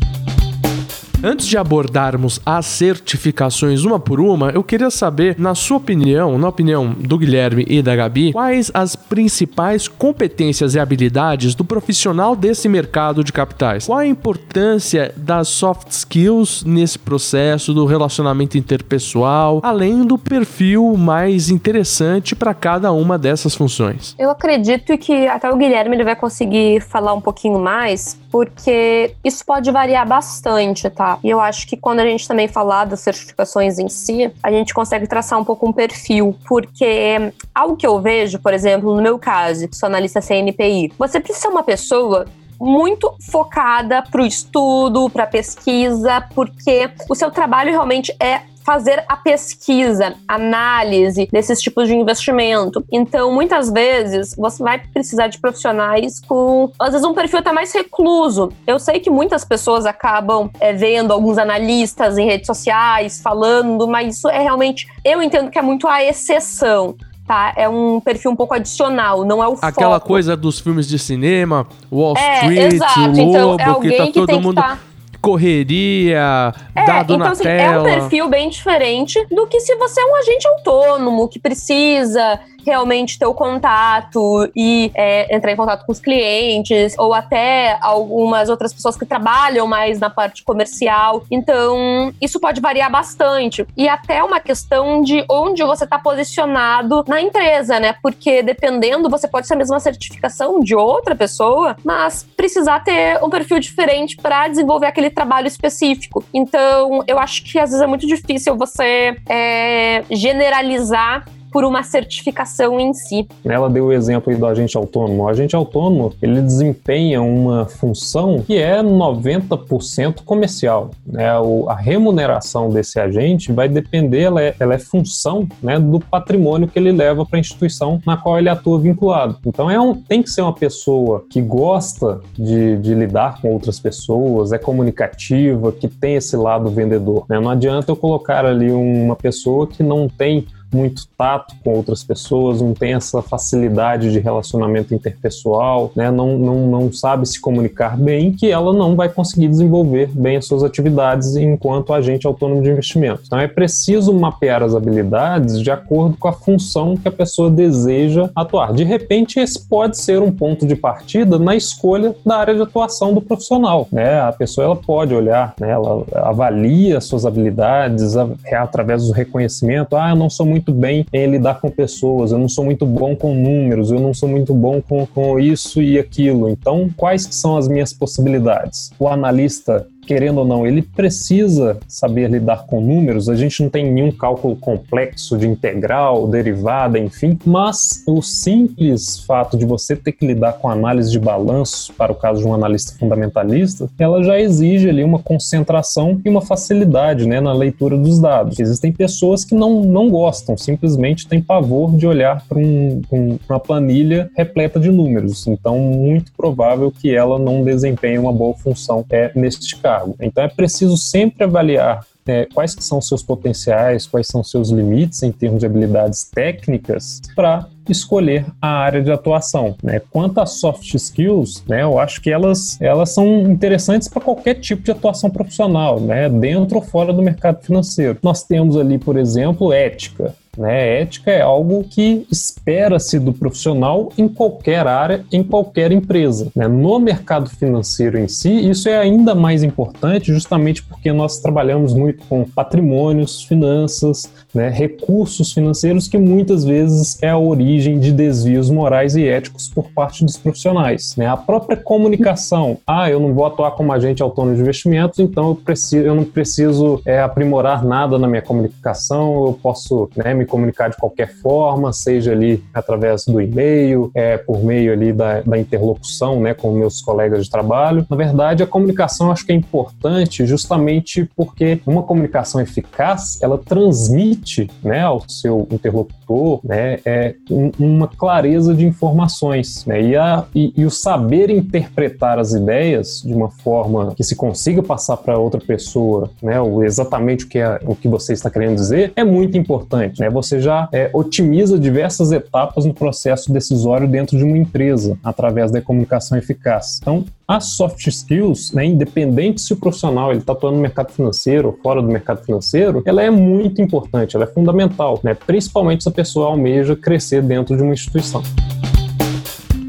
Antes 1.23 1.45
de 1.45 1.55
abordarmos 1.55 2.39
as 2.43 2.65
certificações 2.65 3.83
uma 3.83 3.99
por 3.99 4.19
uma, 4.19 4.49
eu 4.49 4.63
queria 4.63 4.89
saber, 4.89 5.35
na 5.37 5.53
sua 5.53 5.77
opinião, 5.77 6.35
na 6.35 6.47
opinião 6.47 6.95
do 6.97 7.15
Guilherme 7.15 7.63
e 7.69 7.79
da 7.83 7.95
Gabi, 7.95 8.33
quais 8.33 8.71
as 8.73 8.95
principais 8.95 9.87
competências 9.87 10.73
e 10.73 10.79
habilidades 10.79 11.53
do 11.53 11.63
profissional 11.63 12.35
desse 12.35 12.67
mercado 12.67 13.23
de 13.23 13.31
capitais? 13.31 13.85
Qual 13.85 13.99
a 13.99 14.07
importância 14.07 15.13
das 15.15 15.47
soft 15.47 15.91
skills 15.91 16.63
nesse 16.63 16.97
processo 16.97 17.71
do 17.71 17.85
relacionamento 17.85 18.57
interpessoal, 18.57 19.59
além 19.61 20.03
do 20.03 20.17
perfil 20.17 20.97
mais 20.97 21.51
interessante 21.51 22.35
para 22.35 22.55
cada 22.55 22.91
uma 22.91 23.19
dessas 23.19 23.53
funções? 23.53 24.15
Eu 24.17 24.31
acredito 24.31 24.97
que 24.97 25.27
até 25.27 25.51
o 25.51 25.55
Guilherme 25.55 25.95
ele 25.95 26.03
vai 26.03 26.15
conseguir 26.15 26.81
falar 26.81 27.13
um 27.13 27.21
pouquinho 27.21 27.59
mais, 27.59 28.19
porque 28.31 29.13
isso 29.23 29.45
pode 29.45 29.69
variar 29.69 30.07
bastante, 30.07 30.89
tá? 30.89 31.10
E 31.23 31.29
eu 31.29 31.39
acho 31.39 31.67
que 31.67 31.77
quando 31.77 31.99
a 31.99 32.05
gente 32.05 32.27
também 32.27 32.47
falar 32.47 32.85
das 32.85 32.99
certificações 32.99 33.79
em 33.79 33.89
si, 33.89 34.31
a 34.41 34.51
gente 34.51 34.73
consegue 34.73 35.07
traçar 35.07 35.39
um 35.39 35.43
pouco 35.43 35.67
um 35.67 35.73
perfil, 35.73 36.35
porque 36.47 37.33
algo 37.53 37.75
que 37.75 37.85
eu 37.85 37.99
vejo, 37.99 38.39
por 38.39 38.53
exemplo, 38.53 38.95
no 38.95 39.01
meu 39.01 39.17
caso, 39.17 39.67
que 39.67 39.75
sou 39.75 39.87
analista 39.87 40.21
CNPI, 40.21 40.93
você 40.97 41.19
precisa 41.19 41.47
ser 41.47 41.47
uma 41.47 41.63
pessoa 41.63 42.25
muito 42.59 43.11
focada 43.31 44.03
para 44.03 44.21
o 44.21 44.25
estudo, 44.25 45.09
para 45.09 45.25
pesquisa, 45.25 46.21
porque 46.35 46.91
o 47.09 47.15
seu 47.15 47.31
trabalho 47.31 47.71
realmente 47.71 48.15
é 48.19 48.41
fazer 48.63 49.03
a 49.07 49.15
pesquisa, 49.17 50.15
análise 50.27 51.27
desses 51.31 51.61
tipos 51.61 51.87
de 51.87 51.95
investimento. 51.95 52.83
Então, 52.91 53.33
muitas 53.33 53.71
vezes, 53.71 54.35
você 54.35 54.63
vai 54.63 54.79
precisar 54.79 55.27
de 55.27 55.39
profissionais 55.39 56.19
com, 56.19 56.71
às 56.79 56.91
vezes, 56.91 57.05
um 57.05 57.13
perfil 57.13 57.39
até 57.39 57.51
mais 57.51 57.73
recluso. 57.73 58.51
Eu 58.65 58.79
sei 58.79 58.99
que 58.99 59.09
muitas 59.09 59.43
pessoas 59.43 59.85
acabam 59.85 60.49
é, 60.59 60.73
vendo 60.73 61.11
alguns 61.11 61.37
analistas 61.37 62.17
em 62.17 62.25
redes 62.25 62.47
sociais 62.47 63.21
falando, 63.21 63.87
mas 63.87 64.17
isso 64.17 64.29
é 64.29 64.39
realmente, 64.39 64.87
eu 65.03 65.21
entendo 65.21 65.49
que 65.49 65.59
é 65.59 65.61
muito 65.61 65.87
a 65.87 66.03
exceção. 66.03 66.95
Tá? 67.25 67.53
É 67.55 67.69
um 67.69 68.01
perfil 68.01 68.31
um 68.31 68.35
pouco 68.35 68.53
adicional, 68.53 69.23
não 69.23 69.41
é 69.41 69.47
o 69.47 69.57
Aquela 69.61 69.95
foco. 69.95 70.07
coisa 70.07 70.35
dos 70.35 70.59
filmes 70.59 70.87
de 70.87 70.99
cinema, 70.99 71.65
Wall 71.89 72.17
é, 72.17 72.39
Street, 72.39 72.73
exato. 72.73 72.99
o 72.99 73.19
então, 73.19 73.47
Lobo, 73.51 73.61
é 73.61 73.65
alguém 73.65 73.91
que 73.91 73.97
tá 73.97 74.05
que 74.07 74.13
todo 74.13 74.27
tem 74.27 74.41
mundo... 74.41 74.61
que 74.61 74.67
tá 74.67 74.79
correria, 75.21 76.53
é, 76.75 76.85
dado 76.85 77.13
então, 77.13 77.25
na 77.25 77.31
assim, 77.31 77.43
tela. 77.43 77.89
É 77.89 77.95
um 77.95 77.99
perfil 77.99 78.29
bem 78.29 78.49
diferente 78.49 79.23
do 79.29 79.45
que 79.47 79.59
se 79.59 79.75
você 79.75 80.01
é 80.01 80.05
um 80.05 80.15
agente 80.15 80.47
autônomo 80.47 81.27
que 81.27 81.39
precisa 81.39 82.39
realmente 82.65 83.17
ter 83.17 83.25
o 83.25 83.33
contato 83.33 84.49
e 84.55 84.91
é, 84.95 85.35
entrar 85.35 85.51
em 85.51 85.55
contato 85.55 85.85
com 85.85 85.91
os 85.91 85.99
clientes, 85.99 86.95
ou 86.97 87.13
até 87.13 87.77
algumas 87.81 88.49
outras 88.49 88.73
pessoas 88.73 88.97
que 88.97 89.05
trabalham 89.05 89.67
mais 89.67 89.99
na 89.99 90.09
parte 90.09 90.43
comercial. 90.43 91.23
Então, 91.29 92.13
isso 92.21 92.39
pode 92.39 92.61
variar 92.61 92.91
bastante. 92.91 93.65
E 93.75 93.87
até 93.87 94.23
uma 94.23 94.39
questão 94.39 95.01
de 95.01 95.23
onde 95.29 95.63
você 95.63 95.83
está 95.83 95.97
posicionado 95.99 97.03
na 97.07 97.21
empresa, 97.21 97.79
né? 97.79 97.95
Porque 98.01 98.41
dependendo, 98.41 99.09
você 99.09 99.27
pode 99.27 99.47
ser 99.47 99.53
a 99.53 99.57
mesma 99.57 99.79
certificação 99.79 100.59
de 100.59 100.75
outra 100.75 101.15
pessoa, 101.15 101.75
mas 101.83 102.27
precisar 102.35 102.81
ter 102.81 103.23
um 103.23 103.29
perfil 103.29 103.59
diferente 103.59 104.15
para 104.17 104.47
desenvolver 104.47 104.87
aquele 104.87 105.09
trabalho 105.09 105.47
específico. 105.47 106.23
Então, 106.33 107.03
eu 107.07 107.19
acho 107.19 107.43
que 107.43 107.59
às 107.59 107.69
vezes 107.69 107.81
é 107.81 107.87
muito 107.87 108.07
difícil 108.07 108.57
você 108.57 109.15
é, 109.27 110.03
generalizar 110.09 111.25
por 111.51 111.63
uma 111.63 111.83
certificação 111.83 112.79
em 112.79 112.93
si. 112.93 113.27
Ela 113.43 113.69
deu 113.69 113.87
o 113.87 113.93
exemplo 113.93 114.35
do 114.35 114.45
agente 114.45 114.77
autônomo. 114.77 115.23
O 115.23 115.27
agente 115.27 115.55
autônomo, 115.55 116.13
ele 116.21 116.41
desempenha 116.41 117.21
uma 117.21 117.65
função 117.65 118.41
que 118.41 118.57
é 118.57 118.81
90% 118.81 120.23
comercial. 120.23 120.91
Né? 121.05 121.29
a 121.67 121.75
remuneração 121.75 122.69
desse 122.69 122.99
agente 122.99 123.51
vai 123.51 123.67
depender, 123.67 124.21
ela 124.21 124.41
é, 124.41 124.55
ela 124.59 124.73
é 124.75 124.79
função 124.79 125.47
né, 125.61 125.79
do 125.79 125.99
patrimônio 125.99 126.67
que 126.67 126.77
ele 126.77 126.91
leva 126.91 127.25
para 127.25 127.37
a 127.37 127.39
instituição 127.39 128.01
na 128.05 128.17
qual 128.17 128.37
ele 128.37 128.49
atua 128.49 128.79
vinculado. 128.79 129.37
Então 129.45 129.69
é 129.69 129.79
um, 129.79 129.95
tem 129.95 130.21
que 130.21 130.29
ser 130.29 130.41
uma 130.41 130.53
pessoa 130.53 131.25
que 131.29 131.41
gosta 131.41 132.21
de, 132.33 132.77
de 132.77 132.93
lidar 132.93 133.41
com 133.41 133.51
outras 133.51 133.79
pessoas, 133.79 134.51
é 134.51 134.57
comunicativa, 134.57 135.71
que 135.71 135.87
tem 135.87 136.15
esse 136.15 136.35
lado 136.35 136.69
vendedor. 136.69 137.25
Né? 137.29 137.39
Não 137.39 137.49
adianta 137.49 137.91
eu 137.91 137.95
colocar 137.95 138.45
ali 138.45 138.71
uma 138.71 139.15
pessoa 139.15 139.67
que 139.67 139.83
não 139.83 140.07
tem 140.07 140.45
muito 140.75 141.07
tato 141.17 141.55
com 141.63 141.73
outras 141.73 142.03
pessoas, 142.03 142.61
não 142.61 142.73
tem 142.73 142.93
essa 142.93 143.21
facilidade 143.21 144.11
de 144.11 144.19
relacionamento 144.19 144.93
interpessoal, 144.93 145.91
né? 145.95 146.09
não, 146.11 146.37
não, 146.37 146.67
não 146.67 146.93
sabe 146.93 147.27
se 147.27 147.39
comunicar 147.39 147.97
bem, 147.97 148.31
que 148.31 148.49
ela 148.49 148.73
não 148.73 148.95
vai 148.95 149.09
conseguir 149.09 149.47
desenvolver 149.47 150.09
bem 150.13 150.37
as 150.37 150.45
suas 150.45 150.63
atividades 150.63 151.35
enquanto 151.35 151.93
agente 151.93 152.27
autônomo 152.27 152.61
de 152.61 152.69
investimento. 152.69 153.23
Então 153.25 153.39
é 153.39 153.47
preciso 153.47 154.13
mapear 154.13 154.63
as 154.63 154.75
habilidades 154.75 155.61
de 155.61 155.71
acordo 155.71 156.17
com 156.17 156.27
a 156.27 156.33
função 156.33 156.95
que 156.95 157.07
a 157.07 157.11
pessoa 157.11 157.49
deseja 157.49 158.29
atuar. 158.35 158.73
De 158.73 158.83
repente, 158.83 159.39
esse 159.39 159.67
pode 159.67 159.97
ser 159.97 160.21
um 160.21 160.31
ponto 160.31 160.65
de 160.65 160.75
partida 160.75 161.37
na 161.37 161.55
escolha 161.55 162.15
da 162.25 162.37
área 162.37 162.55
de 162.55 162.61
atuação 162.61 163.13
do 163.13 163.21
profissional. 163.21 163.87
Né? 163.91 164.19
A 164.19 164.31
pessoa 164.31 164.65
ela 164.65 164.75
pode 164.75 165.13
olhar, 165.13 165.53
né? 165.59 165.71
ela 165.71 166.03
avalia 166.13 166.99
suas 167.01 167.25
habilidades 167.25 168.15
através 168.51 169.07
do 169.07 169.13
reconhecimento. 169.13 169.95
Ah, 169.95 170.11
eu 170.11 170.15
não 170.15 170.29
sou 170.29 170.45
muito 170.45 170.60
muito 170.61 170.73
bem 170.73 171.05
em 171.11 171.25
lidar 171.25 171.59
com 171.59 171.71
pessoas, 171.71 172.31
eu 172.31 172.37
não 172.37 172.47
sou 172.47 172.63
muito 172.63 172.85
bom 172.85 173.15
com 173.15 173.33
números, 173.33 173.91
eu 173.91 173.99
não 173.99 174.13
sou 174.13 174.29
muito 174.29 174.53
bom 174.53 174.79
com, 174.79 175.05
com 175.07 175.39
isso 175.39 175.81
e 175.81 175.97
aquilo. 175.97 176.49
Então, 176.49 176.89
quais 176.95 177.27
são 177.31 177.57
as 177.57 177.67
minhas 177.67 177.91
possibilidades? 177.91 178.91
O 178.99 179.07
analista 179.07 179.87
querendo 180.05 180.39
ou 180.39 180.45
não, 180.45 180.65
ele 180.65 180.81
precisa 180.81 181.77
saber 181.87 182.29
lidar 182.29 182.65
com 182.65 182.81
números. 182.81 183.29
A 183.29 183.35
gente 183.35 183.61
não 183.61 183.69
tem 183.69 183.89
nenhum 183.89 184.11
cálculo 184.11 184.55
complexo 184.55 185.37
de 185.37 185.47
integral, 185.47 186.27
derivada, 186.27 186.99
enfim, 186.99 187.37
mas 187.45 188.03
o 188.07 188.21
simples 188.21 189.19
fato 189.19 189.57
de 189.57 189.65
você 189.65 189.95
ter 189.95 190.11
que 190.11 190.25
lidar 190.25 190.53
com 190.53 190.69
análise 190.69 191.11
de 191.11 191.19
balanço, 191.19 191.93
para 191.93 192.11
o 192.11 192.15
caso 192.15 192.41
de 192.41 192.47
um 192.47 192.53
analista 192.53 192.97
fundamentalista, 192.97 193.89
ela 193.97 194.23
já 194.23 194.39
exige 194.39 194.89
ali 194.89 195.03
uma 195.03 195.19
concentração 195.19 196.19
e 196.23 196.29
uma 196.29 196.41
facilidade 196.41 197.27
né, 197.27 197.39
na 197.39 197.53
leitura 197.53 197.97
dos 197.97 198.19
dados. 198.19 198.59
Existem 198.59 198.91
pessoas 198.91 199.45
que 199.45 199.55
não, 199.55 199.81
não 199.81 200.09
gostam, 200.09 200.57
simplesmente 200.57 201.27
têm 201.27 201.41
pavor 201.41 201.95
de 201.95 202.07
olhar 202.07 202.43
para 202.47 202.57
um, 202.57 203.01
um, 203.11 203.39
uma 203.47 203.59
planilha 203.59 204.29
repleta 204.35 204.79
de 204.79 204.91
números. 204.91 205.47
Então, 205.47 205.77
muito 205.79 206.31
provável 206.33 206.91
que 206.91 207.13
ela 207.13 207.37
não 207.37 207.63
desempenhe 207.63 208.17
uma 208.17 208.33
boa 208.33 208.55
função 208.55 209.05
é, 209.09 209.31
neste 209.35 209.75
cargo. 209.91 210.15
Então, 210.19 210.43
é 210.43 210.47
preciso 210.47 210.97
sempre 210.97 211.43
avaliar 211.43 212.05
é, 212.25 212.45
quais 212.53 212.75
que 212.75 212.83
são 212.83 213.01
seus 213.01 213.23
potenciais, 213.23 214.07
quais 214.07 214.27
são 214.27 214.43
seus 214.43 214.69
limites 214.69 215.23
em 215.23 215.31
termos 215.31 215.59
de 215.59 215.65
habilidades 215.65 216.23
técnicas 216.23 217.19
para 217.35 217.67
escolher 217.89 218.45
a 218.61 218.69
área 218.69 219.01
de 219.01 219.11
atuação. 219.11 219.75
Né? 219.83 219.99
Quanto 220.11 220.39
às 220.39 220.51
soft 220.51 220.93
skills, 220.93 221.63
né, 221.67 221.81
eu 221.81 221.99
acho 221.99 222.21
que 222.21 222.29
elas, 222.29 222.79
elas 222.79 223.09
são 223.09 223.41
interessantes 223.51 224.07
para 224.07 224.21
qualquer 224.21 224.55
tipo 224.55 224.83
de 224.83 224.91
atuação 224.91 225.29
profissional, 225.29 225.99
né, 225.99 226.29
dentro 226.29 226.77
ou 226.77 226.81
fora 226.81 227.11
do 227.11 227.21
mercado 227.21 227.61
financeiro. 227.61 228.17
Nós 228.21 228.43
temos 228.43 228.77
ali, 228.77 228.97
por 228.97 229.17
exemplo, 229.17 229.73
ética. 229.73 230.35
Né? 230.57 231.01
Ética 231.01 231.31
é 231.31 231.41
algo 231.41 231.83
que 231.83 232.25
espera-se 232.29 233.19
do 233.19 233.31
profissional 233.31 234.11
em 234.17 234.27
qualquer 234.27 234.85
área, 234.85 235.23
em 235.31 235.43
qualquer 235.43 235.91
empresa. 235.91 236.51
Né? 236.55 236.67
No 236.67 236.99
mercado 236.99 237.49
financeiro 237.49 238.17
em 238.17 238.27
si, 238.27 238.69
isso 238.69 238.89
é 238.89 238.97
ainda 238.97 239.33
mais 239.33 239.63
importante, 239.63 240.33
justamente 240.33 240.83
porque 240.83 241.11
nós 241.13 241.39
trabalhamos 241.39 241.93
muito 241.93 242.25
com 242.27 242.43
patrimônios, 242.43 243.43
finanças, 243.43 244.29
né? 244.53 244.69
recursos 244.69 245.53
financeiros, 245.53 246.07
que 246.07 246.17
muitas 246.17 246.65
vezes 246.65 247.21
é 247.21 247.29
a 247.29 247.37
origem 247.37 247.99
de 247.99 248.11
desvios 248.11 248.69
morais 248.69 249.15
e 249.15 249.25
éticos 249.25 249.69
por 249.69 249.89
parte 249.91 250.25
dos 250.25 250.35
profissionais. 250.37 251.15
Né? 251.15 251.27
A 251.27 251.37
própria 251.37 251.77
comunicação, 251.77 252.77
ah, 252.85 253.09
eu 253.09 253.19
não 253.19 253.33
vou 253.33 253.45
atuar 253.45 253.71
como 253.71 253.93
agente 253.93 254.21
autônomo 254.21 254.55
de 254.55 254.61
investimentos, 254.61 255.19
então 255.19 255.49
eu, 255.49 255.55
preciso, 255.55 256.05
eu 256.05 256.15
não 256.15 256.25
preciso 256.25 257.01
é, 257.05 257.21
aprimorar 257.21 257.85
nada 257.85 258.19
na 258.19 258.27
minha 258.27 258.41
comunicação, 258.41 259.45
eu 259.45 259.59
posso 259.61 260.09
né, 260.15 260.33
me 260.41 260.45
comunicar 260.45 260.89
de 260.89 260.97
qualquer 260.97 261.33
forma, 261.35 261.93
seja 261.93 262.31
ali 262.31 262.63
através 262.73 263.25
do 263.25 263.39
e-mail, 263.39 264.11
é, 264.13 264.37
por 264.37 264.63
meio 264.63 264.91
ali 264.91 265.13
da, 265.13 265.41
da 265.41 265.57
interlocução 265.57 266.39
né, 266.39 266.53
com 266.53 266.71
meus 266.71 267.01
colegas 267.01 267.45
de 267.45 267.51
trabalho. 267.51 268.05
Na 268.09 268.17
verdade, 268.17 268.63
a 268.63 268.67
comunicação 268.67 269.31
acho 269.31 269.45
que 269.45 269.51
é 269.51 269.55
importante 269.55 270.45
justamente 270.45 271.29
porque 271.35 271.79
uma 271.85 272.03
comunicação 272.03 272.59
eficaz, 272.59 273.39
ela 273.41 273.57
transmite 273.57 274.69
né, 274.83 275.01
ao 275.01 275.23
seu 275.27 275.67
interlocutor 275.71 276.59
né, 276.63 276.99
é, 277.05 277.35
um, 277.49 277.71
uma 277.79 278.07
clareza 278.07 278.73
de 278.73 278.85
informações. 278.85 279.85
Né, 279.85 280.01
e, 280.01 280.15
a, 280.15 280.45
e, 280.55 280.73
e 280.75 280.85
o 280.85 280.91
saber 280.91 281.49
interpretar 281.49 282.39
as 282.39 282.53
ideias 282.53 283.21
de 283.21 283.33
uma 283.33 283.49
forma 283.49 284.13
que 284.15 284.23
se 284.23 284.35
consiga 284.35 284.81
passar 284.81 285.17
para 285.17 285.37
outra 285.37 285.59
pessoa 285.59 286.29
né, 286.41 286.59
o, 286.59 286.83
exatamente 286.83 287.45
o 287.45 287.47
que, 287.47 287.59
é, 287.59 287.79
o 287.85 287.95
que 287.95 288.07
você 288.07 288.33
está 288.33 288.49
querendo 288.49 288.75
dizer 288.75 289.13
é 289.15 289.23
muito 289.23 289.57
importante. 289.57 290.19
Né? 290.19 290.29
Você 290.31 290.59
já 290.59 290.87
é, 290.91 291.09
otimiza 291.13 291.77
diversas 291.77 292.31
etapas 292.31 292.85
no 292.85 292.93
processo 292.93 293.51
decisório 293.51 294.07
dentro 294.07 294.37
de 294.37 294.43
uma 294.43 294.57
empresa 294.57 295.17
através 295.23 295.71
da 295.71 295.81
comunicação 295.81 296.37
eficaz. 296.37 296.99
Então, 297.01 297.25
as 297.47 297.75
soft 297.75 298.07
skills, 298.07 298.71
né, 298.71 298.85
independente 298.85 299.61
se 299.61 299.73
o 299.73 299.75
profissional 299.75 300.31
está 300.31 300.53
atuando 300.53 300.77
no 300.77 300.81
mercado 300.81 301.11
financeiro 301.11 301.67
ou 301.67 301.77
fora 301.83 302.01
do 302.01 302.07
mercado 302.07 302.43
financeiro, 302.43 303.03
ela 303.05 303.21
é 303.21 303.29
muito 303.29 303.81
importante, 303.81 304.35
ela 304.35 304.45
é 304.45 304.47
fundamental, 304.47 305.19
né, 305.23 305.33
principalmente 305.33 306.03
se 306.03 306.09
a 306.09 306.13
pessoa 306.13 306.47
almeja 306.47 306.95
crescer 306.95 307.41
dentro 307.41 307.75
de 307.75 307.83
uma 307.83 307.93
instituição. 307.93 308.41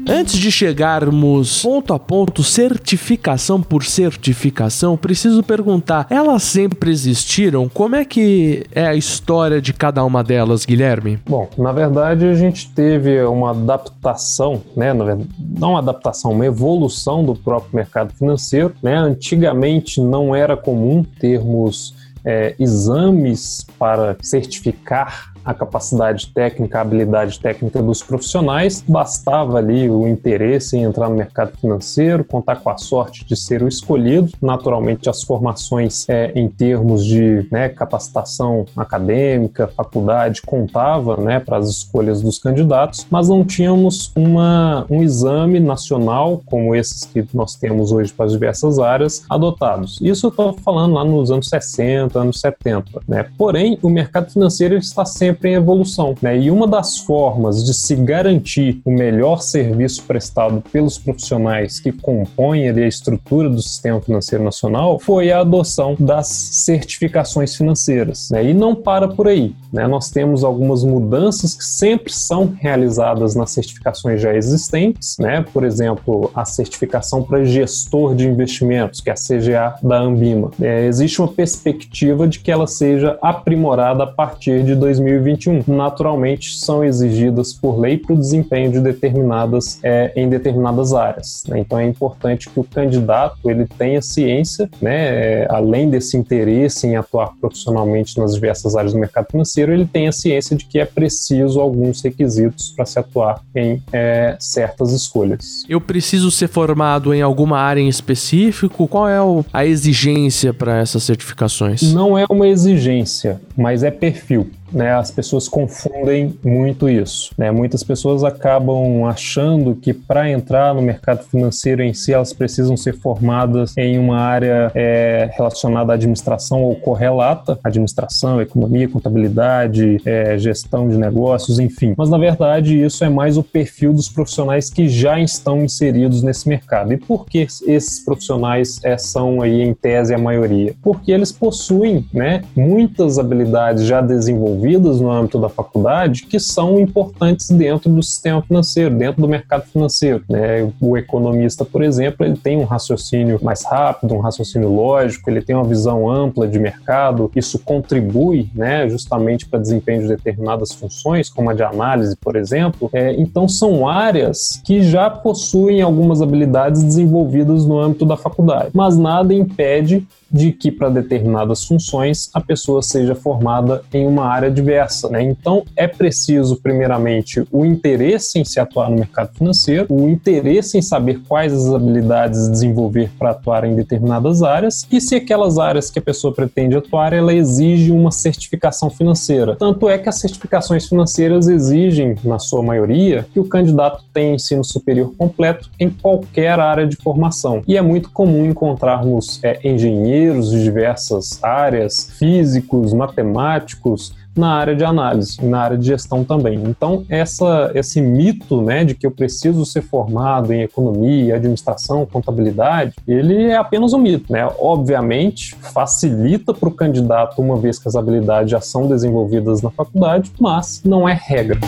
Antes 0.07 0.37
de 0.37 0.51
chegarmos 0.51 1.61
ponto 1.61 1.93
a 1.93 1.99
ponto, 1.99 2.43
certificação 2.43 3.61
por 3.61 3.83
certificação, 3.83 4.97
preciso 4.97 5.43
perguntar: 5.43 6.07
elas 6.09 6.43
sempre 6.43 6.91
existiram? 6.91 7.69
Como 7.69 7.95
é 7.95 8.05
que 8.05 8.65
é 8.71 8.85
a 8.85 8.95
história 8.95 9.61
de 9.61 9.73
cada 9.73 10.03
uma 10.03 10.23
delas, 10.23 10.65
Guilherme? 10.65 11.19
Bom, 11.25 11.49
na 11.57 11.71
verdade 11.71 12.25
a 12.25 12.35
gente 12.35 12.69
teve 12.71 13.21
uma 13.23 13.51
adaptação, 13.51 14.61
né? 14.75 14.93
Não 14.93 15.71
uma 15.71 15.79
adaptação, 15.79 16.31
uma 16.31 16.45
evolução 16.45 17.23
do 17.23 17.35
próprio 17.35 17.75
mercado 17.75 18.13
financeiro. 18.13 18.73
Né? 18.81 18.95
Antigamente 18.95 19.99
não 19.99 20.35
era 20.35 20.55
comum 20.55 21.03
termos 21.03 21.95
é, 22.25 22.55
exames 22.59 23.65
para 23.77 24.15
certificar 24.21 25.32
a 25.43 25.53
capacidade 25.53 26.27
técnica, 26.27 26.77
a 26.77 26.81
habilidade 26.81 27.39
técnica 27.39 27.81
dos 27.81 28.01
profissionais, 28.01 28.83
bastava 28.87 29.57
ali 29.57 29.89
o 29.89 30.07
interesse 30.07 30.77
em 30.77 30.83
entrar 30.83 31.09
no 31.09 31.15
mercado 31.15 31.57
financeiro, 31.57 32.23
contar 32.23 32.57
com 32.57 32.69
a 32.69 32.77
sorte 32.77 33.25
de 33.25 33.35
ser 33.35 33.61
o 33.63 33.67
escolhido. 33.67 34.31
Naturalmente, 34.41 35.09
as 35.09 35.23
formações 35.23 36.07
é, 36.09 36.31
em 36.35 36.47
termos 36.47 37.05
de 37.05 37.47
né, 37.51 37.69
capacitação 37.69 38.65
acadêmica, 38.75 39.67
faculdade, 39.67 40.41
contava 40.41 41.17
né, 41.17 41.39
para 41.39 41.57
as 41.57 41.69
escolhas 41.69 42.21
dos 42.21 42.39
candidatos, 42.39 43.05
mas 43.09 43.29
não 43.29 43.43
tínhamos 43.43 44.11
uma, 44.15 44.85
um 44.89 45.01
exame 45.03 45.59
nacional 45.59 46.41
como 46.45 46.75
esses 46.75 47.05
que 47.05 47.25
nós 47.33 47.55
temos 47.55 47.91
hoje 47.91 48.13
para 48.13 48.25
as 48.25 48.31
diversas 48.31 48.79
áreas 48.79 49.23
adotados. 49.29 49.99
Isso 50.01 50.27
eu 50.27 50.29
estou 50.29 50.53
falando 50.53 50.93
lá 50.93 51.03
nos 51.03 51.31
anos 51.31 51.47
60, 51.49 52.19
anos 52.19 52.39
70. 52.39 53.01
Né? 53.07 53.25
Porém, 53.37 53.77
o 53.81 53.89
mercado 53.89 54.31
financeiro 54.31 54.75
está 54.75 55.05
sempre 55.05 55.32
sempre 55.33 55.49
em 55.49 55.53
evolução. 55.53 56.15
Né? 56.21 56.37
E 56.37 56.51
uma 56.51 56.67
das 56.67 56.99
formas 56.99 57.63
de 57.63 57.73
se 57.73 57.95
garantir 57.95 58.81
o 58.85 58.91
melhor 58.91 59.41
serviço 59.41 60.03
prestado 60.03 60.63
pelos 60.71 60.97
profissionais 60.97 61.79
que 61.79 61.91
compõem 61.91 62.69
ali, 62.69 62.83
a 62.83 62.87
estrutura 62.87 63.49
do 63.49 63.61
sistema 63.61 63.99
financeiro 63.99 64.43
nacional 64.43 64.99
foi 64.99 65.31
a 65.31 65.39
adoção 65.39 65.95
das 65.99 66.27
certificações 66.27 67.55
financeiras. 67.55 68.29
Né? 68.29 68.51
E 68.51 68.53
não 68.53 68.75
para 68.75 69.07
por 69.07 69.27
aí. 69.27 69.55
Né? 69.71 69.87
Nós 69.87 70.09
temos 70.11 70.43
algumas 70.43 70.83
mudanças 70.83 71.55
que 71.55 71.65
sempre 71.65 72.13
são 72.13 72.53
realizadas 72.59 73.35
nas 73.35 73.51
certificações 73.51 74.21
já 74.21 74.35
existentes. 74.35 75.17
Né? 75.17 75.43
Por 75.51 75.63
exemplo, 75.63 76.31
a 76.35 76.45
certificação 76.45 77.23
para 77.23 77.43
gestor 77.43 78.15
de 78.15 78.27
investimentos, 78.27 79.01
que 79.01 79.09
é 79.09 79.13
a 79.13 79.15
CGA 79.15 79.75
da 79.81 79.99
Ambima. 79.99 80.51
É, 80.61 80.85
existe 80.85 81.21
uma 81.21 81.27
perspectiva 81.27 82.27
de 82.27 82.39
que 82.39 82.51
ela 82.51 82.67
seja 82.67 83.17
aprimorada 83.21 84.03
a 84.03 84.07
partir 84.07 84.63
de 84.63 84.75
2020 84.75 85.22
2021, 85.23 85.63
naturalmente 85.67 86.57
são 86.57 86.83
exigidas 86.83 87.53
por 87.53 87.79
lei 87.79 87.97
para 87.97 88.13
o 88.13 88.17
desempenho 88.17 88.71
de 88.71 88.79
determinadas 88.79 89.79
é, 89.81 90.11
em 90.15 90.29
determinadas 90.29 90.93
áreas. 90.93 91.43
Né? 91.47 91.59
Então 91.59 91.79
é 91.79 91.85
importante 91.85 92.49
que 92.49 92.59
o 92.59 92.63
candidato 92.63 93.37
ele 93.49 93.65
tenha 93.65 94.01
ciência, 94.01 94.69
né, 94.81 95.43
é, 95.43 95.47
além 95.49 95.89
desse 95.89 96.17
interesse 96.17 96.85
em 96.87 96.95
atuar 96.95 97.33
profissionalmente 97.39 98.17
nas 98.17 98.33
diversas 98.33 98.75
áreas 98.75 98.93
do 98.93 98.99
mercado 98.99 99.27
financeiro, 99.31 99.73
ele 99.73 99.85
tenha 99.85 100.11
ciência 100.11 100.55
de 100.55 100.65
que 100.65 100.79
é 100.79 100.85
preciso 100.85 101.59
alguns 101.59 102.01
requisitos 102.01 102.71
para 102.71 102.85
se 102.85 102.99
atuar 102.99 103.41
em 103.55 103.81
é, 103.91 104.35
certas 104.39 104.91
escolhas. 104.91 105.63
Eu 105.69 105.79
preciso 105.79 106.29
ser 106.29 106.47
formado 106.47 107.13
em 107.13 107.21
alguma 107.21 107.59
área 107.59 107.81
em 107.81 107.87
específico? 107.87 108.87
Qual 108.87 109.07
é 109.07 109.17
a 109.51 109.65
exigência 109.65 110.53
para 110.53 110.79
essas 110.79 111.03
certificações? 111.03 111.93
Não 111.93 112.17
é 112.17 112.25
uma 112.29 112.47
exigência, 112.47 113.41
mas 113.55 113.83
é 113.83 113.91
perfil 113.91 114.49
né, 114.73 114.93
as 114.93 115.11
pessoas 115.11 115.47
confundem 115.47 116.37
muito 116.43 116.89
isso. 116.89 117.33
Né? 117.37 117.51
Muitas 117.51 117.83
pessoas 117.83 118.23
acabam 118.23 119.05
achando 119.05 119.75
que 119.75 119.93
para 119.93 120.29
entrar 120.29 120.73
no 120.73 120.81
mercado 120.81 121.23
financeiro 121.23 121.81
em 121.81 121.93
si, 121.93 122.13
elas 122.13 122.33
precisam 122.33 122.75
ser 122.75 122.93
formadas 122.93 123.75
em 123.77 123.97
uma 123.97 124.19
área 124.19 124.71
é, 124.75 125.29
relacionada 125.33 125.91
à 125.91 125.95
administração 125.95 126.63
ou 126.63 126.75
correlata, 126.75 127.59
administração, 127.63 128.41
economia, 128.41 128.89
contabilidade, 128.89 130.01
é, 130.05 130.37
gestão 130.37 130.87
de 130.87 130.97
negócios, 130.97 131.59
enfim. 131.59 131.93
Mas 131.97 132.09
na 132.09 132.17
verdade 132.17 132.81
isso 132.81 133.03
é 133.03 133.09
mais 133.09 133.37
o 133.37 133.43
perfil 133.43 133.93
dos 133.93 134.09
profissionais 134.09 134.69
que 134.69 134.87
já 134.87 135.19
estão 135.19 135.63
inseridos 135.63 136.23
nesse 136.23 136.47
mercado. 136.49 136.93
E 136.93 136.97
por 136.97 137.25
que 137.25 137.39
esses 137.39 138.03
profissionais 138.03 138.79
é, 138.83 138.97
são 138.97 139.41
aí 139.41 139.61
em 139.61 139.73
tese 139.73 140.13
a 140.13 140.17
maioria? 140.17 140.73
Porque 140.81 141.11
eles 141.11 141.31
possuem, 141.31 142.05
né, 142.13 142.41
muitas 142.55 143.19
habilidades 143.19 143.43
habilidades 143.43 143.85
já 143.85 144.01
desenvolvidas 144.01 144.62
no 144.63 145.11
âmbito 145.11 145.39
da 145.39 145.49
faculdade 145.49 146.23
que 146.23 146.39
são 146.39 146.79
importantes 146.79 147.49
dentro 147.49 147.91
do 147.91 148.01
sistema 148.01 148.41
financeiro, 148.41 148.95
dentro 148.95 149.21
do 149.21 149.27
mercado 149.27 149.65
financeiro. 149.65 150.23
Né? 150.29 150.71
O 150.79 150.97
economista, 150.97 151.65
por 151.65 151.83
exemplo, 151.83 152.25
ele 152.25 152.37
tem 152.37 152.57
um 152.57 152.63
raciocínio 152.63 153.39
mais 153.41 153.63
rápido, 153.63 154.13
um 154.13 154.19
raciocínio 154.19 154.69
lógico, 154.69 155.29
ele 155.29 155.41
tem 155.41 155.55
uma 155.55 155.65
visão 155.65 156.09
ampla 156.09 156.47
de 156.47 156.57
mercado, 156.59 157.29
isso 157.35 157.59
contribui 157.59 158.49
né, 158.55 158.87
justamente 158.89 159.47
para 159.47 159.59
desempenho 159.59 160.03
de 160.03 160.07
determinadas 160.07 160.71
funções, 160.71 161.29
como 161.29 161.49
a 161.49 161.53
de 161.53 161.63
análise, 161.63 162.15
por 162.15 162.35
exemplo. 162.35 162.89
É, 162.93 163.13
então, 163.13 163.47
são 163.47 163.87
áreas 163.87 164.61
que 164.63 164.81
já 164.81 165.09
possuem 165.09 165.81
algumas 165.81 166.21
habilidades 166.21 166.83
desenvolvidas 166.83 167.65
no 167.65 167.79
âmbito 167.79 168.05
da 168.05 168.15
faculdade, 168.15 168.69
mas 168.73 168.97
nada 168.97 169.33
impede 169.33 170.05
de 170.33 170.51
que 170.51 170.71
para 170.71 170.89
determinadas 170.89 171.63
funções 171.63 172.29
a 172.33 172.41
pessoa 172.41 172.81
seja 172.81 173.13
formada 173.13 173.83
em 173.93 174.07
uma 174.07 174.25
área 174.25 174.49
diversa. 174.49 175.07
Né? 175.07 175.21
Então 175.21 175.63
é 175.75 175.87
preciso, 175.87 176.55
primeiramente, 176.57 177.45
o 177.51 177.63
interesse 177.63 178.39
em 178.39 178.43
se 178.43 178.59
atuar 178.59 178.89
no 178.89 178.97
mercado 178.97 179.31
financeiro, 179.37 179.85
o 179.89 180.09
interesse 180.09 180.77
em 180.77 180.81
saber 180.81 181.21
quais 181.27 181.53
as 181.53 181.71
habilidades 181.71 182.49
desenvolver 182.49 183.11
para 183.19 183.29
atuar 183.29 183.63
em 183.63 183.75
determinadas 183.75 184.41
áreas 184.41 184.87
e 184.91 184.99
se 184.99 185.15
aquelas 185.15 185.59
áreas 185.59 185.91
que 185.91 185.99
a 185.99 186.01
pessoa 186.01 186.33
pretende 186.33 186.75
atuar 186.75 187.13
ela 187.13 187.33
exige 187.33 187.91
uma 187.91 188.11
certificação 188.11 188.89
financeira. 188.89 189.55
Tanto 189.55 189.87
é 189.87 189.97
que 189.97 190.09
as 190.09 190.19
certificações 190.19 190.87
financeiras 190.87 191.47
exigem, 191.47 192.15
na 192.23 192.39
sua 192.39 192.63
maioria, 192.63 193.25
que 193.31 193.39
o 193.39 193.45
candidato 193.45 194.03
tenha 194.13 194.33
ensino 194.33 194.63
superior 194.63 195.13
completo 195.17 195.69
em 195.79 195.89
qualquer 195.89 196.59
área 196.59 196.87
de 196.87 196.95
formação. 196.95 197.61
E 197.67 197.77
é 197.77 197.81
muito 197.81 198.09
comum 198.09 198.45
encontrarmos 198.45 199.39
é, 199.43 199.59
engenheiros 199.63 200.22
engenheiros 200.23 200.51
de 200.51 200.63
diversas 200.63 201.43
áreas, 201.43 202.09
físicos, 202.17 202.93
matemáticos, 202.93 204.13
na 204.35 204.55
área 204.55 204.75
de 204.75 204.83
análise, 204.83 205.45
na 205.45 205.59
área 205.59 205.77
de 205.77 205.85
gestão 205.85 206.23
também. 206.23 206.55
Então, 206.65 207.05
essa, 207.07 207.71
esse 207.75 208.01
mito 208.01 208.63
né, 208.63 208.83
de 208.83 208.95
que 208.95 209.05
eu 209.05 209.11
preciso 209.11 209.63
ser 209.63 209.83
formado 209.83 210.51
em 210.51 210.63
economia, 210.63 211.35
administração, 211.35 212.05
contabilidade, 212.05 212.95
ele 213.07 213.43
é 213.43 213.55
apenas 213.55 213.93
um 213.93 213.99
mito. 213.99 214.33
Né? 214.33 214.49
Obviamente, 214.57 215.55
facilita 215.55 216.51
para 216.51 216.69
o 216.69 216.71
candidato, 216.71 217.39
uma 217.39 217.57
vez 217.57 217.77
que 217.77 217.87
as 217.87 217.95
habilidades 217.95 218.49
já 218.49 218.59
são 218.59 218.87
desenvolvidas 218.87 219.61
na 219.61 219.69
faculdade, 219.69 220.31
mas 220.39 220.81
não 220.83 221.07
é 221.07 221.13
regra. 221.13 221.59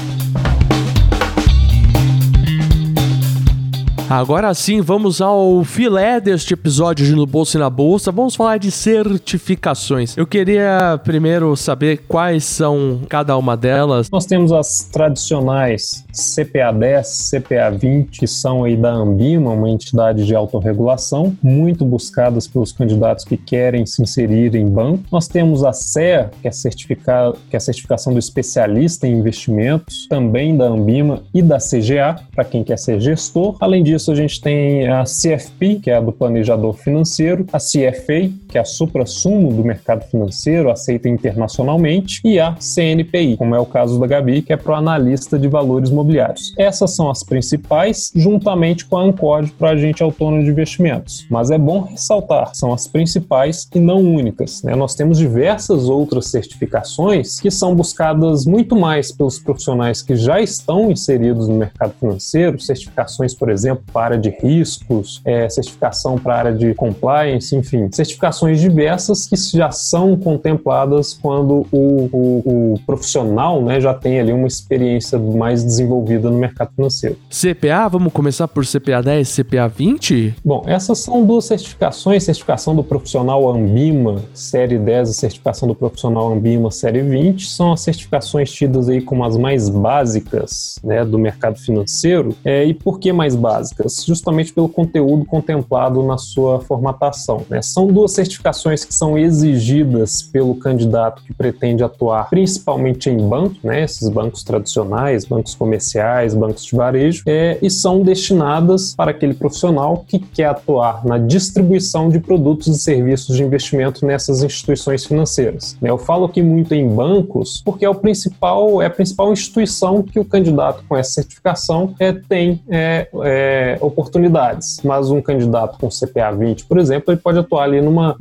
Agora 4.09 4.53
sim, 4.53 4.81
vamos 4.81 5.19
ao 5.19 5.63
filé 5.63 6.21
deste 6.21 6.53
episódio 6.53 7.03
de 7.03 7.15
No 7.15 7.25
Bolso 7.25 7.57
e 7.57 7.59
na 7.59 7.71
Bolsa. 7.71 8.11
Vamos 8.11 8.35
falar 8.35 8.59
de 8.59 8.69
certificações. 8.69 10.15
Eu 10.15 10.27
queria 10.27 10.99
primeiro 11.03 11.55
saber 11.55 12.03
quais 12.07 12.43
são 12.43 13.01
cada 13.09 13.35
uma 13.35 13.57
delas. 13.57 14.07
Nós 14.11 14.27
temos 14.27 14.51
as 14.51 14.87
tradicionais 14.91 16.05
CPA 16.13 16.71
10, 16.71 17.31
CPA 17.31 17.71
20, 17.71 18.19
que 18.19 18.27
são 18.27 18.63
aí 18.63 18.77
da 18.77 18.93
Ambima, 18.93 19.51
uma 19.51 19.69
entidade 19.69 20.23
de 20.23 20.35
autorregulação, 20.35 21.35
muito 21.41 21.83
buscadas 21.83 22.47
pelos 22.47 22.71
candidatos 22.71 23.25
que 23.25 23.35
querem 23.35 23.87
se 23.87 24.03
inserir 24.03 24.55
em 24.55 24.67
banco. 24.67 25.03
Nós 25.11 25.27
temos 25.27 25.63
a 25.63 25.73
CEA, 25.73 26.29
que 26.43 26.47
é, 26.47 26.51
que 26.51 27.55
é 27.55 27.57
a 27.57 27.59
certificação 27.59 28.13
do 28.13 28.19
especialista 28.19 29.07
em 29.07 29.17
investimentos, 29.17 30.07
também 30.07 30.55
da 30.55 30.65
Ambima 30.65 31.23
e 31.33 31.41
da 31.41 31.57
CGA, 31.57 32.17
para 32.35 32.45
quem 32.45 32.63
quer 32.63 32.77
ser 32.77 33.01
gestor. 33.01 33.57
Além 33.59 33.81
disso, 33.81 33.94
disso, 33.95 34.11
a 34.11 34.15
gente 34.15 34.41
tem 34.41 34.87
a 34.87 35.03
CFP, 35.03 35.79
que 35.81 35.89
é 35.89 35.95
a 35.95 36.01
do 36.01 36.11
planejador 36.11 36.73
financeiro, 36.73 37.45
a 37.51 37.57
CFA, 37.57 38.29
que 38.47 38.57
é 38.57 38.61
a 38.61 38.65
supra-sumo 38.65 39.53
do 39.53 39.63
mercado 39.63 40.03
financeiro, 40.05 40.69
aceita 40.69 41.07
internacionalmente, 41.07 42.21
e 42.23 42.39
a 42.39 42.55
CNPI, 42.59 43.37
como 43.37 43.55
é 43.55 43.59
o 43.59 43.65
caso 43.65 43.99
da 43.99 44.05
Gabi, 44.05 44.41
que 44.41 44.53
é 44.53 44.57
para 44.57 44.73
o 44.73 44.75
analista 44.75 45.39
de 45.39 45.47
valores 45.47 45.89
mobiliários. 45.89 46.53
Essas 46.57 46.95
são 46.95 47.09
as 47.09 47.23
principais, 47.23 48.11
juntamente 48.15 48.85
com 48.85 48.97
a 48.97 49.03
ANCOD 49.03 49.51
para 49.53 49.71
agente 49.71 50.03
autônomo 50.03 50.43
de 50.43 50.49
investimentos. 50.49 51.25
Mas 51.29 51.49
é 51.51 51.57
bom 51.57 51.81
ressaltar, 51.81 52.53
são 52.53 52.73
as 52.73 52.87
principais 52.87 53.67
e 53.73 53.79
não 53.79 54.01
únicas. 54.01 54.61
Né? 54.63 54.75
Nós 54.75 54.95
temos 54.95 55.17
diversas 55.17 55.87
outras 55.87 56.27
certificações 56.27 57.39
que 57.39 57.49
são 57.49 57.75
buscadas 57.75 58.45
muito 58.45 58.75
mais 58.75 59.11
pelos 59.11 59.39
profissionais 59.39 60.01
que 60.01 60.15
já 60.15 60.41
estão 60.41 60.91
inseridos 60.91 61.47
no 61.47 61.55
mercado 61.55 61.93
financeiro, 61.99 62.59
certificações, 62.59 63.33
por 63.33 63.49
exemplo, 63.49 63.84
para 63.91 64.01
a 64.01 64.05
área 64.05 64.17
de 64.17 64.29
riscos, 64.29 65.21
é, 65.25 65.49
certificação 65.49 66.17
para 66.17 66.33
a 66.33 66.37
área 66.37 66.53
de 66.53 66.73
compliance, 66.73 67.55
enfim, 67.55 67.89
certificações 67.91 68.59
diversas 68.59 69.25
que 69.25 69.35
já 69.35 69.71
são 69.71 70.15
contempladas 70.17 71.13
quando 71.13 71.65
o, 71.71 72.09
o, 72.11 72.73
o 72.73 72.79
profissional 72.85 73.61
né, 73.61 73.79
já 73.79 73.93
tem 73.93 74.19
ali 74.19 74.33
uma 74.33 74.47
experiência 74.47 75.17
mais 75.17 75.63
desenvolvida 75.63 76.29
no 76.29 76.37
mercado 76.37 76.71
financeiro. 76.75 77.17
CPA, 77.29 77.87
vamos 77.89 78.11
começar 78.11 78.47
por 78.47 78.65
CPA 78.65 79.01
10, 79.01 79.35
CPA 79.35 79.67
20? 79.67 80.35
Bom, 80.43 80.63
essas 80.65 80.99
são 80.99 81.25
duas 81.25 81.45
certificações, 81.45 82.23
certificação 82.23 82.75
do 82.75 82.83
profissional 82.83 83.49
Ambima, 83.49 84.21
série 84.33 84.77
10 84.77 85.09
e 85.09 85.13
certificação 85.13 85.67
do 85.67 85.75
profissional 85.75 86.31
Ambima, 86.31 86.71
série 86.71 87.01
20, 87.01 87.47
são 87.47 87.73
as 87.73 87.81
certificações 87.81 88.51
tidas 88.51 88.89
aí 88.89 89.01
como 89.01 89.23
as 89.23 89.37
mais 89.37 89.69
básicas 89.69 90.79
né, 90.83 91.03
do 91.03 91.17
mercado 91.17 91.57
financeiro. 91.57 92.35
É, 92.43 92.63
e 92.65 92.73
por 92.73 92.99
que 92.99 93.11
mais 93.11 93.35
básicas? 93.35 93.74
Justamente 94.05 94.53
pelo 94.53 94.69
conteúdo 94.69 95.25
contemplado 95.25 96.03
na 96.03 96.17
sua 96.17 96.59
formatação. 96.61 97.41
Né? 97.49 97.61
São 97.61 97.87
duas 97.87 98.11
certificações 98.11 98.85
que 98.85 98.93
são 98.93 99.17
exigidas 99.17 100.21
pelo 100.21 100.55
candidato 100.55 101.23
que 101.23 101.33
pretende 101.33 101.83
atuar 101.83 102.29
principalmente 102.29 103.09
em 103.09 103.17
banco, 103.17 103.55
né? 103.63 103.83
esses 103.83 104.07
bancos 104.09 104.43
tradicionais, 104.43 105.25
bancos 105.25 105.55
comerciais, 105.55 106.33
bancos 106.33 106.65
de 106.65 106.75
varejo, 106.75 107.23
é, 107.25 107.57
e 107.61 107.69
são 107.69 108.01
destinadas 108.01 108.93
para 108.95 109.11
aquele 109.11 109.33
profissional 109.33 110.05
que 110.07 110.19
quer 110.19 110.45
atuar 110.45 111.05
na 111.05 111.17
distribuição 111.17 112.09
de 112.09 112.19
produtos 112.19 112.67
e 112.67 112.79
serviços 112.79 113.35
de 113.35 113.43
investimento 113.43 114.05
nessas 114.05 114.43
instituições 114.43 115.05
financeiras. 115.05 115.77
Né? 115.81 115.89
Eu 115.89 115.97
falo 115.97 116.25
aqui 116.25 116.41
muito 116.41 116.73
em 116.73 116.87
bancos 116.87 117.61
porque 117.63 117.85
é 117.85 117.89
o 117.89 117.95
principal, 117.95 118.81
é 118.81 118.85
a 118.85 118.89
principal 118.89 119.31
instituição 119.31 120.01
que 120.01 120.19
o 120.19 120.25
candidato 120.25 120.83
com 120.87 120.95
essa 120.95 121.11
certificação 121.11 121.95
é, 121.99 122.11
tem 122.13 122.61
é, 122.69 123.07
é, 123.23 123.64
oportunidades. 123.81 124.81
Mas 124.83 125.09
um 125.09 125.21
candidato 125.21 125.77
com 125.79 125.89
CPA 125.89 126.31
20, 126.31 126.65
por 126.65 126.77
exemplo, 126.77 127.11
ele 127.11 127.19
pode 127.19 127.39
atuar 127.39 127.63
ali 127.63 127.81
numa 127.81 128.15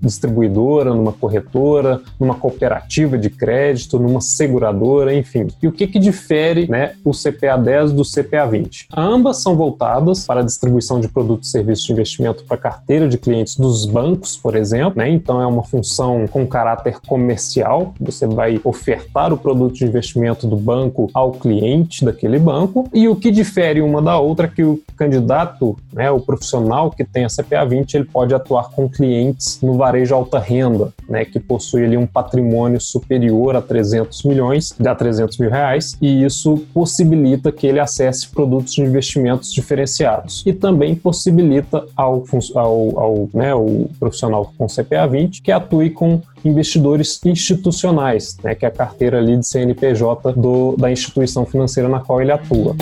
distribuidora, 0.00 0.94
numa 0.94 1.12
corretora, 1.12 2.00
numa 2.18 2.34
cooperativa 2.34 3.16
de 3.16 3.30
crédito, 3.30 3.98
numa 3.98 4.20
seguradora, 4.20 5.14
enfim. 5.14 5.46
E 5.62 5.68
o 5.68 5.72
que, 5.72 5.86
que 5.86 5.98
difere 5.98 6.68
né, 6.68 6.94
o 7.04 7.12
CPA 7.12 7.56
10 7.56 7.92
do 7.92 8.02
CPA 8.02 8.46
20? 8.46 8.88
Ambas 8.96 9.42
são 9.42 9.56
voltadas 9.56 10.26
para 10.26 10.40
a 10.40 10.44
distribuição 10.44 11.00
de 11.00 11.08
produtos 11.08 11.48
e 11.48 11.52
serviços 11.52 11.86
de 11.86 11.92
investimento 11.92 12.44
para 12.44 12.56
carteira 12.56 13.08
de 13.08 13.18
clientes 13.18 13.56
dos 13.56 13.86
bancos, 13.86 14.36
por 14.36 14.54
exemplo. 14.56 14.94
Né? 14.96 15.10
Então 15.10 15.40
é 15.40 15.46
uma 15.46 15.62
função 15.62 16.26
com 16.26 16.46
caráter 16.46 16.98
comercial. 17.06 17.94
Você 18.00 18.26
vai 18.26 18.60
ofertar 18.64 19.32
o 19.32 19.38
produto 19.38 19.74
de 19.74 19.84
investimento 19.84 20.46
do 20.46 20.56
banco 20.56 21.10
ao 21.12 21.32
cliente 21.32 22.04
daquele 22.04 22.38
banco. 22.38 22.88
E 22.92 23.08
o 23.08 23.16
que 23.16 23.30
difere 23.30 23.80
uma 23.80 24.00
da 24.00 24.18
outra 24.18 24.46
é 24.46 24.50
que 24.50 24.62
o 24.62 24.73
o 24.74 24.96
candidato, 24.96 25.76
né, 25.92 26.10
o 26.10 26.20
profissional 26.20 26.90
que 26.90 27.04
tem 27.04 27.24
a 27.24 27.28
CPA 27.28 27.64
20, 27.64 27.94
ele 27.94 28.04
pode 28.04 28.34
atuar 28.34 28.70
com 28.70 28.88
clientes 28.88 29.60
no 29.62 29.74
varejo 29.74 30.14
alta 30.14 30.38
renda, 30.38 30.92
né, 31.08 31.24
que 31.24 31.40
possui 31.40 31.84
ali 31.84 31.96
um 31.96 32.06
patrimônio 32.06 32.80
superior 32.80 33.56
a 33.56 33.62
300 33.62 34.22
milhões, 34.24 34.74
a 34.84 34.94
300 34.94 35.38
mil 35.38 35.50
reais, 35.50 35.96
e 36.00 36.24
isso 36.24 36.64
possibilita 36.72 37.50
que 37.50 37.66
ele 37.66 37.80
acesse 37.80 38.28
produtos 38.28 38.74
de 38.74 38.82
investimentos 38.82 39.52
diferenciados. 39.52 40.42
E 40.46 40.52
também 40.52 40.94
possibilita 40.94 41.84
ao, 41.96 42.24
ao, 42.54 42.98
ao 42.98 43.28
né, 43.32 43.54
o 43.54 43.88
profissional 43.98 44.52
com 44.56 44.66
CPA 44.66 45.06
20 45.06 45.42
que 45.42 45.52
atue 45.52 45.90
com 45.90 46.20
investidores 46.44 47.20
institucionais, 47.24 48.36
né, 48.42 48.54
que 48.54 48.64
é 48.64 48.68
a 48.68 48.70
carteira 48.70 49.18
ali 49.18 49.36
de 49.36 49.46
CNPJ 49.46 50.32
do, 50.32 50.76
da 50.76 50.90
instituição 50.90 51.46
financeira 51.46 51.88
na 51.88 52.00
qual 52.00 52.20
ele 52.20 52.32
atua. 52.32 52.76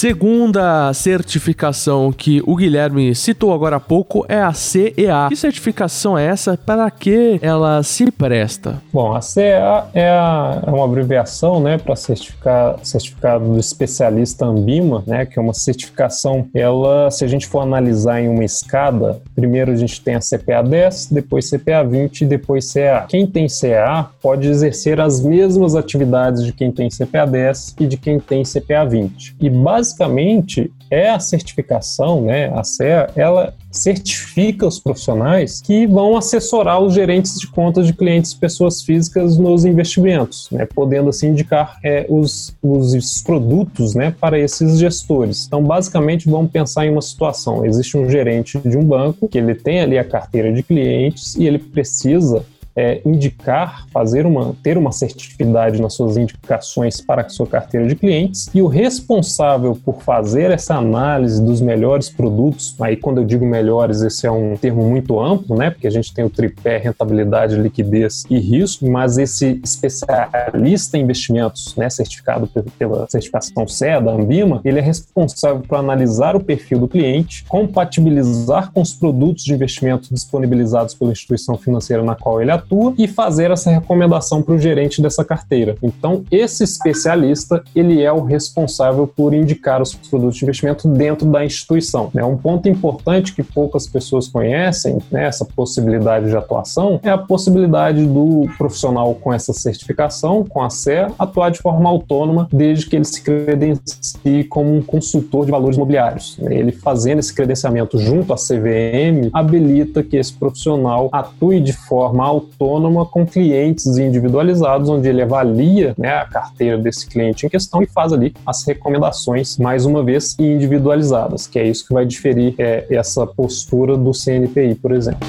Segunda 0.00 0.90
certificação 0.94 2.10
que 2.10 2.42
o 2.46 2.56
Guilherme 2.56 3.14
citou 3.14 3.52
agora 3.52 3.76
há 3.76 3.80
pouco 3.80 4.24
é 4.30 4.40
a 4.40 4.50
CEA. 4.50 5.26
Que 5.28 5.36
certificação 5.36 6.16
é 6.16 6.24
essa? 6.24 6.56
Para 6.56 6.90
que 6.90 7.38
ela 7.42 7.82
se 7.82 8.10
presta? 8.10 8.80
Bom, 8.90 9.14
a 9.14 9.20
CEA 9.20 9.84
é, 9.92 10.08
a, 10.08 10.62
é 10.66 10.70
uma 10.70 10.86
abreviação 10.86 11.60
né, 11.60 11.76
para 11.76 11.94
certificar, 11.96 12.78
certificado 12.82 13.44
do 13.44 13.60
especialista 13.60 14.46
Ambima, 14.46 15.04
né, 15.06 15.26
que 15.26 15.38
é 15.38 15.42
uma 15.42 15.52
certificação, 15.52 16.48
ela, 16.54 17.10
se 17.10 17.22
a 17.22 17.28
gente 17.28 17.46
for 17.46 17.60
analisar 17.60 18.22
em 18.22 18.28
uma 18.28 18.42
escada, 18.42 19.20
primeiro 19.34 19.70
a 19.70 19.76
gente 19.76 20.00
tem 20.00 20.14
a 20.14 20.20
CPA 20.20 20.62
10, 20.62 21.08
depois 21.12 21.50
CPA 21.50 21.84
20 21.84 22.22
e 22.22 22.26
depois 22.26 22.70
CEA. 22.70 23.04
Quem 23.06 23.26
tem 23.26 23.50
CEA 23.50 24.06
pode 24.22 24.48
exercer 24.48 24.98
as 24.98 25.20
mesmas 25.20 25.74
atividades 25.76 26.42
de 26.42 26.54
quem 26.54 26.72
tem 26.72 26.88
CPA 26.88 27.26
10 27.26 27.76
e 27.80 27.86
de 27.86 27.98
quem 27.98 28.18
tem 28.18 28.44
CPA 28.44 28.86
20. 28.86 29.36
E 29.38 29.50
basicamente 29.50 29.89
basicamente 29.90 30.70
é 30.90 31.10
a 31.10 31.20
certificação, 31.20 32.22
né? 32.22 32.52
A 32.52 32.64
CEA, 32.64 33.10
ela 33.14 33.54
certifica 33.70 34.66
os 34.66 34.80
profissionais 34.80 35.60
que 35.60 35.86
vão 35.86 36.16
assessorar 36.16 36.80
os 36.80 36.92
gerentes 36.92 37.38
de 37.38 37.46
contas 37.46 37.86
de 37.86 37.92
clientes 37.92 38.34
pessoas 38.34 38.82
físicas 38.82 39.38
nos 39.38 39.64
investimentos, 39.64 40.48
né, 40.50 40.66
podendo 40.66 41.10
assim 41.10 41.28
indicar 41.28 41.78
é, 41.84 42.04
os, 42.08 42.52
os 42.60 43.22
produtos 43.22 43.94
né, 43.94 44.12
para 44.20 44.36
esses 44.36 44.80
gestores. 44.80 45.46
Então, 45.46 45.62
basicamente, 45.62 46.28
vamos 46.28 46.50
pensar 46.50 46.86
em 46.86 46.90
uma 46.90 47.02
situação: 47.02 47.64
existe 47.64 47.96
um 47.96 48.10
gerente 48.10 48.58
de 48.58 48.76
um 48.76 48.84
banco 48.84 49.28
que 49.28 49.38
ele 49.38 49.54
tem 49.54 49.80
ali 49.80 49.96
a 49.96 50.04
carteira 50.04 50.52
de 50.52 50.62
clientes 50.62 51.36
e 51.36 51.46
ele 51.46 51.58
precisa 51.58 52.44
é, 52.80 53.02
indicar, 53.04 53.86
fazer 53.92 54.24
uma, 54.24 54.54
ter 54.62 54.78
uma 54.78 54.90
certificidade 54.90 55.82
nas 55.82 55.92
suas 55.92 56.16
indicações 56.16 56.98
para 56.98 57.22
a 57.22 57.28
sua 57.28 57.46
carteira 57.46 57.86
de 57.86 57.94
clientes 57.94 58.48
e 58.54 58.62
o 58.62 58.66
responsável 58.66 59.78
por 59.84 60.00
fazer 60.00 60.50
essa 60.50 60.76
análise 60.76 61.44
dos 61.44 61.60
melhores 61.60 62.08
produtos, 62.08 62.74
aí 62.80 62.96
quando 62.96 63.18
eu 63.18 63.24
digo 63.26 63.44
melhores, 63.44 64.00
esse 64.00 64.26
é 64.26 64.30
um 64.30 64.56
termo 64.56 64.82
muito 64.88 65.20
amplo, 65.20 65.56
né? 65.56 65.70
Porque 65.70 65.86
a 65.86 65.90
gente 65.90 66.14
tem 66.14 66.24
o 66.24 66.30
tripé 66.30 66.78
rentabilidade, 66.78 67.56
liquidez 67.56 68.24
e 68.30 68.38
risco, 68.38 68.90
mas 68.90 69.18
esse 69.18 69.60
especialista 69.62 70.96
em 70.96 71.02
investimentos, 71.02 71.76
né, 71.76 71.90
certificado 71.90 72.48
pela 72.78 73.06
certificação 73.10 73.68
CE 73.68 74.00
da 74.00 74.12
Ambima, 74.12 74.62
ele 74.64 74.78
é 74.78 74.82
responsável 74.82 75.60
por 75.60 75.76
analisar 75.76 76.34
o 76.34 76.40
perfil 76.40 76.78
do 76.78 76.88
cliente, 76.88 77.44
compatibilizar 77.46 78.72
com 78.72 78.80
os 78.80 78.94
produtos 78.94 79.44
de 79.44 79.52
investimento 79.52 80.08
disponibilizados 80.14 80.94
pela 80.94 81.12
instituição 81.12 81.58
financeira 81.58 82.02
na 82.02 82.14
qual 82.14 82.40
ele 82.40 82.50
atua 82.50 82.69
e 82.96 83.08
fazer 83.08 83.50
essa 83.50 83.70
recomendação 83.70 84.42
para 84.42 84.54
o 84.54 84.58
gerente 84.58 85.02
dessa 85.02 85.24
carteira. 85.24 85.76
Então, 85.82 86.24
esse 86.30 86.64
especialista, 86.64 87.62
ele 87.74 88.02
é 88.02 88.12
o 88.12 88.22
responsável 88.22 89.06
por 89.06 89.34
indicar 89.34 89.82
os 89.82 89.94
produtos 89.94 90.36
de 90.36 90.44
investimento 90.44 90.88
dentro 90.88 91.28
da 91.28 91.44
instituição. 91.44 92.10
É 92.14 92.24
um 92.24 92.36
ponto 92.36 92.68
importante 92.68 93.34
que 93.34 93.42
poucas 93.42 93.86
pessoas 93.86 94.28
conhecem, 94.28 94.98
né, 95.10 95.24
essa 95.24 95.44
possibilidade 95.44 96.28
de 96.28 96.36
atuação, 96.36 97.00
é 97.02 97.10
a 97.10 97.18
possibilidade 97.18 98.06
do 98.06 98.48
profissional 98.56 99.14
com 99.14 99.32
essa 99.32 99.52
certificação, 99.52 100.44
com 100.44 100.62
a 100.62 100.70
CE, 100.70 101.06
atuar 101.18 101.50
de 101.50 101.58
forma 101.58 101.88
autônoma, 101.88 102.48
desde 102.52 102.86
que 102.86 102.96
ele 102.96 103.04
se 103.04 103.22
credencie 103.22 104.44
como 104.48 104.74
um 104.74 104.82
consultor 104.82 105.44
de 105.44 105.50
valores 105.50 105.76
imobiliários. 105.76 106.38
Ele 106.40 106.72
fazendo 106.72 107.18
esse 107.18 107.34
credenciamento 107.34 107.98
junto 107.98 108.32
à 108.32 108.36
CVM, 108.36 109.30
habilita 109.32 110.02
que 110.02 110.16
esse 110.16 110.32
profissional 110.32 111.08
atue 111.12 111.60
de 111.60 111.72
forma 111.72 112.24
autônoma 112.24 112.59
autônoma 112.60 113.06
com 113.06 113.26
clientes 113.26 113.86
individualizados, 113.96 114.90
onde 114.90 115.08
ele 115.08 115.22
avalia 115.22 115.94
né, 115.96 116.14
a 116.14 116.26
carteira 116.26 116.76
desse 116.76 117.06
cliente 117.06 117.46
em 117.46 117.48
questão 117.48 117.82
e 117.82 117.86
faz 117.86 118.12
ali 118.12 118.34
as 118.46 118.66
recomendações, 118.66 119.56
mais 119.56 119.86
uma 119.86 120.04
vez, 120.04 120.36
individualizadas, 120.38 121.46
que 121.46 121.58
é 121.58 121.66
isso 121.66 121.86
que 121.86 121.94
vai 121.94 122.04
diferir 122.04 122.54
é, 122.58 122.86
essa 122.90 123.26
postura 123.26 123.96
do 123.96 124.12
CNPI, 124.12 124.74
por 124.74 124.92
exemplo. 124.92 125.26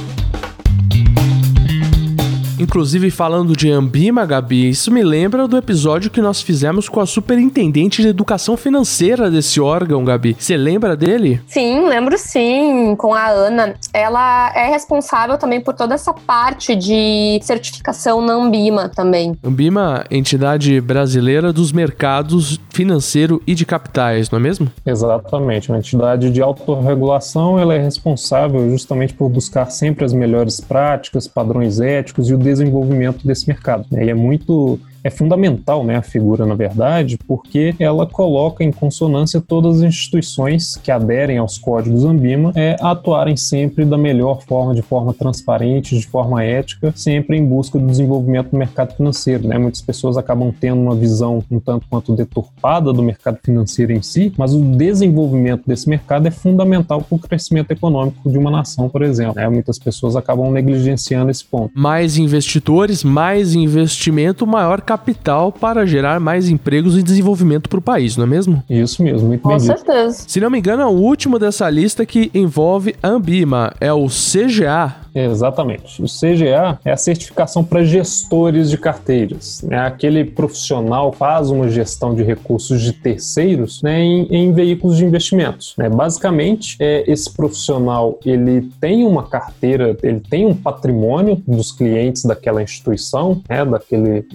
Inclusive, 2.62 3.10
falando 3.10 3.56
de 3.58 3.72
Ambima, 3.72 4.24
Gabi, 4.24 4.70
isso 4.70 4.92
me 4.92 5.02
lembra 5.02 5.48
do 5.48 5.58
episódio 5.58 6.12
que 6.12 6.22
nós 6.22 6.44
fizemos 6.44 6.88
com 6.88 7.00
a 7.00 7.08
superintendente 7.08 8.04
de 8.04 8.08
educação 8.08 8.56
financeira 8.56 9.32
desse 9.32 9.60
órgão, 9.60 10.06
Gabi. 10.06 10.36
Você 10.38 10.56
lembra 10.56 10.96
dele? 10.96 11.42
Sim, 11.48 11.88
lembro 11.88 12.16
sim, 12.20 12.96
com 13.00 13.16
a 13.16 13.30
Ana. 13.30 13.74
Ela 13.92 14.54
é 14.56 14.70
responsável 14.70 15.40
também 15.40 15.60
por 15.60 15.74
toda 15.74 15.96
essa 15.96 16.14
parte 16.14 16.76
de 16.76 17.40
certificação 17.42 18.22
na 18.22 18.34
Ambima 18.34 18.88
também. 18.88 19.36
Ambima, 19.44 20.06
entidade 20.12 20.80
brasileira 20.80 21.52
dos 21.52 21.72
mercados 21.72 22.60
financeiro 22.82 23.40
e 23.46 23.54
de 23.54 23.64
capitais, 23.64 24.32
não 24.32 24.40
é 24.40 24.42
mesmo? 24.42 24.68
Exatamente, 24.84 25.70
uma 25.70 25.78
entidade 25.78 26.32
de 26.32 26.42
autorregulação, 26.42 27.60
ela 27.60 27.76
é 27.76 27.78
responsável 27.78 28.72
justamente 28.72 29.14
por 29.14 29.30
buscar 29.30 29.70
sempre 29.70 30.04
as 30.04 30.12
melhores 30.12 30.60
práticas, 30.60 31.28
padrões 31.28 31.80
éticos 31.80 32.28
e 32.28 32.34
o 32.34 32.38
desenvolvimento 32.40 33.26
desse 33.26 33.48
mercado. 33.48 33.86
Né? 33.92 34.06
E 34.06 34.10
é 34.10 34.16
muito 34.16 34.80
é 35.04 35.10
fundamental, 35.10 35.84
né, 35.84 35.98
a 35.98 36.02
figura, 36.02 36.46
na 36.46 36.56
verdade, 36.56 37.18
porque 37.28 37.76
ela 37.80 38.06
coloca 38.06 38.64
em 38.64 38.72
consonância 38.72 39.42
todas 39.42 39.78
as 39.78 39.84
instituições 39.84 40.78
que 40.78 40.92
aderem 40.92 41.38
aos 41.38 41.58
códigos 41.58 42.04
Ambima 42.04 42.52
é, 42.56 42.76
atuarem 42.80 43.36
sempre 43.36 43.86
da 43.86 43.98
melhor 43.98 44.42
forma, 44.44 44.74
de 44.74 44.82
forma 44.82 45.14
transparente, 45.14 45.98
de 45.98 46.06
forma 46.08 46.44
ética, 46.44 46.94
sempre 46.96 47.38
em 47.38 47.46
busca 47.46 47.80
do 47.80 47.88
desenvolvimento 47.88 48.52
do 48.52 48.58
mercado 48.58 48.96
financeiro. 48.96 49.48
Né? 49.48 49.58
Muitas 49.58 49.82
pessoas 49.82 50.18
acabam 50.18 50.54
tendo 50.58 50.82
uma 50.82 50.96
visão 50.96 51.44
um 51.50 51.60
tanto 51.60 51.88
quanto 51.90 52.16
deturpada 52.16 52.94
do 52.94 53.02
mercado 53.02 53.40
financeiro 53.44 53.92
em 53.92 54.02
si, 54.02 54.34
mas 54.38 54.54
o 54.54 54.62
desenvolvimento 54.62 55.64
desse 55.66 55.90
mercado 55.90 56.28
é 56.28 56.32
fundamental 56.32 57.02
para 57.02 57.16
o 57.16 57.20
crescimento 57.20 57.72
econômico 57.72 58.30
de 58.30 58.38
uma 58.38 58.52
nação, 58.52 58.90
por 58.90 59.02
exemplo. 59.02 59.36
Né? 59.36 59.48
Muitas 59.50 59.80
pessoas 59.80 60.16
acabam 60.16 60.52
negligenciando 60.52 61.32
esse 61.32 61.44
ponto. 61.44 61.72
Mais 61.76 62.18
investidores, 62.18 63.04
mais 63.04 63.56
investimento, 63.56 64.46
maior 64.46 64.82
capital 64.92 65.54
para 65.54 65.86
gerar 65.86 66.20
mais 66.20 66.50
empregos 66.50 66.98
e 66.98 67.04
desenvolvimento 67.04 67.70
para 67.70 67.80
o 67.80 67.82
país, 67.82 68.18
não 68.18 68.26
é 68.26 68.28
mesmo? 68.28 68.62
Isso 68.70 69.02
mesmo, 69.02 69.30
muito 69.30 69.42
Com 69.42 69.50
bem 69.50 69.58
dito. 69.58 69.68
certeza. 69.68 70.26
Se 70.28 70.42
não 70.42 70.50
me 70.50 70.60
engano, 70.60 70.82
é 70.82 70.86
o 70.86 70.90
último 70.90 71.40
dessa 71.40 71.70
lista 71.70 72.06
que 72.06 72.30
envolve 72.34 72.94
a 73.02 73.08
Ambima, 73.08 73.74
é 73.80 73.94
o 73.94 74.08
CGA. 74.08 75.02
Exatamente. 75.14 76.02
O 76.02 76.06
CGA 76.06 76.80
é 76.86 76.92
a 76.92 76.98
certificação 76.98 77.64
para 77.64 77.84
gestores 77.84 78.70
de 78.70 78.78
carteiras. 78.78 79.62
Né? 79.62 79.78
Aquele 79.78 80.24
profissional 80.24 81.12
faz 81.12 81.50
uma 81.50 81.70
gestão 81.70 82.16
de 82.16 82.24
recursos 82.24 82.82
de 82.82 82.94
terceiros 82.94 83.82
né, 83.82 84.02
em, 84.02 84.28
em 84.30 84.54
veículos 84.54 84.98
de 84.98 85.06
investimentos. 85.06 85.74
Né? 85.78 85.90
Basicamente, 85.90 86.78
é, 86.80 87.04
esse 87.12 87.32
profissional 87.32 88.20
ele 88.26 88.70
tem 88.80 89.06
uma 89.06 89.24
carteira, 89.24 89.98
ele 90.02 90.22
tem 90.22 90.46
um 90.46 90.56
patrimônio 90.56 91.42
dos 91.46 91.72
clientes 91.72 92.24
daquela 92.24 92.64
instituição, 92.64 93.42
né, 93.50 93.66
daquele 93.66 94.26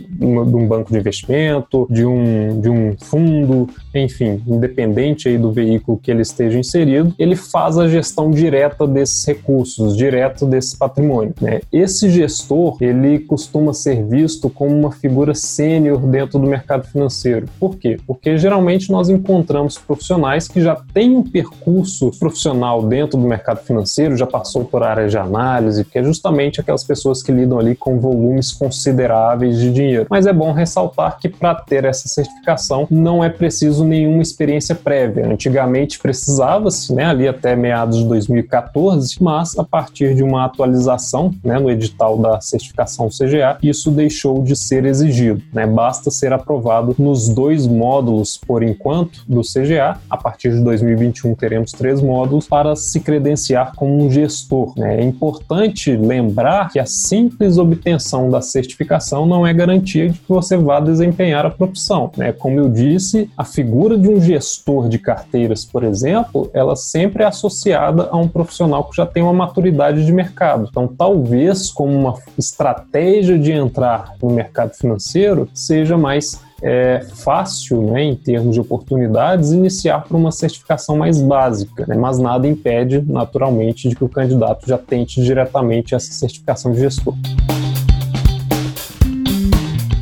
de 0.49 0.57
um 0.57 0.67
banco 0.67 0.93
de 0.93 0.99
investimento, 0.99 1.87
de 1.91 2.05
um, 2.05 2.61
de 2.61 2.69
um 2.69 2.97
fundo, 2.99 3.69
enfim, 3.95 4.43
independente 4.47 5.29
aí 5.29 5.39
do 5.39 5.53
veículo 5.53 5.99
que 5.99 6.11
ele 6.11 6.23
esteja 6.23 6.59
inserido, 6.59 7.15
ele 7.19 7.37
faz 7.37 7.79
a 7.79 7.89
gestão 7.89 8.31
direta 8.31 8.87
desses 8.87 9.25
recursos, 9.25 9.97
direto 9.97 10.47
desse 10.47 10.77
patrimônio. 10.77 11.35
Né? 11.41 11.61
Esse 11.73 12.11
gestor, 12.11 12.77
ele 12.81 13.19
costuma 13.21 13.73
ser 13.73 14.05
visto 14.05 14.49
como 14.49 14.75
uma 14.77 14.93
figura 14.93 15.35
sênior 15.35 15.99
dentro 16.07 16.39
do 16.39 16.47
mercado 16.47 16.87
financeiro. 16.87 17.47
Por 17.59 17.77
quê? 17.77 17.99
Porque 18.07 18.39
geralmente 18.39 18.91
nós 18.91 19.09
encontramos 19.09 19.79
profissionais 19.79 20.49
que 20.49 20.61
já 20.61 20.77
têm 20.93 21.17
um 21.17 21.23
percurso 21.23 22.11
profissional 22.19 22.83
dentro 22.83 23.19
do 23.19 23.27
mercado 23.27 23.59
financeiro, 23.59 24.17
já 24.17 24.27
passou 24.27 24.65
por 24.65 24.83
áreas 24.83 25.11
de 25.11 25.19
análise, 25.19 25.85
que 25.85 25.99
é 25.99 26.03
justamente 26.03 26.61
aquelas 26.61 26.85
pessoas 26.85 27.23
que 27.23 27.33
lidam 27.33 27.59
ali 27.59 27.75
com 27.75 27.99
volumes 27.99 28.53
consideráveis 28.53 29.59
de 29.59 29.71
dinheiro. 29.71 30.07
Mas 30.11 30.27
é 30.27 30.33
bom 30.37 30.53
ressaltar 30.53 31.19
que 31.19 31.29
para 31.29 31.55
ter 31.55 31.85
essa 31.85 32.09
certificação 32.09 32.87
não 32.91 33.25
é 33.25 33.29
preciso 33.29 33.85
nenhuma 33.85 34.23
experiência 34.23 34.75
prévia. 34.75 35.27
Antigamente 35.27 35.99
precisava-se, 35.99 36.93
né, 36.95 37.05
ali 37.05 37.27
até 37.27 37.57
meados 37.57 37.99
de 37.99 38.05
2014, 38.05 39.17
mas 39.21 39.59
a 39.59 39.65
partir 39.65 40.15
de 40.15 40.23
uma 40.23 40.45
atualização 40.45 41.33
né, 41.43 41.59
no 41.59 41.71
edital 41.71 42.19
da 42.19 42.41
certificação 42.41 43.09
CGA, 43.09 43.59
isso 43.63 43.91
deixou 43.91 44.43
de 44.43 44.55
ser 44.55 44.85
exigido. 44.85 45.43
Né? 45.53 45.67
Basta 45.67 46.11
ser 46.11 46.33
aprovado 46.33 46.95
nos 46.99 47.29
dois 47.29 47.67
módulos, 47.67 48.39
por 48.39 48.63
enquanto, 48.63 49.25
do 49.27 49.41
CGA. 49.43 49.99
A 50.09 50.17
partir 50.17 50.53
de 50.53 50.61
2021 50.63 51.35
teremos 51.35 51.73
três 51.73 52.01
módulos 52.01 52.47
para 52.47 52.77
se 52.77 53.01
credenciar 53.01 53.73
como 53.75 54.05
um 54.05 54.11
gestor. 54.11 54.73
Né? 54.77 55.01
É 55.01 55.05
importante 55.05 55.97
lembrar 55.97 56.71
que 56.71 56.79
a 56.79 56.87
simples 56.87 57.59
obtenção 57.59 58.31
da 58.31 58.41
certificação 58.41 59.27
não 59.27 59.47
é 59.47 59.53
garantia 59.53 60.09
de 60.09 60.19
que 60.27 60.33
você 60.33 60.57
vá 60.57 60.81
desempenhar 60.81 61.47
a 61.47 61.51
profissão. 61.51 62.11
Né? 62.17 62.33
Como 62.33 62.59
eu 62.59 62.69
disse, 62.69 63.31
a 63.37 63.45
figura 63.45 63.97
de 63.97 64.09
um 64.09 64.21
gestor 64.21 64.89
de 64.89 64.99
carteiras, 64.99 65.65
por 65.65 65.85
exemplo, 65.85 66.51
ela 66.53 66.75
sempre 66.75 67.23
é 67.23 67.27
associada 67.27 68.09
a 68.11 68.17
um 68.17 68.29
profissional 68.29 68.85
que 68.85 68.97
já 68.97 69.07
tem 69.07 69.23
uma 69.23 69.33
maturidade 69.33 70.05
de 70.05 70.13
mercado. 70.13 70.67
Então, 70.69 70.89
talvez 70.89 71.71
como 71.71 71.93
uma 71.93 72.15
estratégia 72.37 73.39
de 73.39 73.53
entrar 73.53 74.15
no 74.21 74.31
mercado 74.31 74.75
financeiro 74.75 75.49
seja 75.55 75.97
mais 75.97 76.45
é 76.63 77.05
fácil, 77.15 77.83
né, 77.83 78.03
em 78.03 78.15
termos 78.15 78.55
de 78.55 78.61
oportunidades, 78.61 79.53
iniciar 79.53 80.01
por 80.01 80.17
uma 80.17 80.33
certificação 80.33 80.97
mais 80.97 81.21
básica, 81.21 81.85
né, 81.87 81.95
mas 81.95 82.19
nada 82.19 82.49
impede, 82.49 83.03
naturalmente, 83.07 83.89
de 83.91 83.95
que 83.95 84.03
o 84.05 84.09
candidato 84.09 84.67
já 84.67 84.79
tente 84.79 85.23
diretamente 85.23 85.95
essa 85.95 86.11
certificação 86.13 86.73
de 86.73 86.81
gestor. 86.81 87.15